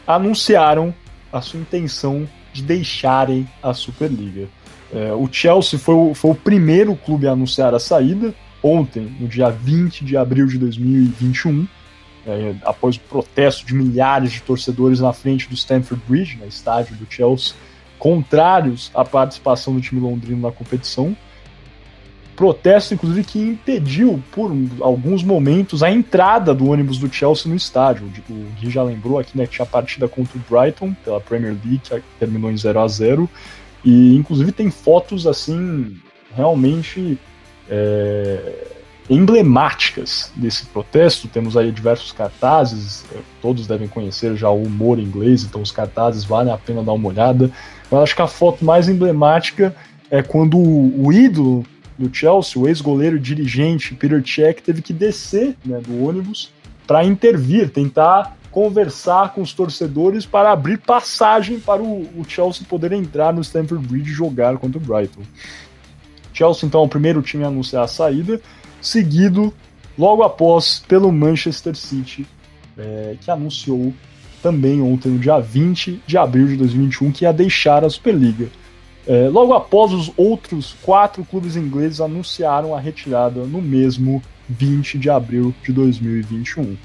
anunciaram 0.06 0.94
a 1.32 1.40
sua 1.40 1.60
intenção 1.60 2.28
de 2.52 2.62
deixarem 2.62 3.48
a 3.62 3.72
Superliga. 3.72 4.48
É, 4.92 5.12
o 5.12 5.26
Chelsea 5.30 5.78
foi 5.78 5.94
o, 5.94 6.14
foi 6.14 6.30
o 6.32 6.34
primeiro 6.34 6.94
clube 6.94 7.26
a 7.26 7.32
anunciar 7.32 7.74
a 7.74 7.78
saída, 7.78 8.34
ontem, 8.62 9.10
no 9.18 9.26
dia 9.26 9.48
20 9.48 10.04
de 10.04 10.16
abril 10.16 10.46
de 10.46 10.58
2021, 10.58 11.66
é, 12.26 12.54
após 12.62 12.96
o 12.96 13.00
protesto 13.00 13.66
de 13.66 13.74
milhares 13.74 14.32
de 14.32 14.42
torcedores 14.42 15.00
na 15.00 15.12
frente 15.12 15.48
do 15.48 15.54
Stamford 15.54 16.02
Bridge, 16.06 16.36
né, 16.36 16.46
estádio 16.46 16.94
do 16.96 17.06
Chelsea, 17.10 17.54
contrários 17.98 18.90
à 18.94 19.04
participação 19.04 19.74
do 19.74 19.80
time 19.80 20.00
londrino 20.00 20.42
na 20.42 20.52
competição. 20.52 21.16
Protesto, 22.36 22.94
inclusive, 22.94 23.24
que 23.24 23.38
impediu, 23.38 24.22
por 24.32 24.50
alguns 24.80 25.22
momentos, 25.22 25.82
a 25.82 25.90
entrada 25.90 26.54
do 26.54 26.70
ônibus 26.70 26.98
do 26.98 27.12
Chelsea 27.12 27.48
no 27.48 27.56
estádio. 27.56 28.06
O 28.28 28.60
Gui 28.60 28.70
já 28.70 28.82
lembrou 28.82 29.18
aqui 29.18 29.36
né, 29.36 29.46
que 29.46 29.52
tinha 29.52 29.66
partida 29.66 30.08
contra 30.08 30.36
o 30.36 30.42
Brighton, 30.50 30.94
pela 31.04 31.20
Premier 31.20 31.56
League, 31.64 31.80
que 31.84 32.02
terminou 32.18 32.50
em 32.50 32.56
0 32.56 32.80
a 32.80 32.88
0 32.88 33.30
E, 33.84 34.16
inclusive, 34.16 34.52
tem 34.52 34.70
fotos, 34.70 35.26
assim, 35.26 35.96
realmente 36.34 37.18
é, 37.68 38.66
emblemáticas 39.10 40.32
desse 40.36 40.66
protesto. 40.66 41.28
Temos 41.28 41.56
aí 41.56 41.72
diversos 41.72 42.12
cartazes, 42.12 43.04
é, 43.12 43.18
todos 43.40 43.66
devem 43.66 43.88
conhecer 43.88 44.36
já 44.36 44.48
o 44.50 44.62
humor 44.62 44.98
inglês, 44.98 45.44
então 45.44 45.60
os 45.60 45.72
cartazes 45.72 46.24
valem 46.24 46.52
a 46.52 46.58
pena 46.58 46.82
dar 46.82 46.92
uma 46.92 47.08
olhada. 47.08 47.50
Mas 47.90 48.02
acho 48.02 48.16
que 48.16 48.22
a 48.22 48.28
foto 48.28 48.64
mais 48.64 48.88
emblemática 48.88 49.74
é 50.10 50.22
quando 50.22 50.56
o, 50.56 51.06
o 51.06 51.12
ídolo 51.12 51.64
do 51.98 52.14
Chelsea, 52.14 52.60
o 52.60 52.68
ex-goleiro 52.68 53.18
dirigente 53.18 53.94
Peter 53.94 54.22
Cech, 54.26 54.62
teve 54.62 54.82
que 54.82 54.92
descer 54.92 55.56
né, 55.64 55.80
do 55.80 56.04
ônibus 56.04 56.50
para 56.86 57.04
intervir, 57.04 57.70
tentar 57.70 58.36
conversar 58.52 59.32
com 59.32 59.40
os 59.40 59.52
torcedores 59.52 60.26
para 60.26 60.52
abrir 60.52 60.78
passagem 60.78 61.58
para 61.58 61.82
o, 61.82 62.22
Chelsea 62.28 62.66
poder 62.68 62.92
entrar 62.92 63.32
no 63.32 63.40
Stamford 63.40 63.84
Bridge 63.88 64.10
e 64.10 64.14
jogar 64.14 64.58
contra 64.58 64.78
o 64.78 64.80
Brighton. 64.80 65.22
Chelsea, 66.34 66.66
então, 66.66 66.82
é 66.82 66.84
o 66.84 66.88
primeiro 66.88 67.22
time 67.22 67.44
a 67.44 67.48
anunciar 67.48 67.84
a 67.84 67.88
saída, 67.88 68.40
seguido 68.80 69.52
logo 69.98 70.22
após 70.22 70.84
pelo 70.86 71.10
Manchester 71.10 71.74
City, 71.74 72.26
é, 72.76 73.16
que 73.20 73.30
anunciou 73.30 73.92
também 74.42 74.82
ontem, 74.82 75.08
no 75.08 75.18
dia 75.18 75.38
20 75.38 76.02
de 76.06 76.18
abril 76.18 76.46
de 76.46 76.56
2021, 76.56 77.12
que 77.12 77.24
ia 77.24 77.32
deixar 77.32 77.84
a 77.84 77.90
Superliga. 77.90 78.48
É, 79.06 79.28
logo 79.28 79.54
após, 79.54 79.92
os 79.92 80.12
outros 80.16 80.76
quatro 80.82 81.24
clubes 81.24 81.56
ingleses 81.56 82.00
anunciaram 82.00 82.74
a 82.74 82.80
retirada 82.80 83.44
no 83.44 83.62
mesmo 83.62 84.22
20 84.48 84.98
de 84.98 85.08
abril 85.08 85.54
de 85.64 85.72
2021. 85.72 86.76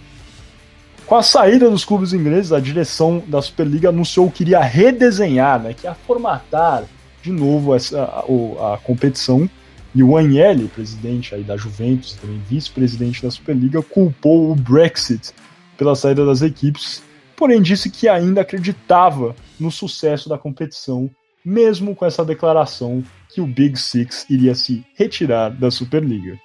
Com 1.08 1.16
a 1.16 1.24
saída 1.24 1.70
dos 1.70 1.86
clubes 1.86 2.12
ingleses, 2.12 2.52
a 2.52 2.60
direção 2.60 3.24
da 3.26 3.42
Superliga 3.42 3.88
anunciou 3.88 4.30
que 4.30 4.44
iria 4.44 4.60
redesenhar, 4.60 5.58
né, 5.58 5.74
que 5.74 5.88
ia 5.88 5.94
formatar 5.94 6.84
de 7.24 7.32
novo 7.32 7.74
essa, 7.74 8.04
a, 8.04 8.74
a 8.74 8.78
competição. 8.78 9.50
E 9.96 10.04
o 10.04 10.18
Agnelli, 10.18 10.68
presidente 10.68 11.34
aí 11.34 11.44
da 11.44 11.56
Juventus, 11.56 12.14
também 12.16 12.42
vice-presidente 12.50 13.24
da 13.24 13.32
Superliga, 13.32 13.82
culpou 13.82 14.52
o 14.52 14.56
Brexit 14.56 15.32
pela 15.78 15.96
saída 15.96 16.26
das 16.26 16.42
equipes, 16.42 17.02
porém 17.38 17.62
disse 17.62 17.90
que 17.90 18.10
ainda 18.10 18.42
acreditava 18.42 19.34
no 19.58 19.72
sucesso 19.72 20.28
da 20.28 20.38
competição 20.38 21.10
mesmo 21.48 21.96
com 21.96 22.06
essa 22.06 22.26
declaração 22.26 23.02
que 23.30 23.40
o 23.40 23.48
Big 23.48 23.80
Six 23.80 24.26
iria 24.30 24.54
se 24.54 24.86
retirar 24.96 25.50
da 25.50 25.72
Superliga. 25.72 26.38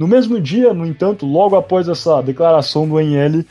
No 0.00 0.08
mesmo 0.08 0.40
dia, 0.40 0.74
no 0.74 0.84
entanto, 0.84 1.24
logo 1.24 1.54
após 1.54 1.88
essa 1.88 2.20
declaração 2.20 2.88
do 2.88 2.98
NL, 2.98 3.46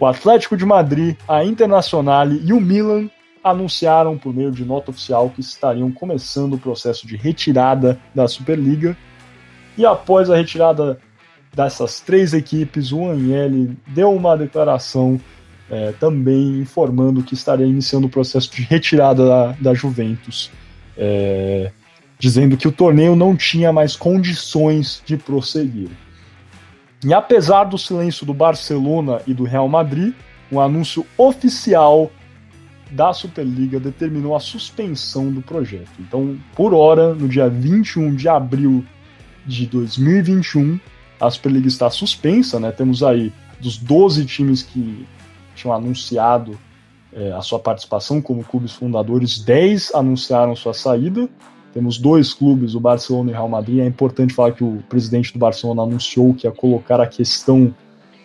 o 0.00 0.06
Atlético 0.06 0.56
de 0.56 0.64
Madrid, 0.64 1.16
a 1.26 1.44
Internacional 1.44 2.30
e 2.30 2.52
o 2.52 2.60
Milan 2.60 3.10
anunciaram 3.42 4.16
por 4.16 4.34
meio 4.34 4.50
de 4.50 4.64
nota 4.64 4.90
oficial 4.90 5.30
que 5.30 5.40
estariam 5.40 5.90
começando 5.90 6.54
o 6.54 6.58
processo 6.58 7.06
de 7.06 7.16
retirada 7.16 7.98
da 8.14 8.28
Superliga. 8.28 8.96
E 9.76 9.84
após 9.84 10.30
a 10.30 10.36
retirada 10.36 10.98
dessas 11.54 12.00
três 12.00 12.34
equipes, 12.34 12.92
o 12.92 13.10
Agnelli 13.10 13.76
deu 13.86 14.12
uma 14.12 14.36
declaração 14.36 15.20
é, 15.70 15.92
também 15.92 16.60
informando 16.60 17.22
que 17.22 17.34
estaria 17.34 17.66
iniciando 17.66 18.06
o 18.06 18.10
processo 18.10 18.50
de 18.54 18.62
retirada 18.62 19.26
da, 19.26 19.52
da 19.60 19.74
Juventus, 19.74 20.50
é, 20.96 21.70
dizendo 22.18 22.56
que 22.56 22.68
o 22.68 22.72
torneio 22.72 23.14
não 23.14 23.36
tinha 23.36 23.72
mais 23.72 23.96
condições 23.96 25.02
de 25.04 25.16
prosseguir. 25.16 25.90
E 27.04 27.14
apesar 27.14 27.64
do 27.64 27.78
silêncio 27.78 28.26
do 28.26 28.34
Barcelona 28.34 29.22
e 29.26 29.32
do 29.32 29.44
Real 29.44 29.68
Madrid, 29.68 30.14
um 30.50 30.60
anúncio 30.60 31.06
oficial 31.16 32.10
da 32.90 33.12
Superliga 33.12 33.78
determinou 33.78 34.34
a 34.34 34.40
suspensão 34.40 35.30
do 35.30 35.42
projeto. 35.42 35.90
Então, 36.00 36.38
por 36.56 36.74
hora, 36.74 37.14
no 37.14 37.28
dia 37.28 37.48
21 37.48 38.14
de 38.14 38.28
abril 38.28 38.84
de 39.46 39.66
2021, 39.66 40.80
a 41.20 41.30
Superliga 41.30 41.68
está 41.68 41.90
suspensa, 41.90 42.58
né? 42.58 42.72
Temos 42.72 43.02
aí 43.02 43.32
dos 43.60 43.76
12 43.76 44.24
times 44.24 44.62
que 44.62 45.06
tinham 45.54 45.74
anunciado 45.74 46.58
é, 47.12 47.32
a 47.32 47.42
sua 47.42 47.58
participação 47.58 48.20
como 48.20 48.44
clubes 48.44 48.72
fundadores, 48.72 49.38
10 49.38 49.94
anunciaram 49.94 50.54
sua 50.54 50.74
saída. 50.74 51.28
Temos 51.72 51.98
dois 51.98 52.32
clubes, 52.32 52.74
o 52.74 52.80
Barcelona 52.80 53.30
e 53.30 53.32
o 53.32 53.36
Real 53.36 53.48
Madrid. 53.48 53.80
É 53.80 53.86
importante 53.86 54.34
falar 54.34 54.52
que 54.52 54.64
o 54.64 54.82
presidente 54.88 55.32
do 55.32 55.38
Barcelona 55.38 55.82
anunciou 55.82 56.34
que 56.34 56.46
ia 56.46 56.50
colocar 56.50 57.00
a 57.00 57.06
questão 57.06 57.74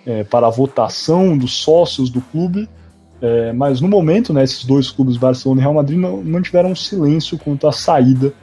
é, 0.05 0.23
para 0.23 0.47
a 0.47 0.49
votação 0.49 1.37
dos 1.37 1.53
sócios 1.53 2.09
do 2.09 2.21
clube. 2.21 2.69
É, 3.21 3.53
mas 3.53 3.79
no 3.79 3.87
momento, 3.87 4.33
né, 4.33 4.43
esses 4.43 4.65
dois 4.65 4.91
clubes, 4.91 5.17
Barcelona 5.17 5.61
e 5.61 5.63
Real 5.63 5.73
Madrid, 5.73 5.97
não, 5.97 6.21
mantiveram 6.23 6.75
silêncio 6.75 7.37
quanto 7.37 7.67
à 7.67 7.71
saída 7.71 8.33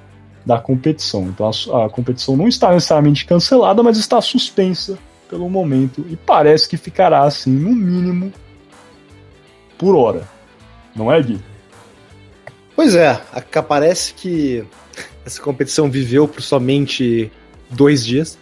da 0.45 0.59
competição. 0.59 1.25
Então 1.25 1.49
a, 1.49 1.87
a, 1.87 1.89
competição 1.89 2.37
não 2.37 2.49
está 2.49 2.73
necessariamente 2.73 3.27
cancelada, 3.27 3.83
mas 3.83 3.99
está 3.99 4.21
suspensa 4.21 4.99
pelo 5.29 5.49
momento 5.49 6.05
e 6.11 6.17
parece 6.17 6.69
que 6.69 6.77
ficará 6.77 7.23
assim, 7.23 7.51
no 7.51 7.71
mínimo, 7.71 8.33
por 9.79 9.95
hora. 9.95 10.29
Não 10.95 11.13
é, 11.13 11.23
Gui? 11.23 11.41
Pois 12.81 12.95
é, 12.95 13.21
parece 13.69 14.15
que 14.15 14.65
essa 15.23 15.39
competição 15.43 15.91
viveu 15.91 16.27
por 16.27 16.41
somente 16.41 17.31
dois 17.69 18.07
dias, 18.07 18.39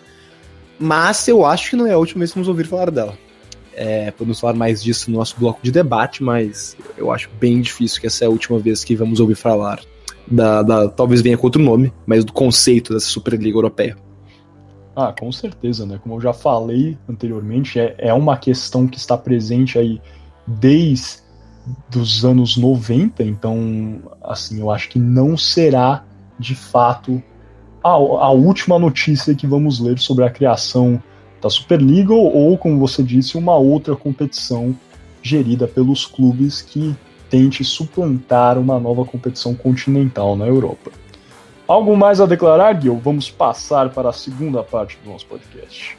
mas 0.79 1.27
eu 1.27 1.45
acho 1.45 1.71
que 1.71 1.75
não 1.75 1.89
é 1.89 1.93
a 1.93 1.99
última 1.99 2.21
vez 2.21 2.31
que 2.31 2.37
vamos 2.37 2.47
ouvir 2.47 2.65
falar 2.65 2.89
dela. 2.89 3.19
É, 3.75 4.13
podemos 4.13 4.39
falar 4.39 4.53
mais 4.53 4.81
disso 4.81 5.11
no 5.11 5.19
nosso 5.19 5.35
bloco 5.41 5.59
de 5.61 5.73
debate, 5.73 6.23
mas 6.23 6.77
eu 6.97 7.11
acho 7.11 7.29
bem 7.41 7.61
difícil 7.61 8.01
que 8.01 8.07
essa 8.07 8.27
é 8.27 8.29
a 8.29 8.31
última 8.31 8.61
vez 8.61 8.85
que 8.85 8.95
vamos 8.95 9.19
ouvir 9.19 9.35
falar 9.35 9.81
da, 10.25 10.63
da 10.63 10.89
talvez 10.89 11.21
venha 11.21 11.37
com 11.37 11.45
outro 11.49 11.61
nome, 11.61 11.93
mas 12.07 12.25
do 12.25 12.33
conceito 12.33 12.95
dessa 12.95 13.07
Superliga 13.07 13.57
Europeia. 13.57 13.99
Ah, 14.95 15.13
com 15.19 15.33
certeza, 15.33 15.85
né? 15.85 15.99
Como 16.01 16.15
eu 16.15 16.21
já 16.21 16.33
falei 16.33 16.97
anteriormente, 17.09 17.81
é, 17.81 17.97
é 17.99 18.15
uma 18.15 18.37
questão 18.37 18.87
que 18.87 18.99
está 18.99 19.19
presente 19.19 19.81
aí 19.81 20.01
desde 20.47 21.27
dos 21.89 22.25
anos 22.25 22.57
90, 22.57 23.23
então, 23.23 24.01
assim, 24.23 24.61
eu 24.61 24.71
acho 24.71 24.89
que 24.89 24.99
não 24.99 25.37
será 25.37 26.05
de 26.39 26.55
fato 26.55 27.23
a, 27.83 27.91
a 27.91 28.31
última 28.31 28.79
notícia 28.79 29.35
que 29.35 29.47
vamos 29.47 29.81
ler 29.81 29.99
sobre 29.99 30.25
a 30.25 30.31
criação 30.31 31.03
da 31.41 31.49
Superliga 31.49 32.13
ou, 32.13 32.35
ou, 32.35 32.59
como 32.59 32.79
você 32.79 33.03
disse, 33.03 33.37
uma 33.37 33.57
outra 33.57 33.95
competição 33.95 34.77
gerida 35.23 35.67
pelos 35.67 36.07
clubes 36.07 36.63
que 36.63 36.95
tente 37.29 37.63
suplantar 37.65 38.59
uma 38.59 38.79
nova 38.81 39.05
competição 39.05 39.55
continental 39.55 40.37
na 40.37 40.47
Europa. 40.47 40.91
Algo 41.67 41.95
mais 41.97 42.21
a 42.21 42.27
declarar, 42.27 42.81
Gil? 42.81 42.99
Vamos 42.99 43.31
passar 43.31 43.91
para 43.91 44.09
a 44.09 44.13
segunda 44.13 44.63
parte 44.63 44.99
do 45.05 45.11
nosso 45.11 45.27
podcast. 45.27 45.99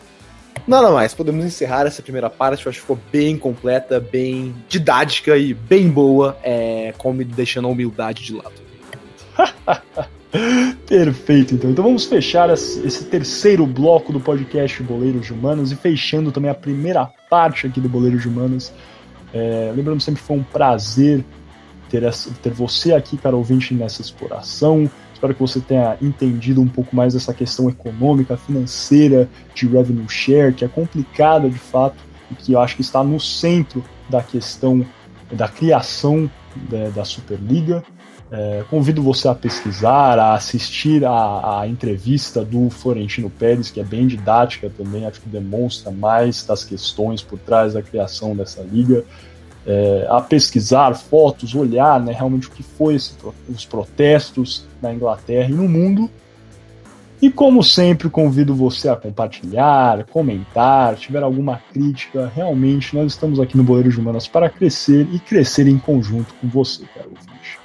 Nada 0.68 0.92
mais, 0.92 1.14
podemos 1.14 1.44
encerrar 1.44 1.88
essa 1.88 2.02
primeira 2.02 2.30
parte, 2.30 2.66
eu 2.66 2.70
acho 2.70 2.78
que 2.80 2.82
ficou 2.82 3.00
bem 3.12 3.38
completa, 3.38 4.00
bem 4.00 4.54
didática 4.68 5.36
e 5.36 5.54
bem 5.54 5.90
boa, 5.90 6.38
é, 6.44 6.94
como 6.98 7.24
deixando 7.24 7.68
a 7.68 7.72
humildade 7.72 8.24
de 8.24 8.34
lado. 8.34 8.70
Perfeito, 10.86 11.56
então. 11.56 11.72
Então 11.72 11.84
vamos 11.84 12.06
fechar 12.06 12.50
esse 12.52 13.06
terceiro 13.06 13.66
bloco 13.66 14.14
do 14.14 14.20
podcast 14.20 14.82
Boleiros 14.84 15.26
de 15.26 15.34
Humanos 15.34 15.72
e 15.72 15.76
fechando 15.76 16.32
também 16.32 16.52
a 16.52 16.56
primeira 16.56 17.10
parte 17.30 17.66
aqui 17.66 17.80
do 17.80 17.90
Boleiros 17.90 18.22
de 18.22 18.28
Humanos. 18.28 18.72
É, 19.34 19.72
lembrando 19.76 20.02
sempre 20.02 20.22
foi 20.22 20.38
um 20.38 20.44
prazer 20.44 21.24
ter, 21.90 22.04
essa, 22.04 22.30
ter 22.44 22.52
você 22.52 22.94
aqui, 22.94 23.18
cara 23.18 23.36
ouvinte, 23.36 23.74
nessa 23.74 24.02
exploração. 24.02 24.90
Espero 25.20 25.34
que 25.34 25.42
você 25.42 25.60
tenha 25.60 25.98
entendido 26.02 26.62
um 26.62 26.68
pouco 26.68 26.96
mais 26.96 27.14
dessa 27.14 27.34
questão 27.34 27.68
econômica, 27.70 28.38
financeira 28.38 29.28
de 29.54 29.68
revenue 29.68 30.08
share, 30.08 30.54
que 30.54 30.64
é 30.64 30.68
complicada 30.70 31.50
de 31.50 31.60
fato 31.60 31.98
e 32.32 32.36
que 32.36 32.54
eu 32.54 32.60
acho 32.62 32.78
que 32.78 32.82
está 32.82 33.04
no 33.04 33.20
centro 33.20 33.84
da 34.10 34.24
questão 34.24 34.86
da 35.30 35.50
criação 35.50 36.32
da, 36.70 36.88
da 36.96 37.04
Superliga. 37.04 37.84
É, 38.32 38.64
convido 38.70 39.04
você 39.04 39.28
a 39.28 39.36
pesquisar, 39.36 40.18
a 40.18 40.36
assistir 40.36 41.04
a, 41.04 41.60
a, 41.60 41.68
entrevista 41.68 42.46
do 42.46 42.70
Florentino 42.70 43.30
Pérez, 43.30 43.70
que 43.70 43.82
é 43.82 43.84
bem 43.84 44.08
didática 44.08 44.70
também, 44.70 45.06
acho 45.06 45.20
que 45.20 45.28
demonstra 45.28 45.92
mais 45.92 46.46
das 46.46 46.64
questões 46.64 47.22
por 47.22 47.38
trás 47.40 47.74
da 47.74 47.82
criação 47.82 48.34
dessa 48.34 48.62
liga. 48.62 49.04
É, 49.72 50.08
a 50.10 50.20
pesquisar 50.20 50.96
fotos, 50.96 51.54
olhar 51.54 52.00
né, 52.00 52.12
realmente 52.12 52.48
o 52.48 52.52
que 52.52 52.64
foi 52.64 52.96
esse, 52.96 53.14
os 53.48 53.66
protestos 53.66 54.66
na 54.82 54.92
Inglaterra 54.92 55.48
e 55.48 55.54
no 55.54 55.70
mundo. 55.70 56.10
E 57.22 57.30
como 57.30 57.62
sempre, 57.64 58.10
convido 58.10 58.56
você 58.56 58.90
a 58.90 58.96
compartilhar, 58.96 60.06
comentar, 60.06 60.96
tiver 60.96 61.22
alguma 61.22 61.62
crítica. 61.72 62.32
Realmente, 62.34 62.96
nós 62.96 63.12
estamos 63.12 63.40
aqui 63.40 63.56
no 63.56 63.64
Boleiro 63.64 63.92
de 63.92 64.00
Humanas 64.00 64.28
para 64.28 64.50
crescer 64.50 65.08
e 65.14 65.20
crescer 65.20 65.68
em 65.68 65.78
conjunto 65.78 66.34
com 66.42 66.48
você, 66.48 66.86
caro 66.96 67.10
ouvinte. 67.10 67.60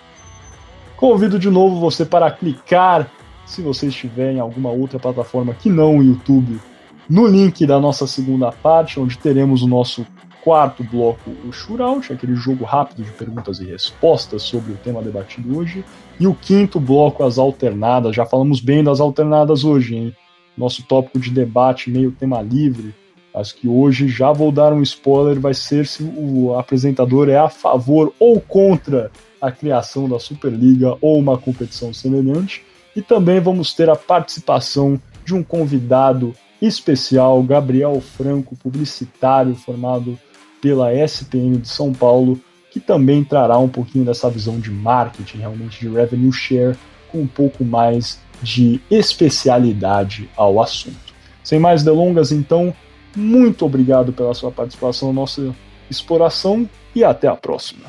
Convido 0.98 1.38
de 1.38 1.48
novo 1.48 1.80
você 1.80 2.04
para 2.04 2.30
clicar, 2.30 3.10
se 3.46 3.62
você 3.62 3.86
estiver 3.86 4.32
em 4.32 4.40
alguma 4.40 4.70
outra 4.70 4.98
plataforma 4.98 5.54
que 5.54 5.70
não 5.70 5.96
o 5.96 6.02
YouTube, 6.02 6.60
no 7.08 7.26
link 7.26 7.64
da 7.64 7.80
nossa 7.80 8.06
segunda 8.06 8.52
parte, 8.52 9.00
onde 9.00 9.16
teremos 9.16 9.62
o 9.62 9.68
nosso 9.68 10.04
quarto 10.44 10.84
bloco, 10.84 11.30
o 11.48 11.50
Shootout, 11.50 12.12
aquele 12.12 12.36
jogo 12.36 12.64
rápido 12.64 13.02
de 13.02 13.10
perguntas 13.12 13.60
e 13.60 13.64
respostas 13.64 14.42
sobre 14.42 14.74
o 14.74 14.76
tema 14.76 15.00
debatido 15.00 15.58
hoje. 15.58 15.82
E 16.20 16.26
o 16.26 16.34
quinto 16.34 16.78
bloco, 16.78 17.24
as 17.24 17.38
alternadas. 17.38 18.14
Já 18.14 18.26
falamos 18.26 18.60
bem 18.60 18.84
das 18.84 19.00
alternadas 19.00 19.64
hoje, 19.64 19.96
hein? 19.96 20.16
Nosso 20.56 20.82
tópico 20.84 21.18
de 21.18 21.30
debate, 21.30 21.90
meio 21.90 22.12
tema 22.12 22.42
livre. 22.42 22.94
Acho 23.34 23.56
que 23.56 23.66
hoje 23.66 24.06
já 24.06 24.32
vou 24.32 24.52
dar 24.52 24.72
um 24.72 24.82
spoiler: 24.82 25.40
vai 25.40 25.54
ser 25.54 25.86
se 25.86 26.04
o 26.04 26.54
apresentador 26.56 27.30
é 27.30 27.38
a 27.38 27.48
favor 27.48 28.12
ou 28.20 28.38
contra 28.38 29.10
a 29.40 29.50
criação 29.50 30.08
da 30.08 30.18
Superliga 30.18 30.96
ou 31.00 31.18
uma 31.18 31.38
competição 31.38 31.92
semelhante. 31.92 32.62
E 32.94 33.00
também 33.00 33.40
vamos 33.40 33.72
ter 33.72 33.88
a 33.88 33.96
participação 33.96 35.00
de 35.24 35.34
um 35.34 35.42
convidado 35.42 36.34
especial, 36.60 37.42
Gabriel 37.42 38.00
Franco, 38.00 38.54
publicitário 38.54 39.54
formado 39.54 40.18
pela 40.64 40.94
SPM 40.94 41.58
de 41.58 41.68
São 41.68 41.92
Paulo, 41.92 42.40
que 42.70 42.80
também 42.80 43.22
trará 43.22 43.58
um 43.58 43.68
pouquinho 43.68 44.02
dessa 44.02 44.30
visão 44.30 44.58
de 44.58 44.70
marketing, 44.70 45.36
realmente 45.36 45.78
de 45.78 45.90
revenue 45.90 46.32
share, 46.32 46.74
com 47.12 47.20
um 47.20 47.26
pouco 47.26 47.62
mais 47.62 48.18
de 48.42 48.80
especialidade 48.90 50.26
ao 50.34 50.62
assunto. 50.62 51.12
Sem 51.42 51.58
mais 51.58 51.82
delongas, 51.82 52.32
então, 52.32 52.74
muito 53.14 53.66
obrigado 53.66 54.10
pela 54.10 54.32
sua 54.32 54.50
participação 54.50 55.08
na 55.08 55.20
nossa 55.20 55.54
exploração 55.90 56.66
e 56.94 57.04
até 57.04 57.28
a 57.28 57.36
próxima. 57.36 57.84